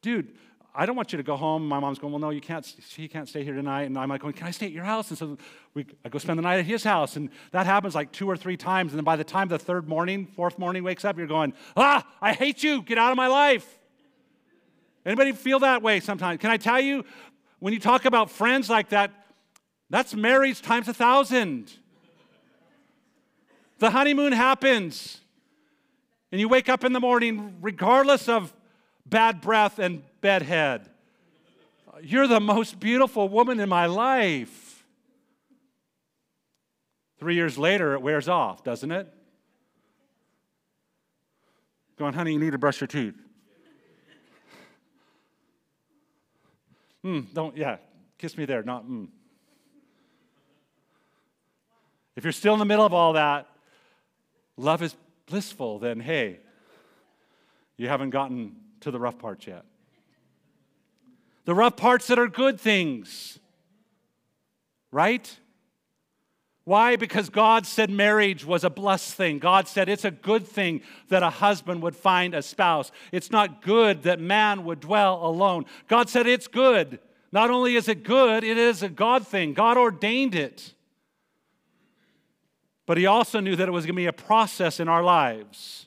dude, 0.00 0.34
I 0.74 0.86
don't 0.86 0.96
want 0.96 1.12
you 1.12 1.18
to 1.18 1.22
go 1.22 1.36
home. 1.36 1.68
My 1.68 1.78
mom's 1.80 1.98
going, 1.98 2.12
well, 2.12 2.20
no, 2.20 2.30
you 2.30 2.40
can't. 2.40 2.64
She 2.88 3.06
can't 3.06 3.28
stay 3.28 3.44
here 3.44 3.54
tonight. 3.54 3.82
And 3.82 3.98
I'm 3.98 4.08
like 4.08 4.22
going, 4.22 4.32
can 4.32 4.46
I 4.46 4.52
stay 4.52 4.66
at 4.66 4.72
your 4.72 4.84
house? 4.84 5.10
And 5.10 5.18
so 5.18 5.36
we, 5.74 5.84
I 6.02 6.08
go 6.08 6.18
spend 6.18 6.38
the 6.38 6.42
night 6.42 6.60
at 6.60 6.64
his 6.64 6.82
house, 6.82 7.16
and 7.16 7.28
that 7.50 7.66
happens 7.66 7.94
like 7.94 8.10
two 8.10 8.28
or 8.28 8.38
three 8.38 8.56
times. 8.56 8.92
And 8.92 8.98
then 8.98 9.04
by 9.04 9.16
the 9.16 9.24
time 9.24 9.48
the 9.48 9.58
third 9.58 9.86
morning, 9.86 10.26
fourth 10.34 10.58
morning 10.58 10.82
wakes 10.82 11.04
up, 11.04 11.18
you're 11.18 11.26
going, 11.26 11.52
ah, 11.76 12.06
I 12.22 12.32
hate 12.32 12.62
you. 12.62 12.80
Get 12.80 12.96
out 12.96 13.10
of 13.10 13.18
my 13.18 13.26
life. 13.26 13.78
Anybody 15.04 15.32
feel 15.32 15.58
that 15.58 15.82
way 15.82 16.00
sometimes? 16.00 16.40
Can 16.40 16.50
I 16.50 16.56
tell 16.56 16.80
you, 16.80 17.04
when 17.58 17.74
you 17.74 17.80
talk 17.80 18.06
about 18.06 18.30
friends 18.30 18.70
like 18.70 18.88
that, 18.90 19.10
that's 19.90 20.14
marriage 20.14 20.62
times 20.62 20.88
a 20.88 20.94
thousand. 20.94 21.70
The 23.78 23.90
honeymoon 23.90 24.32
happens, 24.32 25.20
and 26.30 26.40
you 26.40 26.48
wake 26.48 26.70
up 26.70 26.82
in 26.82 26.94
the 26.94 27.00
morning, 27.00 27.56
regardless 27.60 28.28
of 28.28 28.54
bad 29.04 29.42
breath 29.42 29.78
and 29.78 30.02
bedhead. 30.22 30.88
You're 32.02 32.26
the 32.26 32.40
most 32.40 32.80
beautiful 32.80 33.28
woman 33.28 33.60
in 33.60 33.68
my 33.68 33.84
life. 33.84 34.86
Three 37.18 37.34
years 37.34 37.58
later, 37.58 37.92
it 37.92 38.00
wears 38.00 38.28
off, 38.28 38.64
doesn't 38.64 38.90
it? 38.90 39.12
Going, 41.98 42.14
honey, 42.14 42.32
you 42.32 42.38
need 42.38 42.52
to 42.52 42.58
brush 42.58 42.80
your 42.80 42.88
teeth. 42.88 43.14
Hmm, 47.02 47.20
don't, 47.32 47.56
yeah, 47.56 47.76
kiss 48.16 48.38
me 48.38 48.44
there, 48.44 48.62
not 48.62 48.84
hmm. 48.84 49.04
If 52.16 52.24
you're 52.24 52.32
still 52.32 52.52
in 52.52 52.58
the 52.58 52.64
middle 52.64 52.84
of 52.84 52.92
all 52.92 53.14
that, 53.14 53.48
love 54.56 54.82
is 54.82 54.94
blissful, 55.26 55.78
then 55.78 56.00
hey, 56.00 56.40
you 57.76 57.88
haven't 57.88 58.10
gotten 58.10 58.56
to 58.80 58.90
the 58.90 59.00
rough 59.00 59.18
parts 59.18 59.46
yet. 59.46 59.64
The 61.44 61.54
rough 61.54 61.76
parts 61.76 62.06
that 62.06 62.18
are 62.18 62.28
good 62.28 62.60
things, 62.60 63.38
right? 64.90 65.38
Why? 66.64 66.94
Because 66.94 67.28
God 67.28 67.66
said 67.66 67.90
marriage 67.90 68.44
was 68.44 68.62
a 68.62 68.70
blessed 68.70 69.14
thing. 69.14 69.40
God 69.40 69.66
said 69.66 69.88
it's 69.88 70.04
a 70.04 70.12
good 70.12 70.46
thing 70.46 70.82
that 71.08 71.24
a 71.24 71.30
husband 71.30 71.82
would 71.82 71.96
find 71.96 72.34
a 72.34 72.42
spouse. 72.42 72.92
It's 73.10 73.32
not 73.32 73.62
good 73.62 74.04
that 74.04 74.20
man 74.20 74.64
would 74.64 74.78
dwell 74.78 75.26
alone. 75.26 75.64
God 75.88 76.08
said 76.08 76.28
it's 76.28 76.46
good. 76.46 77.00
Not 77.32 77.50
only 77.50 77.74
is 77.74 77.88
it 77.88 78.04
good, 78.04 78.44
it 78.44 78.58
is 78.58 78.82
a 78.82 78.88
God 78.88 79.26
thing. 79.26 79.54
God 79.54 79.76
ordained 79.76 80.36
it. 80.36 80.74
But 82.86 82.98
he 82.98 83.06
also 83.06 83.40
knew 83.40 83.56
that 83.56 83.68
it 83.68 83.72
was 83.72 83.84
going 83.84 83.94
to 83.94 84.00
be 84.00 84.06
a 84.06 84.12
process 84.12 84.78
in 84.78 84.88
our 84.88 85.02
lives. 85.02 85.86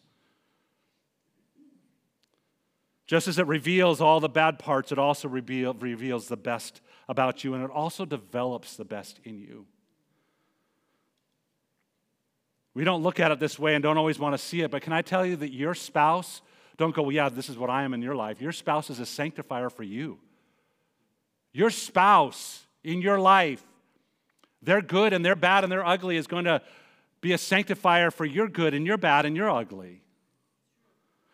Just 3.06 3.28
as 3.28 3.38
it 3.38 3.46
reveals 3.46 4.02
all 4.02 4.20
the 4.20 4.30
bad 4.30 4.58
parts, 4.58 4.92
it 4.92 4.98
also 4.98 5.28
reveal, 5.28 5.74
reveals 5.74 6.28
the 6.28 6.38
best 6.38 6.82
about 7.08 7.44
you, 7.44 7.54
and 7.54 7.64
it 7.64 7.70
also 7.70 8.04
develops 8.04 8.76
the 8.76 8.86
best 8.86 9.20
in 9.24 9.38
you. 9.38 9.66
We 12.74 12.84
don't 12.84 13.04
look 13.04 13.20
at 13.20 13.32
it 13.32 13.40
this 13.40 13.58
way 13.60 13.76
and 13.76 13.84
don't 13.84 13.98
always 13.98 14.20
want 14.20 14.34
to 14.34 14.38
see 14.38 14.62
it, 14.62 14.72
but 14.72 14.82
can 14.82 14.92
I 14.92 15.02
tell 15.02 15.26
you 15.26 15.36
that 15.38 15.54
your 15.54 15.76
spouse, 15.76 16.42
don't 16.78 16.94
go, 16.94 17.04
well, 17.04 17.12
yeah, 17.12 17.30
this 17.30 17.48
is 17.48 17.58
what 17.58 17.70
I 17.70 17.84
am 17.84 17.94
in 17.94 18.02
your 18.02 18.16
life. 18.16 18.42
Your 18.42 18.52
spouse 18.52 18.90
is 18.90 19.00
a 19.00 19.06
sanctifier 19.06 19.70
for 19.70 19.84
you. 19.84 20.20
Your 21.54 21.70
spouse 21.70 22.66
in 22.84 23.02
your 23.02 23.20
life, 23.20 23.64
their 24.62 24.82
good 24.82 25.14
and 25.14 25.24
their 25.24 25.36
bad 25.36 25.64
and 25.64 25.72
their 25.72 25.86
ugly 25.86 26.18
is 26.18 26.28
going 26.28 26.46
to 26.46 26.62
be 27.22 27.32
a 27.34 27.38
sanctifier 27.38 28.12
for 28.12 28.26
your 28.26 28.48
good 28.48 28.74
and 28.74 28.86
your 28.86 28.98
bad 28.98 29.26
and 29.26 29.38
your 29.38 29.50
ugly. 29.50 30.02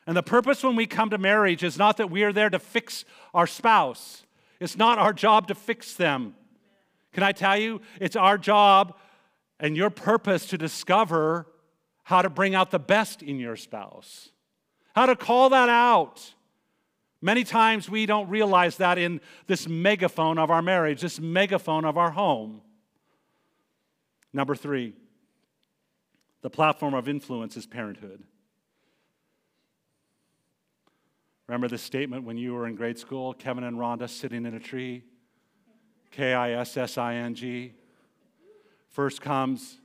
And 0.07 0.17
the 0.17 0.23
purpose 0.23 0.63
when 0.63 0.75
we 0.75 0.87
come 0.87 1.09
to 1.11 1.17
marriage 1.17 1.63
is 1.63 1.77
not 1.77 1.97
that 1.97 2.09
we 2.09 2.23
are 2.23 2.33
there 2.33 2.49
to 2.49 2.59
fix 2.59 3.05
our 3.33 3.47
spouse. 3.47 4.23
It's 4.59 4.77
not 4.77 4.97
our 4.99 5.13
job 5.13 5.47
to 5.47 5.55
fix 5.55 5.93
them. 5.93 6.35
Can 7.13 7.23
I 7.23 7.31
tell 7.31 7.57
you? 7.57 7.81
It's 7.99 8.15
our 8.15 8.37
job 8.37 8.97
and 9.59 9.77
your 9.77 9.89
purpose 9.89 10.47
to 10.47 10.57
discover 10.57 11.47
how 12.03 12.21
to 12.21 12.29
bring 12.29 12.55
out 12.55 12.71
the 12.71 12.79
best 12.79 13.21
in 13.21 13.39
your 13.39 13.55
spouse, 13.55 14.29
how 14.95 15.05
to 15.05 15.15
call 15.15 15.49
that 15.49 15.69
out. 15.69 16.33
Many 17.21 17.43
times 17.43 17.87
we 17.87 18.07
don't 18.07 18.27
realize 18.29 18.77
that 18.77 18.97
in 18.97 19.21
this 19.45 19.67
megaphone 19.67 20.39
of 20.39 20.49
our 20.49 20.63
marriage, 20.63 21.01
this 21.01 21.19
megaphone 21.19 21.85
of 21.85 21.97
our 21.97 22.09
home. 22.09 22.61
Number 24.33 24.55
three, 24.55 24.93
the 26.41 26.49
platform 26.49 26.95
of 26.95 27.07
influence 27.07 27.55
is 27.55 27.67
parenthood. 27.67 28.23
Remember 31.51 31.67
the 31.67 31.77
statement 31.77 32.23
when 32.23 32.37
you 32.37 32.53
were 32.53 32.65
in 32.65 32.75
grade 32.75 32.97
school, 32.97 33.33
Kevin 33.33 33.65
and 33.65 33.77
Rhonda 33.77 34.09
sitting 34.09 34.45
in 34.45 34.53
a 34.53 34.59
tree? 34.59 35.03
K 36.09 36.33
I 36.33 36.51
S 36.51 36.77
S 36.77 36.97
I 36.97 37.15
N 37.15 37.35
G. 37.35 37.73
First 38.87 39.21
comes, 39.21 39.77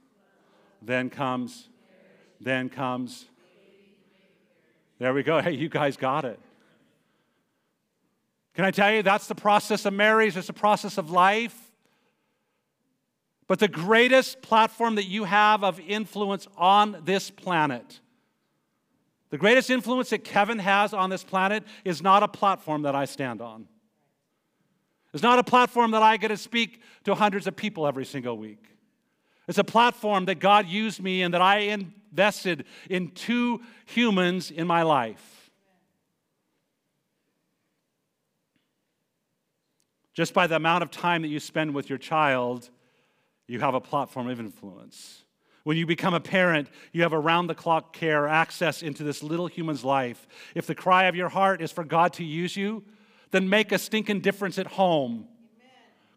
then 0.81 1.11
comes, 1.11 1.69
then 2.41 2.69
comes. 2.69 3.27
There 5.01 5.13
we 5.13 5.25
go. 5.25 5.41
Hey, 5.41 5.55
you 5.55 5.69
guys 5.69 5.97
got 5.97 6.25
it. 6.25 6.39
Can 8.55 8.65
I 8.65 8.71
tell 8.71 8.93
you, 8.93 9.03
that's 9.03 9.27
the 9.27 9.35
process 9.35 9.85
of 9.87 9.93
marriage, 9.93 10.37
it's 10.37 10.47
the 10.47 10.53
process 10.53 10.99
of 10.99 11.11
life. 11.11 11.73
But 13.49 13.59
the 13.59 13.67
greatest 13.67 14.41
platform 14.41 14.95
that 14.95 15.07
you 15.07 15.25
have 15.25 15.65
of 15.65 15.81
influence 15.81 16.47
on 16.57 17.03
this 17.05 17.29
planet, 17.29 17.99
the 19.31 19.39
greatest 19.39 19.71
influence 19.71 20.11
that 20.11 20.25
Kevin 20.25 20.59
has 20.59 20.95
on 20.95 21.11
this 21.11 21.25
planet 21.25 21.65
is 21.85 22.03
not 22.03 22.23
a 22.23 22.29
platform 22.29 22.83
that 22.83 22.95
I 22.95 23.05
stand 23.05 23.41
on. 23.41 23.67
It's 25.13 25.23
not 25.23 25.39
a 25.39 25.45
platform 25.45 25.93
that 25.93 26.03
I 26.03 26.17
get 26.17 26.29
to 26.29 26.37
speak 26.37 26.83
to 27.05 27.15
hundreds 27.15 27.47
of 27.47 27.57
people 27.57 27.87
every 27.87 28.05
single 28.05 28.37
week. 28.37 28.65
It's 29.49 29.59
a 29.59 29.65
platform 29.65 30.27
that 30.27 30.37
God 30.41 30.67
used 30.67 31.03
me 31.03 31.23
and 31.23 31.33
that 31.33 31.41
I 31.41 31.59
invested 31.59 32.65
in 32.91 33.11
two 33.13 33.63
humans 33.87 34.51
in 34.51 34.67
my 34.67 34.83
life. 34.83 35.51
Just 40.13 40.35
by 40.35 40.47
the 40.47 40.57
amount 40.57 40.83
of 40.83 40.91
time 40.91 41.23
that 41.23 41.29
you 41.29 41.39
spend 41.41 41.75
with 41.75 41.89
your 41.89 41.99
child, 41.99 42.71
you 43.47 43.61
have 43.61 43.75
a 43.75 43.81
platform 43.81 44.29
of 44.29 44.41
influence. 44.41 45.23
When 45.67 45.77
you 45.77 45.85
become 45.85 46.15
a 46.15 46.21
parent, 46.21 46.69
you 46.93 47.03
have 47.03 47.13
around 47.13 47.49
the 47.49 47.55
clock 47.57 47.93
care, 47.93 48.29
access 48.29 48.85
into 48.85 49.03
this 49.03 49.21
little 49.21 49.49
human's 49.49 49.83
life. 49.83 50.29
If 50.55 50.69
the 50.69 50.77
cry 50.77 51.07
of 51.07 51.17
your 51.17 51.29
heart 51.29 51.61
is 51.61 51.73
for 51.73 51.83
God 51.83 52.13
to 52.13 52.25
use 52.25 52.57
you, 52.57 52.85
then 53.33 53.49
make 53.49 53.73
a 53.73 53.79
stinking 53.79 54.21
difference 54.21 54.61
at 54.61 54.69
home. 54.69 55.27
Amen. 55.59 55.71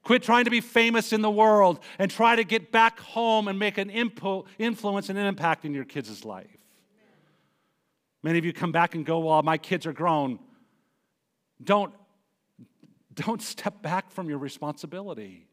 Quit 0.04 0.22
trying 0.22 0.46
to 0.46 0.52
be 0.52 0.62
famous 0.62 1.12
in 1.12 1.24
the 1.24 1.32
world 1.32 1.80
and 1.98 2.12
try 2.12 2.36
to 2.36 2.44
get 2.44 2.72
back 2.72 3.00
home 3.00 3.48
and 3.48 3.58
make 3.58 3.80
an 3.80 3.90
impo- 3.90 4.46
influence 4.60 5.10
and 5.10 5.18
an 5.18 5.26
impact 5.26 5.66
in 5.66 5.74
your 5.74 5.84
kids' 5.84 6.24
life. 6.24 6.46
Amen. 6.46 7.08
Many 8.22 8.38
of 8.38 8.46
you 8.46 8.54
come 8.54 8.72
back 8.72 8.94
and 8.94 9.04
go, 9.04 9.18
Well, 9.18 9.42
my 9.42 9.58
kids 9.58 9.88
are 9.88 9.94
grown. 9.94 10.38
Don't, 11.64 11.92
don't 13.16 13.42
step 13.42 13.82
back 13.82 14.12
from 14.12 14.30
your 14.30 14.38
responsibility. 14.38 15.48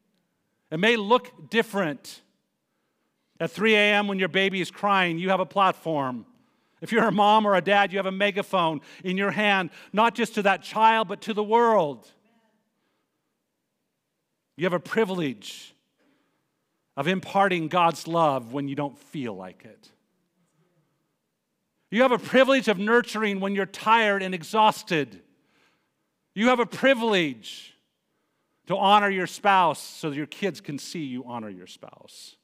It 0.71 0.81
may 0.81 0.97
look 0.97 1.49
different. 1.49 2.21
At 3.39 3.51
3 3.51 3.75
a.m., 3.75 4.09
when 4.09 4.19
your 4.19 4.29
baby 4.29 4.61
is 4.61 4.71
crying, 4.71 5.19
you 5.19 5.31
have 5.31 5.41
a 5.41 5.47
platform. 5.47 6.25
If 6.81 6.93
you're 6.93 7.07
a 7.07 7.13
mom 7.13 7.47
or 7.47 7.55
a 7.55 7.61
dad, 7.61 7.93
you 7.93 7.99
have 7.99 8.07
a 8.07 8.13
megaphone 8.13 8.81
in 9.05 9.17
your 9.17 9.31
hand, 9.31 9.71
not 9.93 10.15
just 10.15 10.35
to 10.35 10.43
that 10.43 10.63
child, 10.63 11.09
but 11.09 11.23
to 11.23 11.35
the 11.35 11.43
world. 11.43 12.11
You 14.57 14.65
have 14.65 14.73
a 14.73 14.81
privilege 14.81 15.75
of 16.97 17.09
imparting 17.09 17.69
God's 17.69 18.09
love 18.09 18.53
when 18.53 18.69
you 18.69 18.75
don't 18.75 18.99
feel 18.99 19.35
like 19.35 19.65
it. 19.65 19.91
You 21.91 22.03
have 22.03 22.13
a 22.13 22.19
privilege 22.19 22.69
of 22.69 22.79
nurturing 22.79 23.41
when 23.41 23.55
you're 23.55 23.67
tired 23.67 24.23
and 24.23 24.35
exhausted. 24.35 25.23
You 26.35 26.49
have 26.49 26.61
a 26.61 26.67
privilege 26.67 27.75
to 28.67 28.77
honor 28.77 29.09
your 29.09 29.27
spouse 29.27 29.81
so 29.81 30.11
that 30.11 30.17
your 30.17 30.27
kids 30.27 30.61
can 30.61 30.79
see 30.79 31.05
you 31.05 31.25
honor 31.27 31.49
your 31.49 31.67
spouse. 31.67 32.37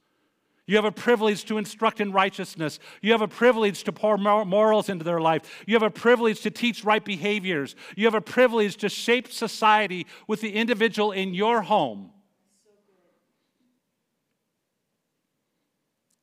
You 0.67 0.77
have 0.77 0.85
a 0.85 0.93
privilege 0.93 1.45
to 1.47 1.59
instruct 1.59 2.01
in 2.01 2.13
righteousness. 2.13 2.79
You 3.01 3.13
have 3.13 3.21
a 3.21 3.29
privilege 3.29 3.83
to 3.85 3.93
pour 3.93 4.17
morals 4.17 4.89
into 4.89 5.05
their 5.05 5.21
life. 5.21 5.65
You 5.67 5.75
have 5.75 5.83
a 5.83 5.91
privilege 5.91 6.41
to 6.43 6.51
teach 6.51 6.85
right 6.85 7.05
behaviors. 7.05 7.75
You 7.97 8.05
have 8.05 8.15
a 8.15 8.21
privilege 8.21 8.77
to 8.79 8.89
shape 8.89 9.33
society 9.33 10.07
with 10.29 10.41
the 10.41 10.53
individual 10.53 11.11
in 11.11 11.35
your 11.35 11.63
home. 11.63 12.11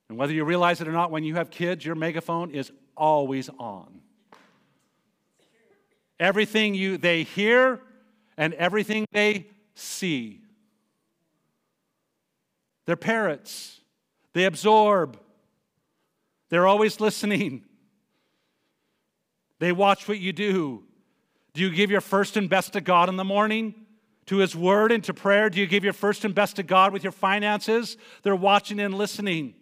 And 0.08 0.18
whether 0.18 0.34
you 0.34 0.44
realize 0.46 0.82
it 0.82 0.88
or 0.88 0.92
not, 0.94 1.12
when 1.12 1.24
you 1.24 1.36
have 1.36 1.52
kids, 1.52 1.86
your 1.86 1.96
megaphone 1.96 2.52
is 2.52 2.72
always 2.96 3.50
on. 3.60 4.02
Everything 6.20 6.76
you 6.76 6.98
they 6.98 7.24
hear 7.24 7.82
and 8.38 8.54
everything 8.56 9.06
they 9.12 9.48
see. 9.76 10.42
They're 12.86 12.96
parrots. 12.96 13.79
They 14.34 14.46
absorb. 14.46 15.20
They're 16.50 16.68
always 16.68 17.00
listening. 17.00 17.66
They 19.60 19.72
watch 19.72 20.08
what 20.08 20.20
you 20.20 20.34
do. 20.34 20.84
Do 21.54 21.62
you 21.62 21.70
give 21.70 21.92
your 21.92 22.02
first 22.02 22.38
and 22.38 22.50
best 22.50 22.74
to 22.74 22.82
God 22.82 23.10
in 23.10 23.18
the 23.18 23.24
morning? 23.24 23.74
To 24.28 24.38
His 24.38 24.56
Word 24.56 24.92
and 24.92 25.04
to 25.06 25.14
prayer? 25.14 25.50
Do 25.50 25.60
you 25.60 25.68
give 25.68 25.84
your 25.84 25.94
first 25.94 26.24
and 26.24 26.34
best 26.34 26.56
to 26.58 26.64
God 26.64 26.94
with 26.94 27.04
your 27.04 27.12
finances? 27.12 27.98
They're 28.24 28.36
watching 28.36 28.80
and 28.80 28.94
listening. 28.94 29.56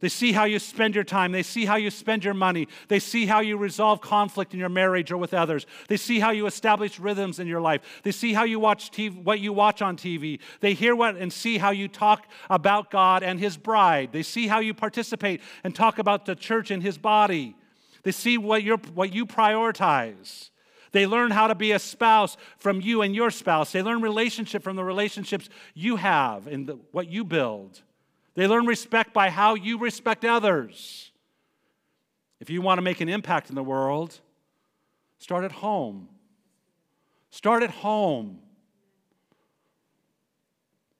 They 0.00 0.08
see 0.08 0.30
how 0.30 0.44
you 0.44 0.60
spend 0.60 0.94
your 0.94 1.02
time. 1.02 1.32
They 1.32 1.42
see 1.42 1.64
how 1.64 1.74
you 1.74 1.90
spend 1.90 2.24
your 2.24 2.34
money. 2.34 2.68
They 2.86 3.00
see 3.00 3.26
how 3.26 3.40
you 3.40 3.56
resolve 3.56 4.00
conflict 4.00 4.54
in 4.54 4.60
your 4.60 4.68
marriage 4.68 5.10
or 5.10 5.16
with 5.16 5.34
others. 5.34 5.66
They 5.88 5.96
see 5.96 6.20
how 6.20 6.30
you 6.30 6.46
establish 6.46 7.00
rhythms 7.00 7.40
in 7.40 7.48
your 7.48 7.60
life. 7.60 7.80
They 8.04 8.12
see 8.12 8.32
how 8.32 8.44
you 8.44 8.60
watch 8.60 8.92
TV, 8.92 9.20
what 9.20 9.40
you 9.40 9.52
watch 9.52 9.82
on 9.82 9.96
TV. 9.96 10.38
They 10.60 10.74
hear 10.74 10.94
what 10.94 11.16
and 11.16 11.32
see 11.32 11.58
how 11.58 11.70
you 11.70 11.88
talk 11.88 12.28
about 12.48 12.92
God 12.92 13.24
and 13.24 13.40
his 13.40 13.56
bride. 13.56 14.12
They 14.12 14.22
see 14.22 14.46
how 14.46 14.60
you 14.60 14.72
participate 14.72 15.40
and 15.64 15.74
talk 15.74 15.98
about 15.98 16.26
the 16.26 16.36
church 16.36 16.70
and 16.70 16.80
his 16.80 16.96
body. 16.96 17.56
They 18.04 18.12
see 18.12 18.38
what, 18.38 18.62
you 18.62 18.76
what 18.94 19.12
you 19.12 19.26
prioritize. 19.26 20.50
They 20.92 21.08
learn 21.08 21.32
how 21.32 21.48
to 21.48 21.56
be 21.56 21.72
a 21.72 21.78
spouse 21.80 22.36
from 22.56 22.80
you 22.80 23.02
and 23.02 23.16
your 23.16 23.32
spouse. 23.32 23.72
They 23.72 23.82
learn 23.82 24.00
relationship 24.00 24.62
from 24.62 24.76
the 24.76 24.84
relationships 24.84 25.48
you 25.74 25.96
have 25.96 26.46
and 26.46 26.68
the, 26.68 26.78
what 26.92 27.08
you 27.08 27.24
build. 27.24 27.82
They 28.38 28.46
learn 28.46 28.66
respect 28.66 29.12
by 29.12 29.30
how 29.30 29.56
you 29.56 29.78
respect 29.78 30.24
others. 30.24 31.10
If 32.38 32.50
you 32.50 32.62
want 32.62 32.78
to 32.78 32.82
make 32.82 33.00
an 33.00 33.08
impact 33.08 33.48
in 33.48 33.56
the 33.56 33.64
world, 33.64 34.20
start 35.18 35.42
at 35.42 35.50
home. 35.50 36.08
Start 37.30 37.64
at 37.64 37.70
home. 37.70 38.38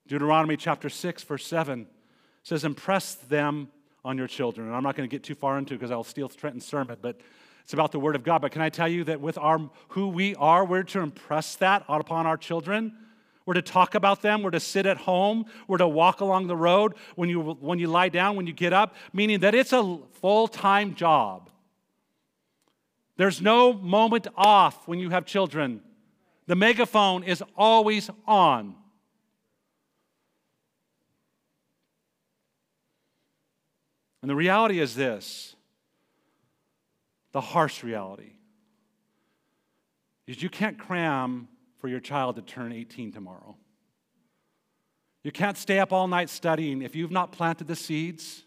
Deuteronomy 0.08 0.56
chapter 0.56 0.88
6, 0.88 1.22
verse 1.22 1.46
7 1.46 1.86
says, 2.42 2.64
Impress 2.64 3.14
them 3.14 3.68
on 4.04 4.18
your 4.18 4.26
children. 4.26 4.66
And 4.66 4.74
I'm 4.74 4.82
not 4.82 4.96
going 4.96 5.08
to 5.08 5.14
get 5.14 5.22
too 5.22 5.36
far 5.36 5.58
into 5.58 5.74
it 5.74 5.76
because 5.76 5.92
I'll 5.92 6.02
steal 6.02 6.28
Trenton's 6.28 6.66
sermon, 6.66 6.96
but 7.00 7.20
it's 7.62 7.72
about 7.72 7.92
the 7.92 8.00
Word 8.00 8.16
of 8.16 8.24
God. 8.24 8.42
But 8.42 8.50
can 8.50 8.62
I 8.62 8.68
tell 8.68 8.88
you 8.88 9.04
that 9.04 9.20
with 9.20 9.38
our, 9.38 9.60
who 9.90 10.08
we 10.08 10.34
are, 10.34 10.64
we're 10.64 10.82
to 10.82 11.02
impress 11.02 11.54
that 11.56 11.84
upon 11.88 12.26
our 12.26 12.36
children? 12.36 12.94
We're 13.48 13.54
to 13.54 13.62
talk 13.62 13.94
about 13.94 14.20
them. 14.20 14.42
We're 14.42 14.50
to 14.50 14.60
sit 14.60 14.84
at 14.84 14.98
home. 14.98 15.46
We're 15.68 15.78
to 15.78 15.88
walk 15.88 16.20
along 16.20 16.48
the 16.48 16.54
road 16.54 16.92
when 17.16 17.30
you, 17.30 17.40
when 17.40 17.78
you 17.78 17.86
lie 17.86 18.10
down, 18.10 18.36
when 18.36 18.46
you 18.46 18.52
get 18.52 18.74
up, 18.74 18.94
meaning 19.14 19.40
that 19.40 19.54
it's 19.54 19.72
a 19.72 20.00
full 20.20 20.48
time 20.48 20.94
job. 20.94 21.48
There's 23.16 23.40
no 23.40 23.72
moment 23.72 24.26
off 24.36 24.86
when 24.86 24.98
you 24.98 25.08
have 25.08 25.24
children. 25.24 25.80
The 26.46 26.56
megaphone 26.56 27.24
is 27.24 27.42
always 27.56 28.10
on. 28.26 28.74
And 34.20 34.28
the 34.30 34.36
reality 34.36 34.78
is 34.78 34.94
this 34.94 35.56
the 37.32 37.40
harsh 37.40 37.82
reality 37.82 38.32
is 40.26 40.42
you 40.42 40.50
can't 40.50 40.78
cram 40.78 41.48
for 41.78 41.88
your 41.88 42.00
child 42.00 42.36
to 42.36 42.42
turn 42.42 42.72
18 42.72 43.12
tomorrow. 43.12 43.56
You 45.22 45.32
can't 45.32 45.56
stay 45.56 45.78
up 45.78 45.92
all 45.92 46.08
night 46.08 46.30
studying 46.30 46.82
if 46.82 46.94
you've 46.94 47.10
not 47.10 47.32
planted 47.32 47.66
the 47.66 47.76
seeds, 47.76 48.44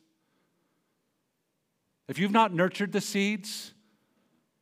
if 2.07 2.17
you've 2.17 2.31
not 2.31 2.53
nurtured 2.53 2.91
the 2.91 3.01
seeds, 3.01 3.73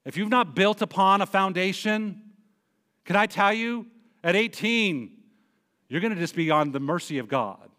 if 0.05 0.17
you've 0.17 0.29
not 0.29 0.55
built 0.55 0.81
upon 0.81 1.21
a 1.21 1.25
foundation. 1.25 2.21
Can 3.05 3.15
I 3.15 3.25
tell 3.25 3.53
you, 3.53 3.87
at 4.23 4.35
18, 4.35 5.11
you're 5.87 6.01
going 6.01 6.13
to 6.13 6.19
just 6.19 6.35
be 6.35 6.51
on 6.51 6.71
the 6.71 6.79
mercy 6.79 7.19
of 7.19 7.27
God. 7.27 7.69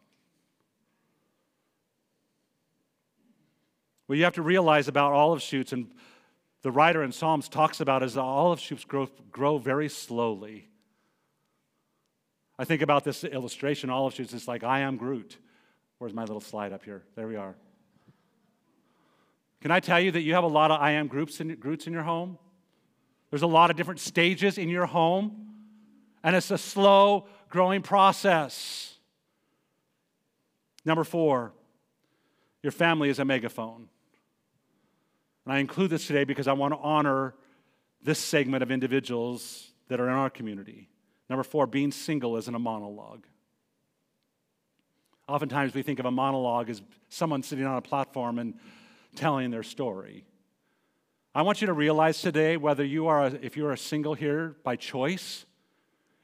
What 4.07 4.19
you 4.19 4.25
have 4.25 4.35
to 4.35 4.43
realize 4.43 4.89
about 4.89 5.13
olive 5.13 5.43
shoots, 5.43 5.73
and 5.73 5.93
the 6.63 6.73
writer 6.73 7.05
in 7.05 7.13
Psalms 7.13 7.49
talks 7.49 7.81
about, 7.81 8.03
is 8.03 8.15
that 8.15 8.23
olive 8.23 8.59
shoots 8.59 8.85
grow, 8.85 9.07
grow 9.31 9.59
very 9.59 9.89
slowly. 9.89 10.70
I 12.61 12.65
think 12.65 12.83
about 12.83 13.05
this 13.05 13.25
illustration, 13.25 13.89
olive 13.89 14.13
shoots, 14.13 14.35
it's 14.35 14.47
like 14.47 14.63
I 14.63 14.81
am 14.81 14.99
Groot. 14.99 15.39
Where's 15.97 16.13
my 16.13 16.25
little 16.25 16.43
slide 16.43 16.75
up 16.75 16.85
here? 16.85 17.03
There 17.17 17.27
we 17.27 17.37
are. 17.37 17.55
Can 19.63 19.71
I 19.71 19.81
tell 19.81 19.99
you 19.99 20.11
that 20.11 20.21
you 20.21 20.35
have 20.35 20.45
a 20.45 20.49
lot 20.49 20.71
of 20.71 20.79
I 20.79 20.91
am 20.91 21.07
groups 21.07 21.41
in, 21.41 21.55
Groots 21.55 21.87
in 21.87 21.95
your 21.95 22.03
home? 22.03 22.37
There's 23.31 23.41
a 23.41 23.47
lot 23.47 23.71
of 23.71 23.79
different 23.79 23.99
stages 23.99 24.59
in 24.59 24.69
your 24.69 24.85
home, 24.85 25.55
and 26.23 26.37
it's 26.37 26.51
a 26.51 26.59
slow 26.59 27.29
growing 27.49 27.81
process. 27.81 28.95
Number 30.85 31.05
four, 31.05 31.55
your 32.63 32.73
family 32.73 33.09
is 33.09 33.19
a 33.19 33.25
megaphone. 33.25 33.89
And 35.47 35.55
I 35.55 35.61
include 35.61 35.89
this 35.89 36.07
today 36.07 36.25
because 36.25 36.47
I 36.47 36.53
want 36.53 36.75
to 36.75 36.81
honor 36.81 37.35
this 38.03 38.19
segment 38.19 38.63
of 38.63 38.71
individuals 38.71 39.71
that 39.89 39.99
are 39.99 40.11
in 40.11 40.15
our 40.15 40.29
community. 40.29 40.91
Number 41.31 41.45
four, 41.45 41.69
being 41.69 41.93
single 41.93 42.37
isn't 42.37 42.55
a 42.55 42.59
monologue. 42.59 43.25
Oftentimes 45.29 45.73
we 45.73 45.83
think 45.83 46.01
of 46.01 46.07
a 46.07 46.11
monologue 46.11 46.69
as 46.69 46.83
someone 47.09 47.45
sitting 47.45 47.65
on 47.65 47.77
a 47.77 47.81
platform 47.81 48.41
and 48.41 48.55
telling 49.15 49.53
their 49.53 49.63
story. 49.63 50.25
I 51.33 51.43
want 51.43 51.61
you 51.61 51.69
to 51.69 51.73
realize 51.73 52.21
today 52.21 52.57
whether 52.57 52.85
you 52.85 53.07
are, 53.07 53.27
a, 53.27 53.33
if 53.41 53.57
you're 53.57 53.71
a 53.71 53.79
single 53.79 54.15
here 54.15 54.57
by 54.65 54.75
choice, 54.75 55.47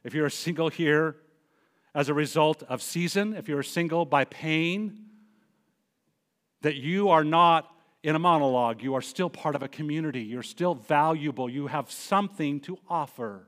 if 0.03 0.13
you're 0.13 0.27
a 0.27 0.31
single 0.31 0.69
here 0.69 1.15
as 1.95 2.09
a 2.09 2.15
result 2.15 2.65
of 2.65 2.83
season, 2.83 3.33
if 3.35 3.47
you're 3.47 3.61
a 3.61 3.65
single 3.65 4.05
by 4.05 4.25
pain, 4.25 5.05
that 6.63 6.75
you 6.75 7.11
are 7.11 7.23
not 7.23 7.73
in 8.03 8.17
a 8.17 8.19
monologue. 8.19 8.83
You 8.83 8.95
are 8.95 9.03
still 9.03 9.31
part 9.31 9.55
of 9.55 9.63
a 9.63 9.69
community. 9.69 10.23
You're 10.23 10.43
still 10.43 10.75
valuable. 10.75 11.49
You 11.49 11.69
have 11.69 11.93
something 11.93 12.59
to 12.63 12.77
offer. 12.89 13.47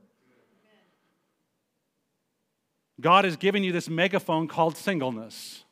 God 3.00 3.24
has 3.24 3.36
given 3.36 3.62
you 3.62 3.72
this 3.72 3.88
megaphone 3.88 4.48
called 4.48 4.76
singleness. 4.76 5.64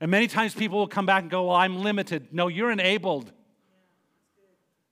And 0.00 0.10
many 0.10 0.26
times 0.26 0.54
people 0.54 0.78
will 0.78 0.88
come 0.88 1.06
back 1.06 1.22
and 1.22 1.30
go, 1.30 1.46
Well, 1.46 1.56
I'm 1.56 1.82
limited. 1.82 2.28
No, 2.32 2.48
you're 2.48 2.70
enabled. 2.70 3.32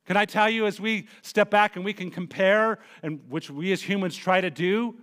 Can 0.07 0.17
I 0.17 0.25
tell 0.25 0.51
you, 0.51 0.67
as 0.67 0.81
we 0.81 1.09
step 1.23 1.51
back 1.51 1.77
and 1.77 1.85
we 1.85 1.93
can 1.93 2.11
compare, 2.11 2.79
and 3.03 3.21
which 3.29 3.51
we 3.51 3.73
as 3.73 3.81
humans 3.83 4.17
try 4.17 4.41
to 4.41 4.51
do, 4.51 4.97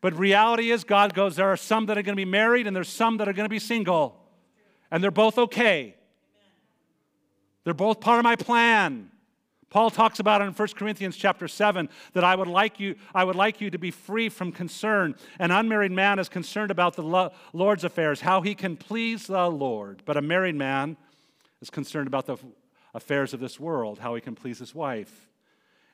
but 0.00 0.18
reality 0.18 0.70
is, 0.70 0.84
God 0.84 1.14
goes, 1.14 1.36
There 1.36 1.48
are 1.48 1.56
some 1.56 1.86
that 1.86 1.98
are 1.98 2.02
going 2.02 2.16
to 2.16 2.20
be 2.20 2.30
married 2.30 2.66
and 2.66 2.76
there's 2.76 2.88
some 2.88 3.16
that 3.18 3.28
are 3.28 3.32
going 3.32 3.46
to 3.46 3.50
be 3.50 3.58
single. 3.58 4.16
And 4.90 5.02
they're 5.02 5.10
both 5.10 5.36
okay. 5.38 5.96
They're 7.64 7.74
both 7.74 8.00
part 8.00 8.18
of 8.18 8.24
my 8.24 8.36
plan. 8.36 9.10
Paul 9.70 9.90
talks 9.90 10.18
about 10.18 10.40
it 10.40 10.44
in 10.44 10.52
1 10.52 10.68
Corinthians 10.76 11.16
chapter 11.16 11.46
7 11.46 11.88
that 12.14 12.24
I 12.24 12.34
would 12.34 12.48
like 12.48 12.80
you, 12.80 12.94
I 13.14 13.24
would 13.24 13.36
like 13.36 13.60
you 13.60 13.70
to 13.70 13.78
be 13.78 13.90
free 13.90 14.30
from 14.30 14.50
concern. 14.50 15.14
An 15.38 15.50
unmarried 15.50 15.92
man 15.92 16.18
is 16.18 16.28
concerned 16.28 16.70
about 16.70 16.96
the 16.96 17.30
Lord's 17.52 17.84
affairs, 17.84 18.22
how 18.22 18.40
he 18.40 18.54
can 18.54 18.76
please 18.76 19.26
the 19.26 19.48
Lord. 19.48 20.02
But 20.06 20.16
a 20.16 20.22
married 20.22 20.54
man 20.54 20.96
is 21.60 21.68
concerned 21.68 22.06
about 22.06 22.26
the 22.26 22.38
affairs 22.94 23.34
of 23.34 23.40
this 23.40 23.60
world, 23.60 23.98
how 23.98 24.14
he 24.14 24.22
can 24.22 24.34
please 24.34 24.58
his 24.58 24.74
wife. 24.74 25.28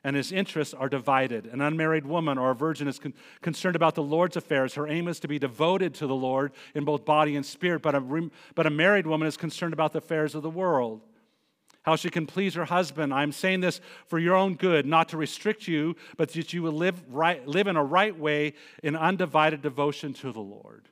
And 0.05 0.15
his 0.15 0.31
interests 0.31 0.73
are 0.73 0.87
divided. 0.87 1.47
An 1.47 1.61
unmarried 1.61 2.05
woman 2.05 2.37
or 2.37 2.51
a 2.51 2.55
virgin 2.55 2.87
is 2.87 2.99
con- 2.99 3.15
concerned 3.41 3.75
about 3.75 3.95
the 3.95 4.03
Lord's 4.03 4.37
affairs. 4.37 4.75
Her 4.75 4.87
aim 4.87 5.07
is 5.07 5.19
to 5.21 5.27
be 5.27 5.39
devoted 5.39 5.95
to 5.95 6.07
the 6.07 6.15
Lord 6.15 6.51
in 6.75 6.85
both 6.85 7.05
body 7.05 7.35
and 7.35 7.43
spirit. 7.43 7.81
But 7.81 7.95
a, 7.95 7.99
re- 7.99 8.29
but 8.53 8.67
a 8.67 8.69
married 8.69 9.07
woman 9.07 9.27
is 9.27 9.35
concerned 9.35 9.73
about 9.73 9.93
the 9.93 9.97
affairs 9.97 10.35
of 10.35 10.43
the 10.43 10.49
world 10.49 11.01
how 11.85 11.95
she 11.95 12.09
can 12.09 12.25
please 12.25 12.55
her 12.55 12.65
husband. 12.65 13.13
I'm 13.13 13.31
saying 13.31 13.61
this 13.61 13.79
for 14.07 14.17
your 14.17 14.35
own 14.35 14.55
good, 14.55 14.87
not 14.87 15.09
to 15.09 15.17
restrict 15.17 15.67
you, 15.67 15.95
but 16.17 16.29
that 16.29 16.51
you 16.51 16.63
will 16.63 16.71
live, 16.71 17.03
right, 17.07 17.47
live 17.47 17.67
in 17.67 17.75
a 17.75 17.83
right 17.83 18.17
way 18.17 18.53
in 18.81 18.95
undivided 18.95 19.61
devotion 19.61 20.11
to 20.15 20.31
the 20.31 20.39
Lord. 20.39 20.89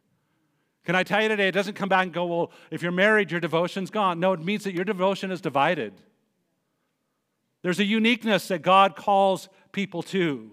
Can 0.85 0.93
I 0.93 1.01
tell 1.01 1.23
you 1.23 1.29
today, 1.29 1.47
it 1.47 1.53
doesn't 1.53 1.73
come 1.73 1.89
back 1.89 2.03
and 2.03 2.13
go, 2.13 2.27
well, 2.27 2.51
if 2.69 2.83
you're 2.83 2.91
married, 2.91 3.31
your 3.31 3.39
devotion's 3.39 3.89
gone. 3.89 4.19
No, 4.19 4.33
it 4.33 4.45
means 4.45 4.65
that 4.65 4.75
your 4.75 4.85
devotion 4.85 5.31
is 5.31 5.41
divided. 5.41 5.93
There's 7.63 7.79
a 7.79 7.85
uniqueness 7.85 8.49
that 8.49 8.61
God 8.61 8.95
calls 8.95 9.49
people 9.71 10.03
to. 10.03 10.51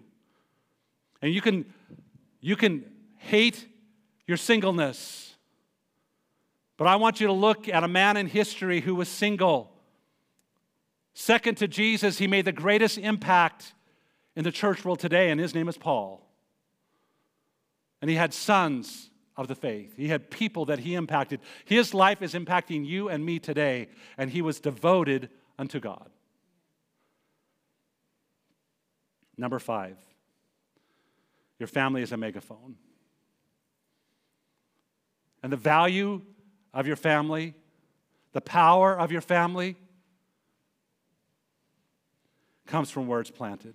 And 1.20 1.34
you 1.34 1.42
can, 1.42 1.66
you 2.40 2.56
can 2.56 2.86
hate 3.18 3.68
your 4.26 4.38
singleness. 4.38 5.34
But 6.78 6.86
I 6.86 6.96
want 6.96 7.20
you 7.20 7.26
to 7.26 7.32
look 7.34 7.68
at 7.68 7.84
a 7.84 7.88
man 7.88 8.16
in 8.16 8.26
history 8.26 8.80
who 8.80 8.94
was 8.94 9.10
single 9.10 9.76
Second 11.14 11.56
to 11.56 11.68
Jesus, 11.68 12.18
he 12.18 12.26
made 12.26 12.44
the 12.44 12.52
greatest 12.52 12.98
impact 12.98 13.74
in 14.36 14.44
the 14.44 14.52
church 14.52 14.84
world 14.84 15.00
today, 15.00 15.30
and 15.30 15.40
his 15.40 15.54
name 15.54 15.68
is 15.68 15.76
Paul. 15.76 16.26
And 18.00 18.08
he 18.08 18.16
had 18.16 18.32
sons 18.32 19.10
of 19.36 19.48
the 19.48 19.54
faith. 19.54 19.94
He 19.96 20.08
had 20.08 20.30
people 20.30 20.66
that 20.66 20.80
he 20.80 20.94
impacted. 20.94 21.40
His 21.64 21.92
life 21.92 22.22
is 22.22 22.34
impacting 22.34 22.86
you 22.86 23.08
and 23.08 23.24
me 23.24 23.38
today, 23.38 23.88
and 24.16 24.30
he 24.30 24.42
was 24.42 24.60
devoted 24.60 25.28
unto 25.58 25.80
God. 25.80 26.10
Number 29.36 29.58
five, 29.58 29.96
your 31.58 31.66
family 31.66 32.02
is 32.02 32.12
a 32.12 32.16
megaphone. 32.16 32.76
And 35.42 35.50
the 35.50 35.56
value 35.56 36.22
of 36.74 36.86
your 36.86 36.96
family, 36.96 37.54
the 38.32 38.40
power 38.40 38.98
of 38.98 39.10
your 39.10 39.22
family, 39.22 39.76
comes 42.70 42.90
from 42.90 43.06
where 43.06 43.20
it's 43.20 43.30
planted. 43.30 43.74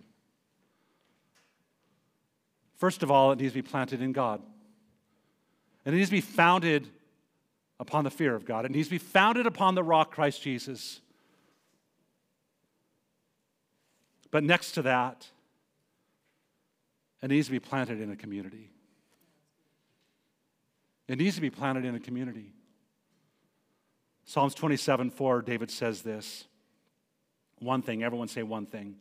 First 2.78 3.04
of 3.04 3.12
all, 3.12 3.32
it 3.32 3.40
needs 3.40 3.54
to 3.54 3.62
be 3.62 3.68
planted 3.68 4.02
in 4.02 4.12
God. 4.12 4.42
And 5.86 5.94
it 5.94 5.98
needs 5.98 6.10
to 6.10 6.16
be 6.16 6.22
founded 6.22 6.88
upon 7.80 8.04
the 8.04 8.10
fear 8.10 8.36
of 8.36 8.46
God. 8.46 8.66
It 8.66 8.72
needs 8.72 8.88
to 8.88 8.96
be 8.96 8.98
founded 8.98 9.46
upon 9.46 9.76
the 9.76 9.84
rock, 9.84 10.12
Christ 10.12 10.42
Jesus. 10.42 11.02
But 14.32 14.44
next 14.44 14.72
to 14.74 14.82
that, 14.84 15.28
it 17.22 17.30
needs 17.30 17.48
to 17.48 17.52
be 17.52 17.60
planted 17.60 18.02
in 18.02 18.12
a 18.12 18.16
community. 18.16 18.72
It 21.08 21.18
needs 21.18 21.36
to 21.36 21.42
be 21.42 21.50
planted 21.50 21.86
in 21.86 21.96
a 21.96 22.00
community. 22.00 22.54
Psalms 24.26 24.56
27 24.56 25.12
4, 25.12 25.42
David 25.42 25.70
says 25.70 26.02
this 26.02 26.46
one 27.60 27.82
thing, 27.82 28.04
everyone 28.04 28.28
say 28.28 28.44
one 28.44 28.66
thing. 28.66 28.96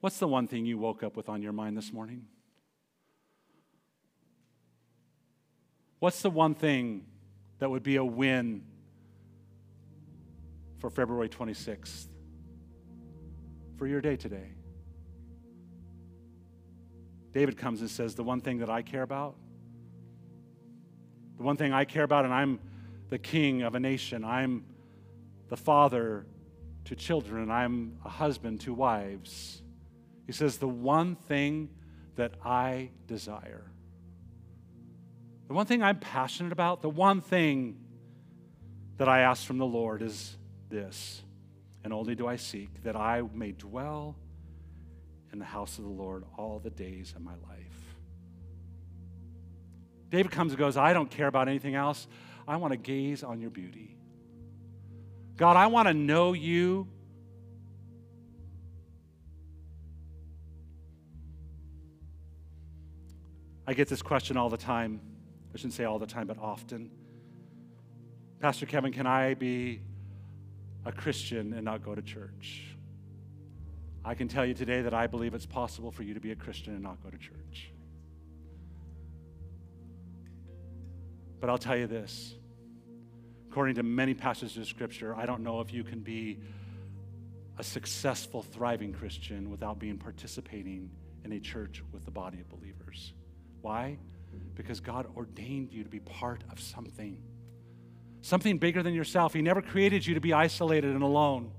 What's 0.00 0.18
the 0.18 0.28
one 0.28 0.46
thing 0.46 0.66
you 0.66 0.78
woke 0.78 1.02
up 1.02 1.16
with 1.16 1.28
on 1.28 1.42
your 1.42 1.52
mind 1.52 1.76
this 1.76 1.92
morning? 1.92 2.26
What's 5.98 6.22
the 6.22 6.30
one 6.30 6.54
thing 6.54 7.04
that 7.58 7.70
would 7.70 7.82
be 7.82 7.96
a 7.96 8.04
win 8.04 8.62
for 10.78 10.88
February 10.88 11.28
26th? 11.28 12.06
For 13.76 13.86
your 13.86 14.00
day 14.00 14.16
today? 14.16 14.52
David 17.32 17.56
comes 17.56 17.80
and 17.80 17.90
says, 17.90 18.14
The 18.14 18.24
one 18.24 18.40
thing 18.40 18.58
that 18.58 18.70
I 18.70 18.82
care 18.82 19.02
about, 19.02 19.36
the 21.36 21.42
one 21.42 21.56
thing 21.56 21.72
I 21.72 21.84
care 21.84 22.02
about, 22.02 22.24
and 22.24 22.34
I'm 22.34 22.58
the 23.08 23.18
king 23.18 23.62
of 23.62 23.74
a 23.74 23.80
nation, 23.80 24.24
I'm 24.24 24.64
the 25.48 25.56
father 25.56 26.26
to 26.86 26.96
children, 26.96 27.50
I'm 27.50 27.98
a 28.04 28.08
husband 28.08 28.60
to 28.62 28.74
wives. 28.74 29.62
He 30.26 30.32
says, 30.32 30.58
The 30.58 30.68
one 30.68 31.16
thing 31.16 31.70
that 32.16 32.34
I 32.44 32.90
desire 33.06 33.70
the 35.50 35.54
one 35.54 35.66
thing 35.66 35.82
I'm 35.82 35.98
passionate 35.98 36.52
about, 36.52 36.80
the 36.80 36.88
one 36.88 37.20
thing 37.20 37.76
that 38.98 39.08
I 39.08 39.22
ask 39.22 39.44
from 39.44 39.58
the 39.58 39.66
Lord 39.66 40.00
is 40.00 40.36
this, 40.68 41.22
and 41.82 41.92
only 41.92 42.14
do 42.14 42.28
I 42.28 42.36
seek 42.36 42.84
that 42.84 42.94
I 42.94 43.22
may 43.34 43.50
dwell 43.50 44.14
in 45.32 45.40
the 45.40 45.44
house 45.44 45.76
of 45.78 45.82
the 45.82 45.90
Lord 45.90 46.22
all 46.38 46.60
the 46.60 46.70
days 46.70 47.14
of 47.16 47.22
my 47.22 47.32
life. 47.48 47.96
David 50.08 50.30
comes 50.30 50.52
and 50.52 50.58
goes, 50.60 50.76
I 50.76 50.92
don't 50.92 51.10
care 51.10 51.26
about 51.26 51.48
anything 51.48 51.74
else. 51.74 52.06
I 52.46 52.56
want 52.56 52.70
to 52.70 52.76
gaze 52.76 53.24
on 53.24 53.40
your 53.40 53.50
beauty. 53.50 53.96
God, 55.40 55.56
I 55.56 55.68
want 55.68 55.88
to 55.88 55.94
know 55.94 56.34
you. 56.34 56.86
I 63.66 63.72
get 63.72 63.88
this 63.88 64.02
question 64.02 64.36
all 64.36 64.50
the 64.50 64.58
time. 64.58 65.00
I 65.54 65.56
shouldn't 65.56 65.72
say 65.72 65.84
all 65.84 65.98
the 65.98 66.06
time, 66.06 66.26
but 66.26 66.36
often. 66.36 66.90
Pastor 68.40 68.66
Kevin, 68.66 68.92
can 68.92 69.06
I 69.06 69.32
be 69.32 69.80
a 70.84 70.92
Christian 70.92 71.54
and 71.54 71.64
not 71.64 71.82
go 71.82 71.94
to 71.94 72.02
church? 72.02 72.76
I 74.04 74.12
can 74.12 74.28
tell 74.28 74.44
you 74.44 74.52
today 74.52 74.82
that 74.82 74.92
I 74.92 75.06
believe 75.06 75.32
it's 75.32 75.46
possible 75.46 75.90
for 75.90 76.02
you 76.02 76.12
to 76.12 76.20
be 76.20 76.32
a 76.32 76.36
Christian 76.36 76.74
and 76.74 76.82
not 76.82 77.02
go 77.02 77.08
to 77.08 77.16
church. 77.16 77.72
But 81.40 81.48
I'll 81.48 81.56
tell 81.56 81.78
you 81.78 81.86
this 81.86 82.34
according 83.50 83.74
to 83.74 83.82
many 83.82 84.14
passages 84.14 84.56
of 84.56 84.66
Scripture, 84.66 85.14
I 85.16 85.26
don't 85.26 85.42
know 85.42 85.60
if 85.60 85.72
you 85.72 85.84
can 85.84 86.00
be 86.00 86.38
a 87.58 87.64
successful, 87.64 88.42
thriving 88.42 88.92
Christian 88.92 89.50
without 89.50 89.78
being 89.78 89.98
participating 89.98 90.90
in 91.24 91.32
a 91.32 91.40
church 91.40 91.82
with 91.92 92.04
the 92.04 92.10
body 92.10 92.40
of 92.40 92.48
believers. 92.48 93.12
Why? 93.60 93.98
because 94.54 94.80
God 94.80 95.06
ordained 95.16 95.72
you 95.72 95.82
to 95.82 95.88
be 95.88 96.00
part 96.00 96.44
of 96.50 96.60
something, 96.60 97.16
something 98.22 98.58
bigger 98.58 98.82
than 98.82 98.94
yourself. 98.94 99.32
He 99.32 99.42
never 99.42 99.62
created 99.62 100.06
you 100.06 100.14
to 100.14 100.20
be 100.20 100.32
isolated 100.32 100.90
and 100.90 101.02
alone. 101.02 101.50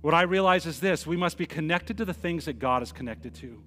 What 0.00 0.14
I 0.14 0.22
realize 0.22 0.66
is 0.66 0.80
this 0.80 1.06
we 1.06 1.16
must 1.16 1.36
be 1.36 1.46
connected 1.46 1.98
to 1.98 2.04
the 2.04 2.14
things 2.14 2.46
that 2.46 2.58
God 2.58 2.82
is 2.82 2.92
connected 2.92 3.34
to. 3.36 3.62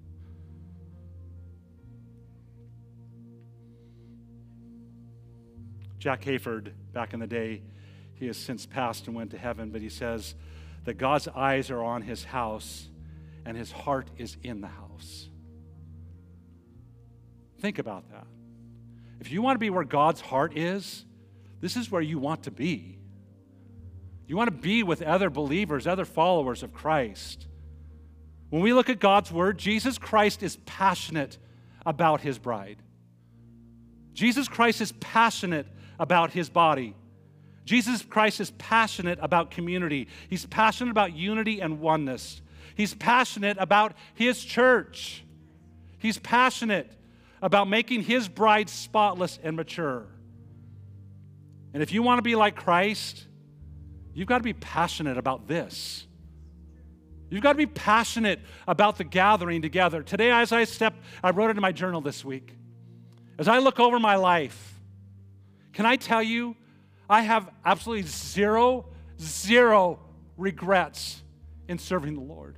Jack 6.00 6.22
Hayford, 6.22 6.72
back 6.94 7.12
in 7.12 7.20
the 7.20 7.26
day, 7.26 7.60
he 8.14 8.26
has 8.26 8.38
since 8.38 8.64
passed 8.64 9.06
and 9.06 9.14
went 9.14 9.30
to 9.30 9.38
heaven, 9.38 9.70
but 9.70 9.82
he 9.82 9.90
says 9.90 10.34
that 10.84 10.94
God's 10.94 11.28
eyes 11.28 11.70
are 11.70 11.82
on 11.82 12.02
his 12.02 12.24
house 12.24 12.88
and 13.44 13.56
his 13.56 13.70
heart 13.70 14.08
is 14.16 14.38
in 14.42 14.62
the 14.62 14.66
house. 14.66 15.28
Think 17.60 17.78
about 17.78 18.10
that. 18.10 18.26
If 19.20 19.30
you 19.30 19.42
want 19.42 19.56
to 19.56 19.60
be 19.60 19.68
where 19.68 19.84
God's 19.84 20.22
heart 20.22 20.56
is, 20.56 21.04
this 21.60 21.76
is 21.76 21.90
where 21.90 22.00
you 22.00 22.18
want 22.18 22.44
to 22.44 22.50
be. 22.50 22.98
You 24.26 24.36
want 24.38 24.48
to 24.48 24.58
be 24.58 24.82
with 24.82 25.02
other 25.02 25.28
believers, 25.28 25.86
other 25.86 26.06
followers 26.06 26.62
of 26.62 26.72
Christ. 26.72 27.46
When 28.48 28.62
we 28.62 28.72
look 28.72 28.88
at 28.88 29.00
God's 29.00 29.30
word, 29.30 29.58
Jesus 29.58 29.98
Christ 29.98 30.42
is 30.42 30.56
passionate 30.64 31.36
about 31.84 32.22
his 32.22 32.38
bride. 32.38 32.78
Jesus 34.14 34.48
Christ 34.48 34.80
is 34.80 34.92
passionate 34.92 35.66
about 36.00 36.32
his 36.32 36.48
body. 36.48 36.96
Jesus 37.64 38.02
Christ 38.02 38.40
is 38.40 38.50
passionate 38.52 39.18
about 39.22 39.52
community. 39.52 40.08
He's 40.28 40.46
passionate 40.46 40.90
about 40.90 41.14
unity 41.14 41.60
and 41.60 41.78
oneness. 41.78 42.42
He's 42.74 42.94
passionate 42.94 43.58
about 43.60 43.92
his 44.14 44.42
church. 44.42 45.22
He's 45.98 46.18
passionate 46.18 46.90
about 47.42 47.68
making 47.68 48.02
his 48.02 48.26
bride 48.26 48.68
spotless 48.68 49.38
and 49.42 49.54
mature. 49.54 50.06
And 51.72 51.82
if 51.82 51.92
you 51.92 52.02
want 52.02 52.18
to 52.18 52.22
be 52.22 52.34
like 52.34 52.56
Christ, 52.56 53.26
you've 54.14 54.26
got 54.26 54.38
to 54.38 54.44
be 54.44 54.54
passionate 54.54 55.18
about 55.18 55.46
this. 55.46 56.06
You've 57.28 57.42
got 57.42 57.52
to 57.52 57.58
be 57.58 57.66
passionate 57.66 58.40
about 58.66 58.98
the 58.98 59.04
gathering 59.04 59.62
together. 59.62 60.02
Today, 60.02 60.32
as 60.32 60.50
I 60.50 60.64
step, 60.64 60.94
I 61.22 61.30
wrote 61.30 61.50
it 61.50 61.56
in 61.56 61.62
my 61.62 61.72
journal 61.72 62.00
this 62.00 62.24
week. 62.24 62.56
As 63.38 63.46
I 63.46 63.58
look 63.58 63.78
over 63.78 64.00
my 64.00 64.16
life, 64.16 64.69
can 65.72 65.86
I 65.86 65.96
tell 65.96 66.22
you, 66.22 66.56
I 67.08 67.22
have 67.22 67.50
absolutely 67.64 68.06
zero, 68.06 68.86
zero 69.20 69.98
regrets 70.36 71.22
in 71.68 71.78
serving 71.78 72.14
the 72.14 72.20
Lord. 72.20 72.56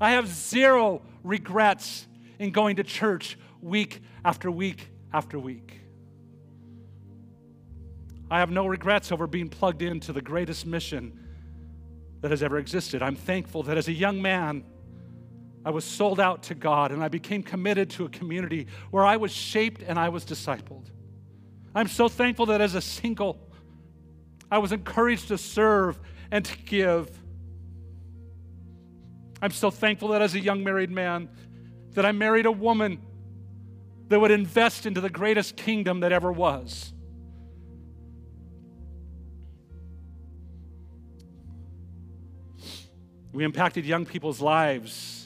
I 0.00 0.12
have 0.12 0.28
zero 0.28 1.02
regrets 1.24 2.06
in 2.38 2.50
going 2.50 2.76
to 2.76 2.84
church 2.84 3.36
week 3.60 4.00
after 4.24 4.50
week 4.50 4.88
after 5.12 5.38
week. 5.38 5.80
I 8.30 8.40
have 8.40 8.50
no 8.50 8.66
regrets 8.66 9.10
over 9.10 9.26
being 9.26 9.48
plugged 9.48 9.82
into 9.82 10.12
the 10.12 10.20
greatest 10.20 10.66
mission 10.66 11.18
that 12.20 12.30
has 12.30 12.42
ever 12.42 12.58
existed. 12.58 13.02
I'm 13.02 13.16
thankful 13.16 13.62
that 13.64 13.78
as 13.78 13.88
a 13.88 13.92
young 13.92 14.20
man, 14.20 14.64
I 15.64 15.70
was 15.70 15.84
sold 15.84 16.20
out 16.20 16.42
to 16.44 16.54
God 16.54 16.92
and 16.92 17.02
I 17.02 17.08
became 17.08 17.42
committed 17.42 17.90
to 17.90 18.04
a 18.04 18.08
community 18.08 18.66
where 18.90 19.04
I 19.04 19.16
was 19.16 19.32
shaped 19.32 19.82
and 19.82 19.98
I 19.98 20.08
was 20.08 20.24
discipled. 20.24 20.90
I'm 21.74 21.88
so 21.88 22.08
thankful 22.08 22.46
that 22.46 22.60
as 22.60 22.74
a 22.74 22.80
single, 22.80 23.38
I 24.50 24.58
was 24.58 24.72
encouraged 24.72 25.28
to 25.28 25.38
serve 25.38 25.98
and 26.30 26.44
to 26.44 26.58
give. 26.58 27.10
I'm 29.40 29.50
so 29.50 29.70
thankful 29.70 30.08
that 30.08 30.22
as 30.22 30.34
a 30.34 30.40
young 30.40 30.64
married 30.64 30.90
man, 30.90 31.28
that 31.92 32.04
I 32.06 32.12
married 32.12 32.46
a 32.46 32.52
woman 32.52 33.00
that 34.08 34.20
would 34.20 34.30
invest 34.30 34.86
into 34.86 35.00
the 35.00 35.10
greatest 35.10 35.56
kingdom 35.56 36.00
that 36.00 36.12
ever 36.12 36.32
was. 36.32 36.92
We 43.32 43.44
impacted 43.44 43.84
young 43.84 44.06
people's 44.06 44.40
lives 44.40 45.17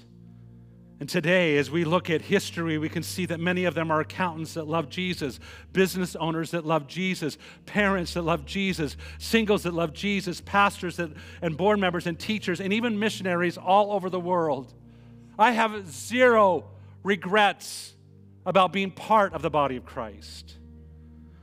and 1.03 1.09
today, 1.09 1.57
as 1.57 1.69
we 1.69 1.85
look 1.85 2.11
at 2.11 2.23
history, 2.23 2.79
we 2.79 2.89
can 2.89 3.03
see 3.03 3.27
that 3.27 3.41
many 3.41 3.65
of 3.65 3.75
them 3.75 3.91
are 3.91 3.99
accountants 3.99 4.55
that 4.55 4.69
love 4.69 4.89
Jesus, 4.89 5.41
business 5.73 6.15
owners 6.15 6.53
that 6.53 6.65
love 6.65 6.87
Jesus, 6.87 7.39
parents 7.67 8.15
that 8.15 8.23
love 8.23 8.47
Jesus, 8.47 8.97
singles 9.19 9.65
that 9.65 9.75
love 9.75 9.93
Jesus, 9.93 10.41
pastors 10.41 10.99
that, 10.99 11.11
and 11.43 11.57
board 11.57 11.81
members 11.81 12.07
and 12.07 12.17
teachers, 12.17 12.61
and 12.61 12.73
even 12.73 13.01
missionaries 13.01 13.59
all 13.59 13.91
over 13.91 14.09
the 14.09 14.21
world. 14.21 14.75
I 15.37 15.51
have 15.51 15.91
zero 15.91 16.67
regrets 17.03 17.95
about 18.47 18.73
being 18.73 18.93
part 18.93 19.35
of 19.35 19.43
the 19.43 19.51
body 19.51 19.75
of 19.75 19.85
Christ. 19.85 20.57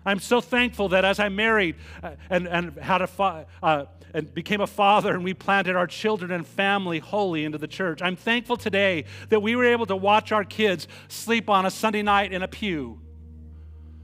I'm 0.05 0.19
so 0.19 0.39
thankful 0.39 0.87
that 0.87 1.03
as 1.03 1.19
I 1.19 1.27
married 1.27 1.75
uh, 2.01 2.11
and, 2.29 2.47
and 2.47 2.77
had 2.77 3.01
a 3.01 3.45
uh, 3.61 3.85
and 4.13 4.33
became 4.33 4.61
a 4.61 4.67
father 4.67 5.13
and 5.13 5.23
we 5.23 5.33
planted 5.33 5.75
our 5.75 5.87
children 5.87 6.31
and 6.31 6.45
family 6.45 6.99
wholly 6.99 7.45
into 7.45 7.57
the 7.57 7.67
church. 7.67 8.01
I'm 8.01 8.15
thankful 8.15 8.57
today 8.57 9.05
that 9.29 9.41
we 9.41 9.55
were 9.55 9.65
able 9.65 9.85
to 9.87 9.95
watch 9.95 10.31
our 10.31 10.43
kids 10.43 10.87
sleep 11.07 11.49
on 11.49 11.65
a 11.65 11.71
Sunday 11.71 12.01
night 12.01 12.33
in 12.33 12.41
a 12.41 12.47
pew. 12.47 12.99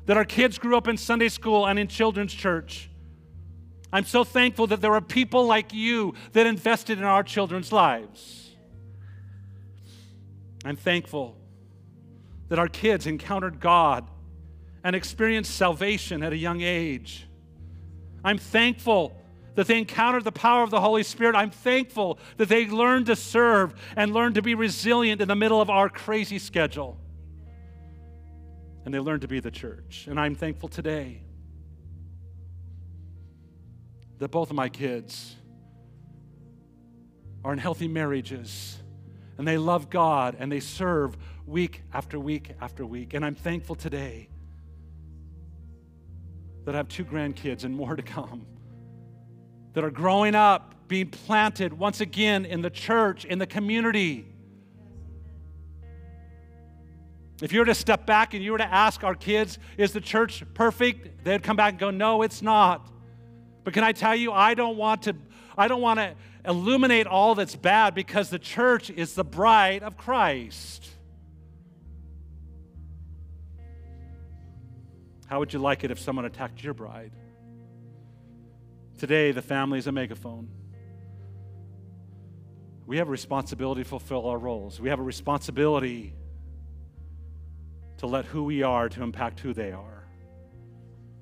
That 0.06 0.18
our 0.18 0.26
kids 0.26 0.58
grew 0.58 0.78
up 0.78 0.88
in 0.88 0.98
Sunday 0.98 1.30
school 1.30 1.66
and 1.66 1.80
in 1.80 1.88
children's 1.88 2.34
church. 2.34 2.90
I'm 3.92 4.06
so 4.06 4.24
thankful 4.24 4.68
that 4.68 4.82
there 4.82 4.94
are 4.94 5.02
people 5.02 5.46
like 5.46 5.74
you 5.74 6.14
that 6.34 6.46
invested 6.46 6.98
in 6.98 7.04
our 7.04 7.24
children's 7.24 7.72
lives. 7.72 8.52
I'm 10.64 10.76
thankful 10.76 11.38
that 12.50 12.60
our 12.60 12.68
kids 12.68 13.08
encountered 13.08 13.60
God 13.60 14.08
and 14.84 14.96
experienced 14.96 15.56
salvation 15.56 16.22
at 16.24 16.34
a 16.34 16.38
young 16.38 16.62
age. 16.62 17.28
I'm 18.24 18.38
thankful 18.38 19.16
that 19.56 19.68
they 19.68 19.78
encountered 19.78 20.24
the 20.24 20.32
power 20.32 20.64
of 20.64 20.70
the 20.70 20.82
Holy 20.82 21.04
Spirit. 21.04 21.36
I'm 21.36 21.50
thankful 21.50 22.20
that 22.38 22.50
they 22.50 22.68
learned 22.68 23.08
to 23.08 23.16
serve 23.16 23.74
and 23.96 24.14
learned 24.14 24.36
to 24.36 24.42
be 24.42 24.54
resilient 24.54 25.22
in 25.22 25.28
the 25.28 25.36
middle 25.36 25.62
of 25.62 25.70
our 25.70 25.90
crazy 25.90 26.40
schedule. 26.40 26.98
And 28.84 28.94
they 28.94 29.00
learned 29.00 29.22
to 29.22 29.28
be 29.28 29.40
the 29.40 29.52
church. 29.52 30.08
And 30.10 30.20
I'm 30.20 30.36
thankful 30.36 30.70
today 30.70 31.22
that 34.20 34.30
both 34.30 34.50
of 34.50 34.56
my 34.56 34.70
kids 34.70 35.36
are 37.44 37.54
in 37.54 37.60
healthy 37.60 37.88
marriages 37.88 38.78
and 39.38 39.48
they 39.48 39.58
love 39.58 39.90
God 39.90 40.36
and 40.40 40.52
they 40.52 40.60
serve 40.60 41.18
week 41.46 41.82
after 41.94 42.20
week 42.20 42.52
after 42.62 42.86
week. 42.86 43.14
And 43.14 43.26
I'm 43.26 43.36
thankful 43.36 43.76
today 43.76 44.30
that 46.66 46.76
I 46.76 46.78
have 46.78 46.88
two 46.88 47.06
grandkids 47.06 47.64
and 47.64 47.76
more 47.76 47.96
to 47.96 48.02
come 48.02 48.46
that 49.76 49.84
are 49.84 49.92
growing 49.92 50.34
up, 50.34 50.74
being 50.88 51.10
planted 51.10 51.74
once 51.74 52.02
again 52.02 52.46
in 52.46 52.62
the 52.62 52.70
church, 52.70 53.26
in 53.26 53.38
the 53.38 53.46
community. 53.46 54.26
If 57.42 57.52
you 57.52 57.60
were 57.60 57.66
to 57.66 57.76
step 57.76 58.06
back 58.06 58.34
and 58.34 58.44
you 58.44 58.54
were 58.54 58.58
to 58.58 58.74
ask 58.74 59.04
our 59.04 59.16
kids, 59.16 59.60
is 59.78 59.92
the 59.92 60.00
church 60.00 60.44
perfect? 60.54 61.24
They'd 61.26 61.44
come 61.44 61.58
back 61.58 61.74
and 61.74 61.80
go, 61.80 61.92
no, 61.92 62.22
it's 62.22 62.42
not. 62.42 62.90
But 63.66 63.74
can 63.74 63.84
I 63.84 63.92
tell 63.92 64.16
you, 64.16 64.32
I 64.32 64.54
don't 64.54 64.78
want 64.78 65.04
to, 65.04 65.16
I 65.58 65.68
don't 65.68 65.82
want 65.82 66.00
to 66.00 66.16
illuminate 66.46 67.08
all 67.08 67.36
that's 67.36 67.56
bad 67.56 67.94
because 67.94 68.30
the 68.30 68.40
church 68.40 68.90
is 68.90 69.14
the 69.14 69.26
bride 69.26 69.84
of 69.84 69.98
Christ. 69.98 70.88
How 75.26 75.40
would 75.40 75.52
you 75.52 75.60
like 75.60 75.84
it 75.84 75.92
if 75.92 76.00
someone 76.00 76.24
attacked 76.24 76.64
your 76.64 76.74
bride? 76.74 77.12
Today, 79.06 79.32
the 79.32 79.44
family 79.44 79.78
is 79.78 79.86
a 79.86 79.92
megaphone. 79.92 80.50
We 82.88 82.98
have 82.98 83.08
a 83.08 83.12
responsibility 83.12 83.84
to 83.84 83.88
fulfill 83.88 84.26
our 84.26 84.40
roles. 84.40 84.80
We 84.80 84.90
have 84.90 84.98
a 84.98 85.04
responsibility 85.04 86.16
to 87.98 88.08
let 88.08 88.26
who 88.26 88.46
we 88.46 88.64
are 88.64 88.90
to 88.90 89.04
impact 89.04 89.42
who 89.42 89.54
they 89.54 89.72
are. 89.72 90.08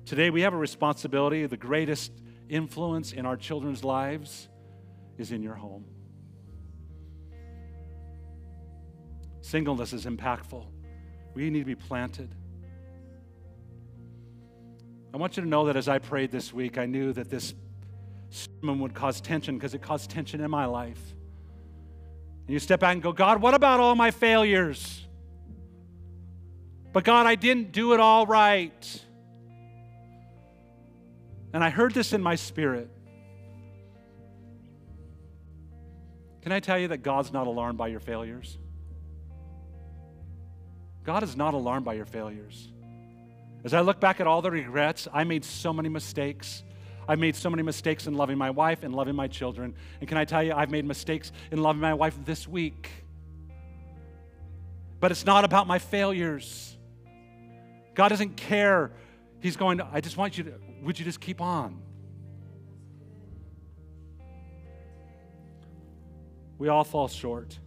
Today, 0.06 0.30
we 0.30 0.40
have 0.40 0.54
a 0.54 0.56
responsibility. 0.56 1.44
The 1.44 1.58
greatest 1.58 2.10
influence 2.48 3.12
in 3.12 3.26
our 3.26 3.36
children's 3.36 3.84
lives 3.84 4.48
is 5.18 5.30
in 5.30 5.42
your 5.42 5.54
home. 5.54 5.84
Singleness 9.42 9.92
is 9.92 10.06
impactful. 10.06 10.64
We 11.34 11.50
need 11.50 11.58
to 11.58 11.64
be 11.66 11.74
planted. 11.74 12.34
I 15.12 15.18
want 15.18 15.36
you 15.36 15.42
to 15.42 15.48
know 15.50 15.66
that 15.66 15.76
as 15.76 15.86
I 15.86 15.98
prayed 15.98 16.30
this 16.30 16.50
week, 16.50 16.78
I 16.78 16.86
knew 16.86 17.12
that 17.12 17.28
this 17.28 17.52
sermon 18.30 18.80
would 18.80 18.94
cause 18.94 19.20
tension 19.20 19.56
because 19.56 19.74
it 19.74 19.82
caused 19.82 20.10
tension 20.10 20.40
in 20.40 20.50
my 20.50 20.64
life. 20.66 21.00
And 22.46 22.52
you 22.52 22.58
step 22.58 22.80
back 22.80 22.92
and 22.92 23.02
go, 23.02 23.12
God, 23.12 23.40
what 23.40 23.54
about 23.54 23.80
all 23.80 23.94
my 23.94 24.10
failures? 24.10 25.06
But 26.92 27.04
God, 27.04 27.26
I 27.26 27.34
didn't 27.34 27.72
do 27.72 27.92
it 27.94 28.00
all 28.00 28.26
right. 28.26 29.04
And 31.52 31.62
I 31.62 31.70
heard 31.70 31.94
this 31.94 32.12
in 32.12 32.22
my 32.22 32.34
spirit. 32.34 32.90
Can 36.42 36.52
I 36.52 36.60
tell 36.60 36.78
you 36.78 36.88
that 36.88 36.98
God's 36.98 37.32
not 37.32 37.46
alarmed 37.46 37.78
by 37.78 37.88
your 37.88 38.00
failures? 38.00 38.58
God 41.04 41.22
is 41.22 41.36
not 41.36 41.54
alarmed 41.54 41.84
by 41.84 41.94
your 41.94 42.04
failures. 42.04 42.70
As 43.64 43.72
I 43.72 43.80
look 43.80 43.98
back 43.98 44.20
at 44.20 44.26
all 44.26 44.42
the 44.42 44.50
regrets, 44.50 45.08
I 45.12 45.24
made 45.24 45.44
so 45.44 45.72
many 45.72 45.88
mistakes. 45.88 46.62
I've 47.08 47.18
made 47.18 47.36
so 47.36 47.50
many 47.50 47.62
mistakes 47.62 48.06
in 48.06 48.14
loving 48.14 48.38
my 48.38 48.50
wife 48.50 48.82
and 48.82 48.94
loving 48.94 49.14
my 49.14 49.28
children. 49.28 49.74
And 50.00 50.08
can 50.08 50.18
I 50.18 50.24
tell 50.24 50.42
you, 50.42 50.52
I've 50.52 50.70
made 50.70 50.84
mistakes 50.84 51.32
in 51.50 51.62
loving 51.62 51.82
my 51.82 51.94
wife 51.94 52.16
this 52.24 52.48
week. 52.48 52.90
But 55.00 55.10
it's 55.10 55.26
not 55.26 55.44
about 55.44 55.66
my 55.66 55.78
failures. 55.78 56.76
God 57.94 58.08
doesn't 58.08 58.36
care. 58.36 58.92
He's 59.40 59.56
going, 59.56 59.80
I 59.80 60.00
just 60.00 60.16
want 60.16 60.38
you 60.38 60.44
to, 60.44 60.54
would 60.82 60.98
you 60.98 61.04
just 61.04 61.20
keep 61.20 61.40
on? 61.40 61.82
We 66.58 66.68
all 66.68 66.84
fall 66.84 67.08
short. 67.08 67.58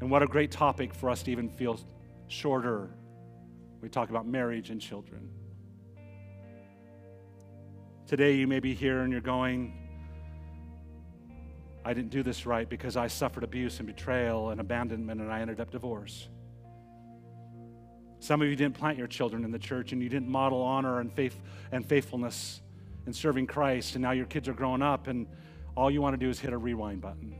And 0.00 0.10
what 0.10 0.22
a 0.22 0.26
great 0.26 0.50
topic 0.50 0.94
for 0.94 1.10
us 1.10 1.22
to 1.24 1.30
even 1.30 1.48
feel 1.48 1.78
shorter. 2.26 2.90
We 3.80 3.88
talk 3.88 4.10
about 4.10 4.26
marriage 4.26 4.70
and 4.70 4.80
children. 4.80 5.30
Today, 8.08 8.36
you 8.36 8.46
may 8.46 8.58
be 8.58 8.72
here 8.72 9.00
and 9.00 9.12
you're 9.12 9.20
going, 9.20 9.74
I 11.84 11.92
didn't 11.92 12.08
do 12.08 12.22
this 12.22 12.46
right 12.46 12.66
because 12.66 12.96
I 12.96 13.06
suffered 13.06 13.44
abuse 13.44 13.80
and 13.80 13.86
betrayal 13.86 14.48
and 14.48 14.62
abandonment 14.62 15.20
and 15.20 15.30
I 15.30 15.42
ended 15.42 15.60
up 15.60 15.70
divorced. 15.70 16.30
Some 18.18 18.40
of 18.40 18.48
you 18.48 18.56
didn't 18.56 18.78
plant 18.78 18.96
your 18.96 19.08
children 19.08 19.44
in 19.44 19.50
the 19.50 19.58
church 19.58 19.92
and 19.92 20.02
you 20.02 20.08
didn't 20.08 20.26
model 20.26 20.62
honor 20.62 21.00
and 21.00 21.12
faith 21.12 21.38
and 21.70 21.84
faithfulness 21.84 22.62
in 23.06 23.12
serving 23.12 23.46
Christ, 23.46 23.94
and 23.94 24.02
now 24.02 24.12
your 24.12 24.24
kids 24.24 24.48
are 24.48 24.54
growing 24.54 24.80
up 24.80 25.06
and 25.06 25.26
all 25.76 25.90
you 25.90 26.00
want 26.00 26.18
to 26.18 26.18
do 26.18 26.30
is 26.30 26.40
hit 26.40 26.54
a 26.54 26.58
rewind 26.58 27.02
button. 27.02 27.36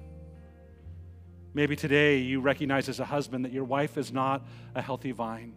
Maybe 1.55 1.77
today 1.77 2.19
you 2.19 2.43
recognize 2.43 2.91
as 2.91 3.01
a 3.01 3.07
husband 3.07 3.47
that 3.47 3.53
your 3.53 3.64
wife 3.64 3.97
is 3.97 4.12
not 4.12 4.47
a 4.75 4.83
healthy 4.83 5.12
vine. 5.12 5.55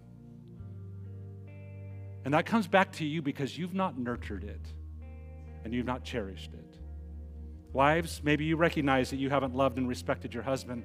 And 2.24 2.34
that 2.34 2.46
comes 2.46 2.66
back 2.66 2.94
to 2.94 3.06
you 3.06 3.22
because 3.22 3.58
you've 3.58 3.74
not 3.74 4.00
nurtured 4.00 4.46
it 4.46 4.66
and 5.64 5.74
you've 5.74 5.86
not 5.86 6.04
cherished 6.04 6.54
it. 6.54 6.78
Wives, 7.74 8.22
maybe 8.24 8.44
you 8.44 8.58
recognize 8.58 9.10
that 9.12 9.18
you 9.18 9.30
haven't 9.30 9.56
loved 9.56 9.78
and 9.78 9.88
respected 9.88 10.34
your 10.34 10.44
husband. 10.44 10.84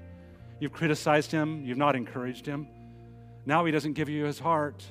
You've 0.60 0.72
criticized 0.72 1.32
him, 1.32 1.64
you've 1.64 1.78
not 1.78 1.96
encouraged 1.96 2.46
him. 2.46 2.68
Now 3.44 3.64
he 3.64 3.72
doesn't 3.72 3.94
give 3.94 4.08
you 4.08 4.24
his 4.24 4.38
heart. 4.38 4.84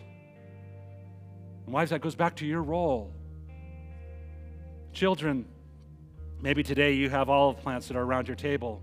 And 1.65 1.73
wives, 1.73 1.91
that 1.91 2.01
goes 2.01 2.15
back 2.15 2.35
to 2.37 2.45
your 2.45 2.61
role. 2.61 3.13
Children, 4.93 5.45
maybe 6.41 6.63
today 6.63 6.93
you 6.93 7.09
have 7.09 7.29
olive 7.29 7.57
plants 7.57 7.87
that 7.87 7.97
are 7.97 8.03
around 8.03 8.27
your 8.27 8.35
table. 8.35 8.81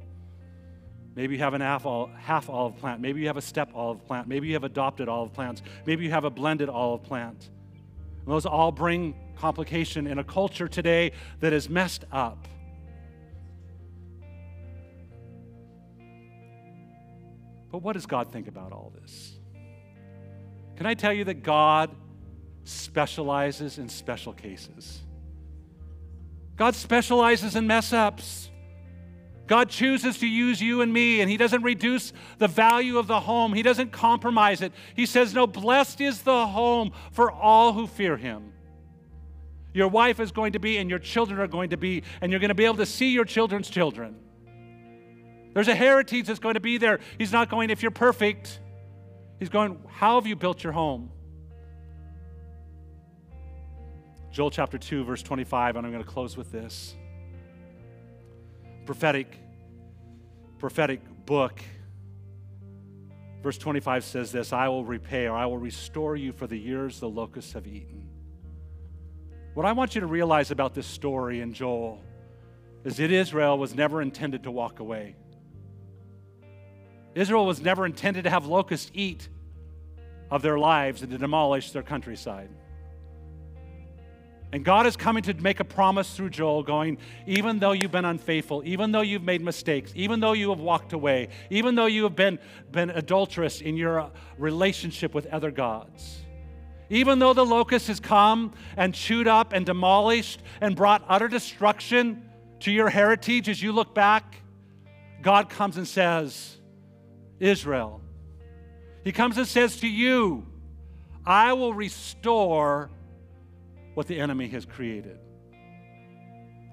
Maybe 1.15 1.35
you 1.35 1.41
have 1.41 1.55
an 1.55 1.61
half, 1.61 1.85
half 2.19 2.49
olive 2.49 2.77
plant. 2.79 3.01
Maybe 3.01 3.21
you 3.21 3.27
have 3.27 3.37
a 3.37 3.43
step 3.43 3.71
olive 3.75 4.05
plant. 4.07 4.29
Maybe 4.29 4.49
you 4.49 4.55
have 4.55 4.65
adopted 4.65 5.09
olive 5.09 5.33
plants. 5.33 5.63
Maybe 5.87 6.05
you 6.05 6.11
have 6.11 6.25
a 6.25 6.31
blended 6.31 6.69
olive 6.69 7.03
plant. 7.03 7.51
And 8.25 8.33
those 8.33 8.47
all 8.47 8.73
bring 8.73 9.15
complication 9.43 10.07
in 10.07 10.21
a 10.21 10.25
culture 10.25 10.69
today 10.69 11.11
that 11.41 11.53
is 11.53 11.69
messed 11.69 12.05
up. 12.13 12.47
But 17.73 17.79
what 17.79 17.95
does 17.95 18.07
God 18.07 18.31
think 18.31 18.47
about 18.47 18.71
all 18.71 18.93
this? 19.01 19.33
Can 20.77 20.87
I 20.87 20.95
tell 20.95 21.13
you 21.13 21.25
that 21.25 21.43
God 21.43 21.91
specializes 22.63 23.79
in 23.79 23.89
special 23.89 24.33
cases? 24.33 25.01
God 26.55 26.77
specializes 26.77 27.57
in 27.57 27.67
mess 27.67 27.93
ups. 27.93 28.49
God 29.49 29.71
chooses 29.71 30.19
to 30.19 30.27
use 30.29 30.63
you 30.63 30.83
and 30.83 30.93
me, 30.93 31.21
and 31.21 31.29
He 31.29 31.37
doesn't 31.37 31.63
reduce 31.63 32.13
the 32.39 32.47
value 32.47 32.97
of 32.97 33.09
the 33.09 33.19
home. 33.19 33.55
He 33.55 33.63
doesn't 33.63 33.91
compromise 33.91 34.63
it. 34.63 34.73
He 34.95 35.05
says, 35.05 35.35
No, 35.35 35.49
blessed 35.49 36.01
is 36.01 36.23
the 36.23 36.47
home 36.47 36.93
for 37.11 37.33
all 37.33 37.73
who 37.73 37.89
fear 37.89 38.17
Him. 38.17 38.53
Your 39.75 39.89
wife 39.89 40.21
is 40.21 40.33
going 40.33 40.53
to 40.53 40.59
be, 40.59 40.79
and 40.79 40.91
your 40.91 40.99
children 40.99 41.41
are 41.41 41.47
going 41.47 41.71
to 41.71 41.77
be, 41.77 42.03
and 42.21 42.31
you're 42.31 42.41
going 42.41 42.51
to 42.51 42.55
be 42.55 42.65
able 42.65 42.77
to 42.77 42.87
see 42.87 43.13
your 43.13 43.25
children's 43.25 43.71
children. 43.71 44.17
There's 45.55 45.69
a 45.69 45.75
heritage 45.75 46.27
that's 46.27 46.39
going 46.39 46.55
to 46.55 46.61
be 46.61 46.79
there. 46.79 47.01
He's 47.19 47.33
not 47.33 47.51
going, 47.51 47.71
if 47.71 47.83
you're 47.83 47.91
perfect. 47.91 48.61
He's 49.39 49.49
going, 49.49 49.79
how 49.89 50.17
have 50.17 50.27
you 50.27 50.37
built 50.37 50.63
your 50.63 50.73
home? 50.73 51.11
Joel 54.31 54.51
chapter 54.51 54.79
2, 54.79 55.05
verse 55.05 55.23
25, 55.23 55.77
and 55.77 55.87
I'm 55.87 55.93
going 55.93 56.05
to 56.05 56.11
close 56.11 56.37
with 56.37 56.53
this. 56.53 56.95
Prophetic, 58.87 59.39
prophetic 60.59 61.01
book 61.27 61.61
Verse 63.43 63.59
25 63.59 64.05
says 64.05 64.33
this 64.33 64.53
I 64.53 64.69
will 64.69 64.85
repay 64.85 65.27
or 65.27 65.37
I 65.37 65.47
will 65.47 65.59
restore 65.59 66.17
you 66.17 66.33
for 66.33 66.47
the 66.47 66.59
years 66.59 67.01
the 67.01 67.09
locusts 67.09 67.53
have 67.53 67.67
eaten. 67.67 68.02
What 69.55 69.67
I 69.67 69.73
want 69.73 69.95
you 69.95 70.01
to 70.01 70.07
realize 70.07 70.51
about 70.51 70.73
this 70.75 70.87
story 70.87 71.41
in 71.41 71.53
Joel 71.53 72.01
is 72.85 72.97
that 72.97 73.11
Israel 73.11 73.59
was 73.59 73.75
never 73.75 74.01
intended 74.01 74.45
to 74.45 74.51
walk 74.51 74.81
away. 74.81 75.15
Israel 77.15 77.45
was 77.45 77.61
never 77.61 77.85
intended 77.85 78.25
to 78.25 78.31
have 78.31 78.47
locusts 78.47 78.91
eat 78.95 79.29
of 80.31 80.41
their 80.41 80.59
lives 80.59 81.03
and 81.03 81.13
to 81.13 81.19
demolish 81.19 81.71
their 81.73 81.83
countryside. 81.83 82.49
And 84.55 84.65
God 84.65 84.87
is 84.87 84.97
coming 84.97 85.23
to 85.25 85.35
make 85.35 85.61
a 85.61 85.65
promise 85.65 86.15
through 86.17 86.31
Joel, 86.31 86.63
going, 86.63 86.97
even 87.27 87.59
though 87.59 87.73
you've 87.73 87.93
been 87.93 88.07
unfaithful, 88.07 88.63
even 88.65 88.91
though 88.91 89.03
you've 89.03 89.23
made 89.23 89.43
mistakes, 89.43 89.93
even 89.95 90.21
though 90.21 90.33
you 90.33 90.49
have 90.49 90.61
walked 90.61 90.95
away, 90.95 91.29
even 91.51 91.75
though 91.75 91.87
you 91.87 92.05
have 92.05 92.17
been, 92.17 92.39
been 92.71 92.89
adulterous 92.89 93.61
in 93.61 93.77
your 93.77 94.11
relationship 94.39 95.15
with 95.15 95.27
other 95.27 95.51
gods, 95.51 96.22
even 96.93 97.19
though 97.19 97.33
the 97.33 97.45
locust 97.45 97.89
has 97.89 97.99
come 98.01 98.53
and 98.77 98.95
chewed 98.95 99.27
up 99.27 99.55
and 99.55 99.65
demolished 99.65 100.43
and 100.61 100.77
brought 100.77 101.03
utter 101.09 101.27
destruction 101.27 102.29
to 102.61 102.71
your 102.71 102.91
heritage 102.91 103.49
as 103.49 103.63
you 103.63 103.73
look 103.73 103.95
back, 103.95 104.37
God 105.23 105.49
comes 105.49 105.79
and 105.79 105.89
says, 105.89 106.59
Israel, 107.41 108.03
He 109.05 109.11
comes 109.11 109.39
and 109.39 109.47
says 109.47 109.79
to 109.79 109.89
you, 109.89 110.47
I 111.25 111.55
will 111.55 111.73
restore 111.73 112.91
what 113.95 114.07
the 114.07 114.21
enemy 114.21 114.49
has 114.49 114.67
created. 114.67 115.19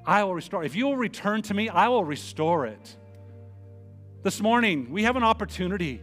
I 0.06 0.26
will 0.26 0.36
restore. 0.36 0.66
If 0.66 0.76
you 0.76 0.86
will 0.86 0.98
return 0.98 1.44
to 1.44 1.54
me, 1.54 1.70
I 1.70 1.88
will 1.88 2.04
restore 2.04 2.66
it. 2.66 2.98
This 4.24 4.42
morning, 4.42 4.92
we 4.92 5.04
have 5.04 5.16
an 5.16 5.24
opportunity. 5.24 6.02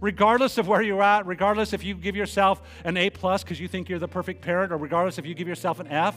Regardless 0.00 0.56
of 0.56 0.66
where 0.66 0.80
you're 0.80 1.02
at, 1.02 1.26
regardless 1.26 1.72
if 1.72 1.84
you 1.84 1.94
give 1.94 2.16
yourself 2.16 2.62
an 2.84 2.96
A 2.96 3.10
plus 3.10 3.42
because 3.42 3.60
you 3.60 3.68
think 3.68 3.88
you're 3.88 3.98
the 3.98 4.08
perfect 4.08 4.40
parent, 4.40 4.72
or 4.72 4.76
regardless 4.78 5.18
if 5.18 5.26
you 5.26 5.34
give 5.34 5.46
yourself 5.46 5.78
an 5.78 5.88
F 5.88 6.16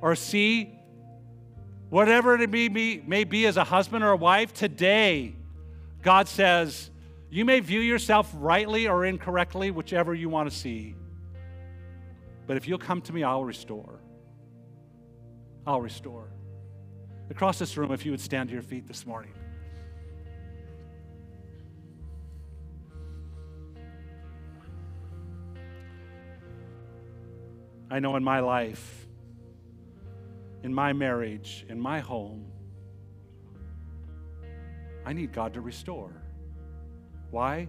or 0.00 0.12
a 0.12 0.16
C, 0.16 0.72
whatever 1.88 2.34
it 2.34 2.50
may 2.50 2.68
be, 2.68 3.02
may 3.06 3.24
be 3.24 3.46
as 3.46 3.56
a 3.56 3.64
husband 3.64 4.02
or 4.02 4.10
a 4.10 4.16
wife, 4.16 4.52
today, 4.52 5.36
God 6.02 6.26
says, 6.26 6.90
you 7.30 7.44
may 7.44 7.60
view 7.60 7.80
yourself 7.80 8.30
rightly 8.34 8.88
or 8.88 9.04
incorrectly, 9.04 9.70
whichever 9.70 10.14
you 10.14 10.28
want 10.28 10.50
to 10.50 10.56
see. 10.56 10.94
But 12.46 12.56
if 12.56 12.66
you'll 12.66 12.78
come 12.78 13.00
to 13.02 13.12
me, 13.12 13.24
I'll 13.24 13.44
restore. 13.44 14.00
I'll 15.66 15.80
restore. 15.80 16.28
Across 17.30 17.58
this 17.58 17.76
room, 17.76 17.92
if 17.92 18.04
you 18.04 18.12
would 18.12 18.20
stand 18.20 18.48
to 18.48 18.52
your 18.52 18.62
feet 18.62 18.86
this 18.86 19.04
morning. 19.04 19.32
I 27.90 28.00
know 28.00 28.16
in 28.16 28.24
my 28.24 28.40
life, 28.40 29.06
in 30.62 30.74
my 30.74 30.92
marriage, 30.92 31.64
in 31.68 31.80
my 31.80 32.00
home, 32.00 32.46
I 35.04 35.12
need 35.12 35.32
God 35.32 35.54
to 35.54 35.60
restore. 35.60 36.10
Why? 37.30 37.68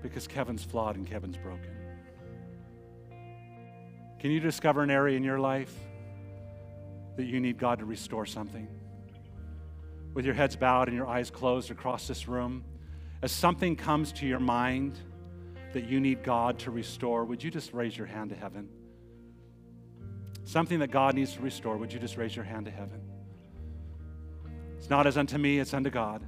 Because 0.00 0.28
Kevin's 0.28 0.62
flawed 0.62 0.94
and 0.94 1.06
Kevin's 1.06 1.36
broken. 1.36 1.70
Can 4.20 4.30
you 4.30 4.38
discover 4.38 4.82
an 4.84 4.90
area 4.90 5.16
in 5.16 5.24
your 5.24 5.40
life 5.40 5.74
that 7.16 7.24
you 7.24 7.40
need 7.40 7.58
God 7.58 7.80
to 7.80 7.84
restore 7.84 8.26
something? 8.26 8.68
With 10.14 10.24
your 10.24 10.34
heads 10.34 10.54
bowed 10.54 10.86
and 10.86 10.96
your 10.96 11.08
eyes 11.08 11.30
closed 11.30 11.72
across 11.72 12.06
this 12.06 12.28
room, 12.28 12.62
as 13.22 13.32
something 13.32 13.74
comes 13.74 14.12
to 14.12 14.26
your 14.26 14.38
mind 14.38 14.96
that 15.72 15.88
you 15.88 15.98
need 15.98 16.22
God 16.22 16.60
to 16.60 16.70
restore, 16.70 17.24
would 17.24 17.42
you 17.42 17.50
just 17.50 17.72
raise 17.72 17.96
your 17.96 18.06
hand 18.06 18.30
to 18.30 18.36
heaven? 18.36 18.68
Something 20.44 20.80
that 20.80 20.90
God 20.90 21.14
needs 21.14 21.34
to 21.34 21.40
restore, 21.40 21.76
would 21.76 21.92
you 21.92 21.98
just 21.98 22.16
raise 22.16 22.34
your 22.34 22.44
hand 22.44 22.66
to 22.66 22.70
heaven? 22.70 23.00
It's 24.78 24.90
not 24.90 25.06
as 25.06 25.16
unto 25.16 25.38
me, 25.38 25.60
it's 25.60 25.72
unto 25.74 25.90
God. 25.90 26.26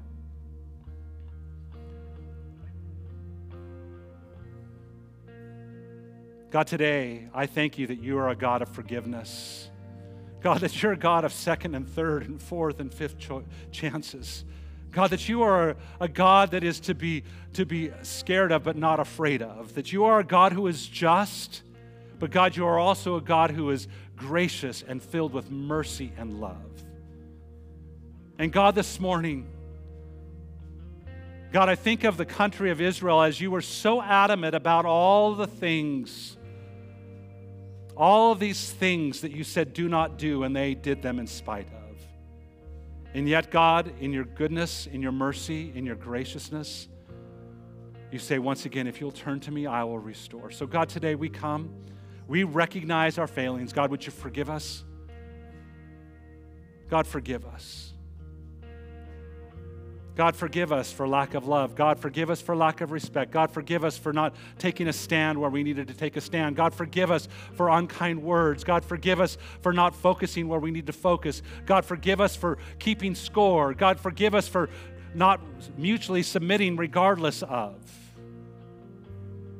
God, 6.54 6.68
today, 6.68 7.26
I 7.34 7.46
thank 7.46 7.78
you 7.78 7.88
that 7.88 7.98
you 7.98 8.16
are 8.18 8.28
a 8.28 8.36
God 8.36 8.62
of 8.62 8.68
forgiveness. 8.68 9.70
God, 10.40 10.60
that 10.60 10.80
you're 10.80 10.92
a 10.92 10.96
God 10.96 11.24
of 11.24 11.32
second 11.32 11.74
and 11.74 11.88
third 11.88 12.28
and 12.28 12.40
fourth 12.40 12.78
and 12.78 12.94
fifth 12.94 13.18
cho- 13.18 13.42
chances. 13.72 14.44
God, 14.92 15.10
that 15.10 15.28
you 15.28 15.42
are 15.42 15.76
a 16.00 16.06
God 16.06 16.52
that 16.52 16.62
is 16.62 16.78
to 16.80 16.94
be, 16.94 17.24
to 17.54 17.66
be 17.66 17.90
scared 18.02 18.52
of 18.52 18.62
but 18.62 18.76
not 18.76 19.00
afraid 19.00 19.42
of. 19.42 19.74
That 19.74 19.92
you 19.92 20.04
are 20.04 20.20
a 20.20 20.24
God 20.24 20.52
who 20.52 20.68
is 20.68 20.86
just, 20.86 21.64
but 22.20 22.30
God, 22.30 22.56
you 22.56 22.64
are 22.66 22.78
also 22.78 23.16
a 23.16 23.20
God 23.20 23.50
who 23.50 23.70
is 23.70 23.88
gracious 24.24 24.82
and 24.86 25.02
filled 25.02 25.32
with 25.32 25.50
mercy 25.50 26.12
and 26.16 26.40
love. 26.40 26.56
And 28.38 28.52
God, 28.52 28.74
this 28.74 28.98
morning, 28.98 29.46
God, 31.52 31.68
I 31.68 31.74
think 31.74 32.04
of 32.04 32.16
the 32.16 32.24
country 32.24 32.70
of 32.70 32.80
Israel 32.80 33.22
as 33.22 33.40
you 33.40 33.50
were 33.50 33.62
so 33.62 34.02
adamant 34.02 34.54
about 34.54 34.86
all 34.86 35.34
the 35.34 35.46
things 35.46 36.36
all 37.96 38.32
of 38.32 38.40
these 38.40 38.72
things 38.72 39.20
that 39.20 39.32
you 39.32 39.44
said 39.44 39.72
do 39.72 39.88
not 39.88 40.18
do, 40.18 40.42
and 40.42 40.54
they 40.54 40.74
did 40.74 41.00
them 41.00 41.18
in 41.18 41.26
spite 41.26 41.68
of. 41.68 41.96
And 43.14 43.28
yet, 43.28 43.50
God, 43.50 43.92
in 44.00 44.12
your 44.12 44.24
goodness, 44.24 44.88
in 44.88 45.00
your 45.00 45.12
mercy, 45.12 45.72
in 45.74 45.86
your 45.86 45.94
graciousness, 45.94 46.88
you 48.10 48.18
say, 48.18 48.38
once 48.38 48.66
again, 48.66 48.86
if 48.86 49.00
you'll 49.00 49.12
turn 49.12 49.38
to 49.40 49.52
me, 49.52 49.66
I 49.66 49.84
will 49.84 49.98
restore. 49.98 50.50
So, 50.50 50.66
God, 50.66 50.88
today 50.88 51.14
we 51.14 51.28
come. 51.28 51.72
We 52.26 52.44
recognize 52.44 53.18
our 53.18 53.26
failings. 53.26 53.72
God, 53.72 53.90
would 53.90 54.04
you 54.04 54.12
forgive 54.12 54.48
us? 54.48 54.84
God, 56.88 57.06
forgive 57.06 57.44
us. 57.44 57.92
God, 60.16 60.36
forgive 60.36 60.72
us 60.72 60.92
for 60.92 61.08
lack 61.08 61.34
of 61.34 61.48
love. 61.48 61.74
God, 61.74 61.98
forgive 61.98 62.30
us 62.30 62.40
for 62.40 62.54
lack 62.54 62.80
of 62.80 62.92
respect. 62.92 63.32
God, 63.32 63.50
forgive 63.50 63.84
us 63.84 63.98
for 63.98 64.12
not 64.12 64.36
taking 64.58 64.86
a 64.86 64.92
stand 64.92 65.40
where 65.40 65.50
we 65.50 65.64
needed 65.64 65.88
to 65.88 65.94
take 65.94 66.16
a 66.16 66.20
stand. 66.20 66.54
God, 66.54 66.72
forgive 66.72 67.10
us 67.10 67.26
for 67.54 67.68
unkind 67.68 68.22
words. 68.22 68.62
God, 68.62 68.84
forgive 68.84 69.20
us 69.20 69.36
for 69.60 69.72
not 69.72 69.92
focusing 69.94 70.46
where 70.46 70.60
we 70.60 70.70
need 70.70 70.86
to 70.86 70.92
focus. 70.92 71.42
God, 71.66 71.84
forgive 71.84 72.20
us 72.20 72.36
for 72.36 72.58
keeping 72.78 73.16
score. 73.16 73.74
God, 73.74 73.98
forgive 73.98 74.36
us 74.36 74.46
for 74.46 74.70
not 75.14 75.40
mutually 75.76 76.22
submitting 76.22 76.76
regardless 76.76 77.42
of. 77.42 77.74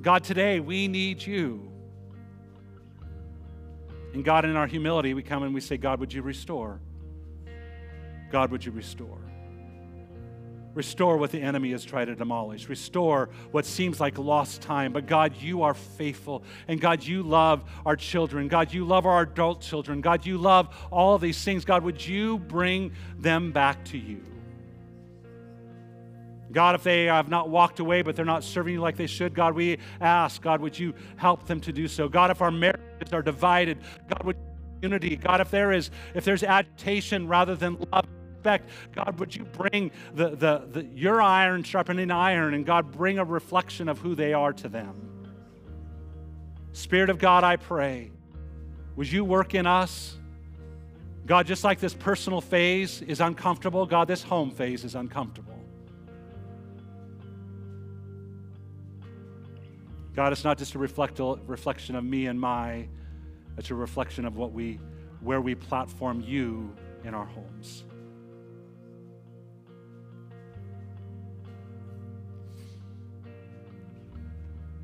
God, 0.03 0.23
today 0.23 0.61
we 0.61 0.87
need 0.87 1.27
you. 1.27 1.74
And 4.15 4.25
God, 4.25 4.45
in 4.45 4.57
our 4.57 4.69
humility, 4.69 5.13
we 5.13 5.23
come 5.23 5.43
and 5.43 5.53
we 5.53 5.61
say, 5.61 5.77
God, 5.77 6.01
would 6.01 6.13
you 6.13 6.23
restore? 6.23 6.81
God, 8.31 8.51
would 8.53 8.65
you 8.65 8.73
restore? 8.73 9.19
Restore 10.75 11.19
what 11.19 11.31
the 11.31 11.41
enemy 11.41 11.71
has 11.73 11.85
tried 11.85 12.07
to 12.07 12.15
demolish. 12.15 12.69
Restore 12.69 13.31
what 13.51 13.65
seems 13.65 14.01
like 14.01 14.19
lost 14.19 14.61
time. 14.61 14.93
But 14.93 15.07
God, 15.07 15.37
you 15.37 15.63
are 15.63 15.75
faithful. 15.75 16.43
And 16.67 16.81
God, 16.81 17.03
you 17.05 17.23
love 17.23 17.65
our 17.85 17.97
children. 17.97 18.49
God, 18.49 18.73
you 18.73 18.85
love 18.85 19.07
our 19.07 19.23
adult 19.23 19.61
children. 19.61 20.01
God, 20.01 20.27
you 20.27 20.39
love 20.39 20.75
all 20.91 21.19
these 21.19 21.43
things. 21.43 21.65
God, 21.65 21.85
would 21.85 22.05
you 22.05 22.39
bring 22.39 22.93
them 23.19 23.53
back 23.53 23.85
to 23.87 23.99
you? 23.99 24.23
God, 26.55 26.75
if 26.75 26.83
they 26.83 27.05
have 27.05 27.29
not 27.29 27.51
walked 27.51 27.81
away, 27.81 28.03
but 28.03 28.17
they're 28.17 28.25
not 28.25 28.45
serving 28.45 28.75
you 28.75 28.81
like 28.81 28.97
they 28.97 29.07
should, 29.07 29.35
God, 29.35 29.55
we 29.55 29.79
ask, 30.01 30.41
God, 30.41 30.61
would 30.61 30.79
you 30.79 30.95
help 31.17 31.47
them 31.47 31.61
to 31.61 31.73
do 31.73 31.89
so? 31.89 32.09
God, 32.09 32.31
if 32.31 32.41
our 32.41 32.51
marriages 32.51 33.13
are 33.13 33.23
divided, 33.23 33.79
God, 34.09 34.23
would 34.25 34.37
unity? 34.81 35.17
God, 35.17 35.41
if 35.41 35.51
there 35.51 35.73
is, 35.73 35.91
if 36.15 36.25
there's 36.25 36.43
agitation 36.43 37.29
rather 37.29 37.55
than 37.55 37.77
love, 37.93 38.07
respect. 38.45 38.69
God, 38.95 39.19
would 39.19 39.35
you 39.35 39.45
bring 39.45 39.91
the, 40.15 40.31
the, 40.31 40.67
the, 40.71 40.85
your 40.95 41.23
iron 41.23 41.63
sharpening 41.63 42.11
iron, 42.11 42.55
and 42.55 42.67
God, 42.67 42.93
bring 42.93 43.19
a 43.19 43.25
reflection 43.25 43.89
of 43.89 43.99
who 43.99 44.15
they 44.15 44.33
are 44.35 44.53
to 44.53 44.69
them. 44.69 44.95
Spirit 46.73 47.09
of 47.09 47.19
God, 47.19 47.45
I 47.45 47.57
pray, 47.57 48.11
would 48.97 49.11
you 49.11 49.25
work 49.25 49.55
in 49.55 49.67
us? 49.67 50.17
God, 51.27 51.47
just 51.47 51.65
like 51.65 51.81
this 51.81 51.95
personal 51.95 52.41
phase 52.41 53.01
is 53.01 53.21
uncomfortable, 53.21 53.87
God, 53.87 54.09
this 54.09 54.23
home 54.23 54.51
phase 54.51 54.85
is 54.85 54.95
uncomfortable. 54.95 55.54
God, 60.15 60.33
it's 60.33 60.45
not 60.45 60.59
just 60.59 60.77
a 60.77 60.79
reflect, 60.79 61.21
reflection 61.47 61.97
of 61.97 62.05
me 62.05 62.27
and 62.27 62.41
my, 62.41 62.87
it's 63.59 63.71
a 63.71 63.75
reflection 63.75 64.25
of 64.25 64.37
what 64.37 64.53
we, 64.53 64.79
where 65.21 65.41
we 65.41 65.57
platform 65.57 66.21
you 66.21 66.75
in 67.03 67.15
our 67.15 67.25
homes. 67.25 67.85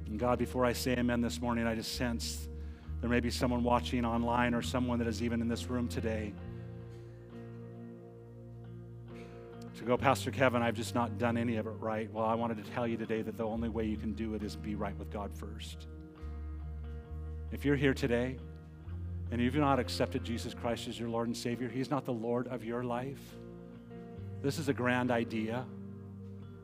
And 0.06 0.18
God, 0.18 0.38
before 0.38 0.64
I 0.64 0.72
say 0.72 0.96
amen 0.96 1.20
this 1.20 1.40
morning, 1.40 1.64
I 1.64 1.76
just 1.76 1.94
sense 1.94 2.48
there 3.00 3.08
may 3.08 3.20
be 3.20 3.30
someone 3.30 3.62
watching 3.62 4.04
online 4.04 4.52
or 4.52 4.62
someone 4.62 4.98
that 4.98 5.06
is 5.06 5.22
even 5.22 5.40
in 5.40 5.48
this 5.48 5.70
room 5.70 5.86
today. 5.86 6.34
To 9.80 9.86
go, 9.86 9.96
Pastor 9.96 10.30
Kevin, 10.30 10.60
I've 10.60 10.74
just 10.74 10.94
not 10.94 11.16
done 11.16 11.38
any 11.38 11.56
of 11.56 11.66
it 11.66 11.70
right. 11.70 12.12
Well, 12.12 12.26
I 12.26 12.34
wanted 12.34 12.62
to 12.62 12.70
tell 12.72 12.86
you 12.86 12.98
today 12.98 13.22
that 13.22 13.38
the 13.38 13.46
only 13.46 13.70
way 13.70 13.86
you 13.86 13.96
can 13.96 14.12
do 14.12 14.34
it 14.34 14.42
is 14.42 14.54
be 14.54 14.74
right 14.74 14.96
with 14.98 15.10
God 15.10 15.32
first. 15.34 15.86
If 17.50 17.64
you're 17.64 17.76
here 17.76 17.94
today 17.94 18.36
and 19.30 19.40
you've 19.40 19.54
not 19.54 19.78
accepted 19.78 20.22
Jesus 20.22 20.52
Christ 20.52 20.86
as 20.86 21.00
your 21.00 21.08
Lord 21.08 21.28
and 21.28 21.36
Savior, 21.36 21.66
He's 21.66 21.90
not 21.90 22.04
the 22.04 22.12
Lord 22.12 22.46
of 22.48 22.62
your 22.62 22.84
life. 22.84 23.20
This 24.42 24.58
is 24.58 24.68
a 24.68 24.74
grand 24.74 25.10
idea. 25.10 25.64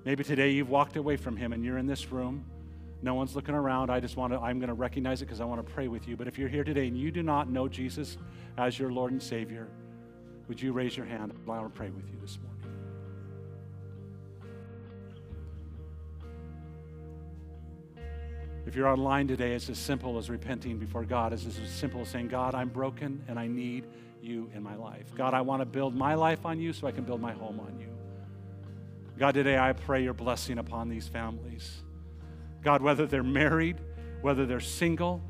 Maybe 0.04 0.22
today 0.22 0.50
you've 0.50 0.68
walked 0.68 0.96
away 0.96 1.16
from 1.16 1.38
Him 1.38 1.54
and 1.54 1.64
you're 1.64 1.78
in 1.78 1.86
this 1.86 2.12
room. 2.12 2.44
No 3.00 3.14
one's 3.14 3.34
looking 3.34 3.54
around. 3.54 3.88
I 3.88 3.98
just 3.98 4.18
want 4.18 4.34
to, 4.34 4.38
I'm 4.40 4.58
going 4.58 4.68
to 4.68 4.74
recognize 4.74 5.22
it 5.22 5.24
because 5.24 5.40
I 5.40 5.46
want 5.46 5.66
to 5.66 5.72
pray 5.72 5.88
with 5.88 6.06
you. 6.06 6.18
But 6.18 6.28
if 6.28 6.38
you're 6.38 6.50
here 6.50 6.64
today 6.64 6.86
and 6.86 6.96
you 6.98 7.10
do 7.10 7.22
not 7.22 7.48
know 7.48 7.66
Jesus 7.66 8.18
as 8.58 8.78
your 8.78 8.92
Lord 8.92 9.12
and 9.12 9.22
Savior, 9.22 9.68
would 10.48 10.60
you 10.60 10.72
raise 10.72 10.98
your 10.98 11.06
hand? 11.06 11.32
I 11.46 11.48
want 11.48 11.72
to 11.72 11.78
pray 11.78 11.88
with 11.88 12.06
you 12.08 12.18
this 12.20 12.38
morning. 12.38 12.55
If 18.66 18.74
you're 18.74 18.88
online 18.88 19.28
today, 19.28 19.52
it's 19.52 19.70
as 19.70 19.78
simple 19.78 20.18
as 20.18 20.28
repenting 20.28 20.76
before 20.76 21.04
God. 21.04 21.32
It's 21.32 21.46
as 21.46 21.56
simple 21.70 22.00
as 22.00 22.08
saying, 22.08 22.26
God, 22.26 22.52
I'm 22.52 22.68
broken 22.68 23.22
and 23.28 23.38
I 23.38 23.46
need 23.46 23.86
you 24.20 24.50
in 24.56 24.62
my 24.62 24.74
life. 24.74 25.14
God, 25.14 25.34
I 25.34 25.40
want 25.40 25.62
to 25.62 25.66
build 25.66 25.94
my 25.94 26.14
life 26.14 26.44
on 26.44 26.58
you 26.58 26.72
so 26.72 26.88
I 26.88 26.90
can 26.90 27.04
build 27.04 27.20
my 27.20 27.32
home 27.32 27.60
on 27.60 27.78
you. 27.78 27.86
God, 29.18 29.34
today 29.34 29.56
I 29.56 29.72
pray 29.72 30.02
your 30.02 30.14
blessing 30.14 30.58
upon 30.58 30.88
these 30.88 31.06
families. 31.06 31.84
God, 32.62 32.82
whether 32.82 33.06
they're 33.06 33.22
married, 33.22 33.76
whether 34.20 34.44
they're 34.46 34.58
single, 34.58 35.22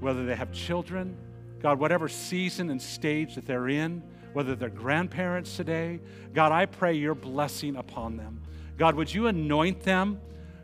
whether 0.00 0.26
they 0.26 0.36
have 0.36 0.52
children, 0.52 1.16
God, 1.62 1.78
whatever 1.78 2.10
season 2.10 2.68
and 2.68 2.80
stage 2.80 3.36
that 3.36 3.46
they're 3.46 3.68
in, 3.68 4.02
whether 4.34 4.54
they're 4.54 4.68
grandparents 4.68 5.56
today, 5.56 5.98
God, 6.34 6.52
I 6.52 6.66
pray 6.66 6.92
your 6.92 7.14
blessing 7.14 7.76
upon 7.76 8.18
them. 8.18 8.42
God, 8.76 8.96
would 8.96 9.12
you 9.12 9.28
anoint 9.28 9.82
them? 9.82 10.20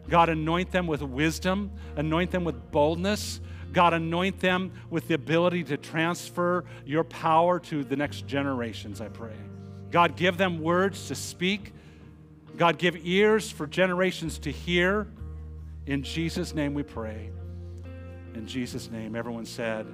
God, 0.09 0.29
anoint 0.29 0.71
them 0.71 0.87
with 0.87 1.03
wisdom, 1.03 1.71
anoint 1.97 2.31
them 2.31 2.45
with 2.45 2.71
boldness. 2.71 3.41
God, 3.73 3.93
anoint 3.93 4.41
them 4.41 4.73
with 4.89 5.09
the 5.09 5.15
ability 5.15 5.65
to 5.65 5.77
transfer 5.77 6.65
your 6.87 7.05
power 7.05 7.61
to 7.61 7.85
the 7.85 7.97
next 7.97 8.27
generations, 8.27 9.01
I 9.01 9.09
pray. 9.09 9.37
God, 9.91 10.17
give 10.17 10.39
them 10.39 10.61
words 10.61 11.09
to 11.09 11.15
speak. 11.15 11.73
God, 12.57 12.79
give 12.79 12.97
ears 13.05 13.51
for 13.51 13.67
generations 13.67 14.39
to 14.41 14.51
hear. 14.51 15.07
In 15.87 16.03
Jesus' 16.03 16.55
name 16.55 16.75
we 16.75 16.83
pray. 16.83 17.31
In 18.35 18.47
Jesus' 18.47 18.91
name, 18.91 19.15
everyone 19.15 19.45
said, 19.45 19.87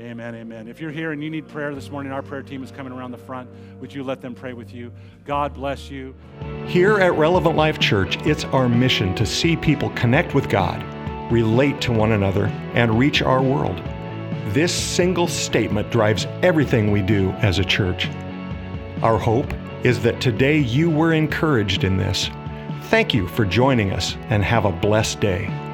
Amen, 0.00 0.36
amen. 0.36 0.68
If 0.68 0.80
you're 0.80 0.92
here 0.92 1.10
and 1.10 1.20
you 1.20 1.28
need 1.28 1.48
prayer 1.48 1.74
this 1.74 1.90
morning, 1.90 2.12
our 2.12 2.22
prayer 2.22 2.42
team 2.42 2.62
is 2.62 2.70
coming 2.70 2.92
around 2.92 3.10
the 3.10 3.18
front. 3.18 3.50
Would 3.80 3.92
you 3.92 4.04
let 4.04 4.20
them 4.20 4.32
pray 4.32 4.52
with 4.52 4.72
you? 4.72 4.92
God 5.24 5.54
bless 5.54 5.90
you. 5.90 6.14
Here 6.66 6.98
at 7.00 7.14
Relevant 7.14 7.56
Life 7.56 7.80
Church, 7.80 8.16
it's 8.18 8.44
our 8.44 8.68
mission 8.68 9.12
to 9.16 9.26
see 9.26 9.56
people 9.56 9.90
connect 9.90 10.36
with 10.36 10.48
God, 10.48 10.84
relate 11.32 11.80
to 11.80 11.92
one 11.92 12.12
another, 12.12 12.46
and 12.74 12.96
reach 12.96 13.22
our 13.22 13.42
world. 13.42 13.82
This 14.54 14.72
single 14.72 15.26
statement 15.26 15.90
drives 15.90 16.26
everything 16.42 16.92
we 16.92 17.02
do 17.02 17.30
as 17.38 17.58
a 17.58 17.64
church. 17.64 18.08
Our 19.02 19.18
hope 19.18 19.52
is 19.82 20.00
that 20.04 20.20
today 20.20 20.58
you 20.58 20.90
were 20.90 21.12
encouraged 21.12 21.82
in 21.82 21.96
this. 21.96 22.30
Thank 22.84 23.14
you 23.14 23.26
for 23.26 23.44
joining 23.44 23.90
us 23.90 24.16
and 24.30 24.44
have 24.44 24.64
a 24.64 24.70
blessed 24.70 25.18
day. 25.18 25.67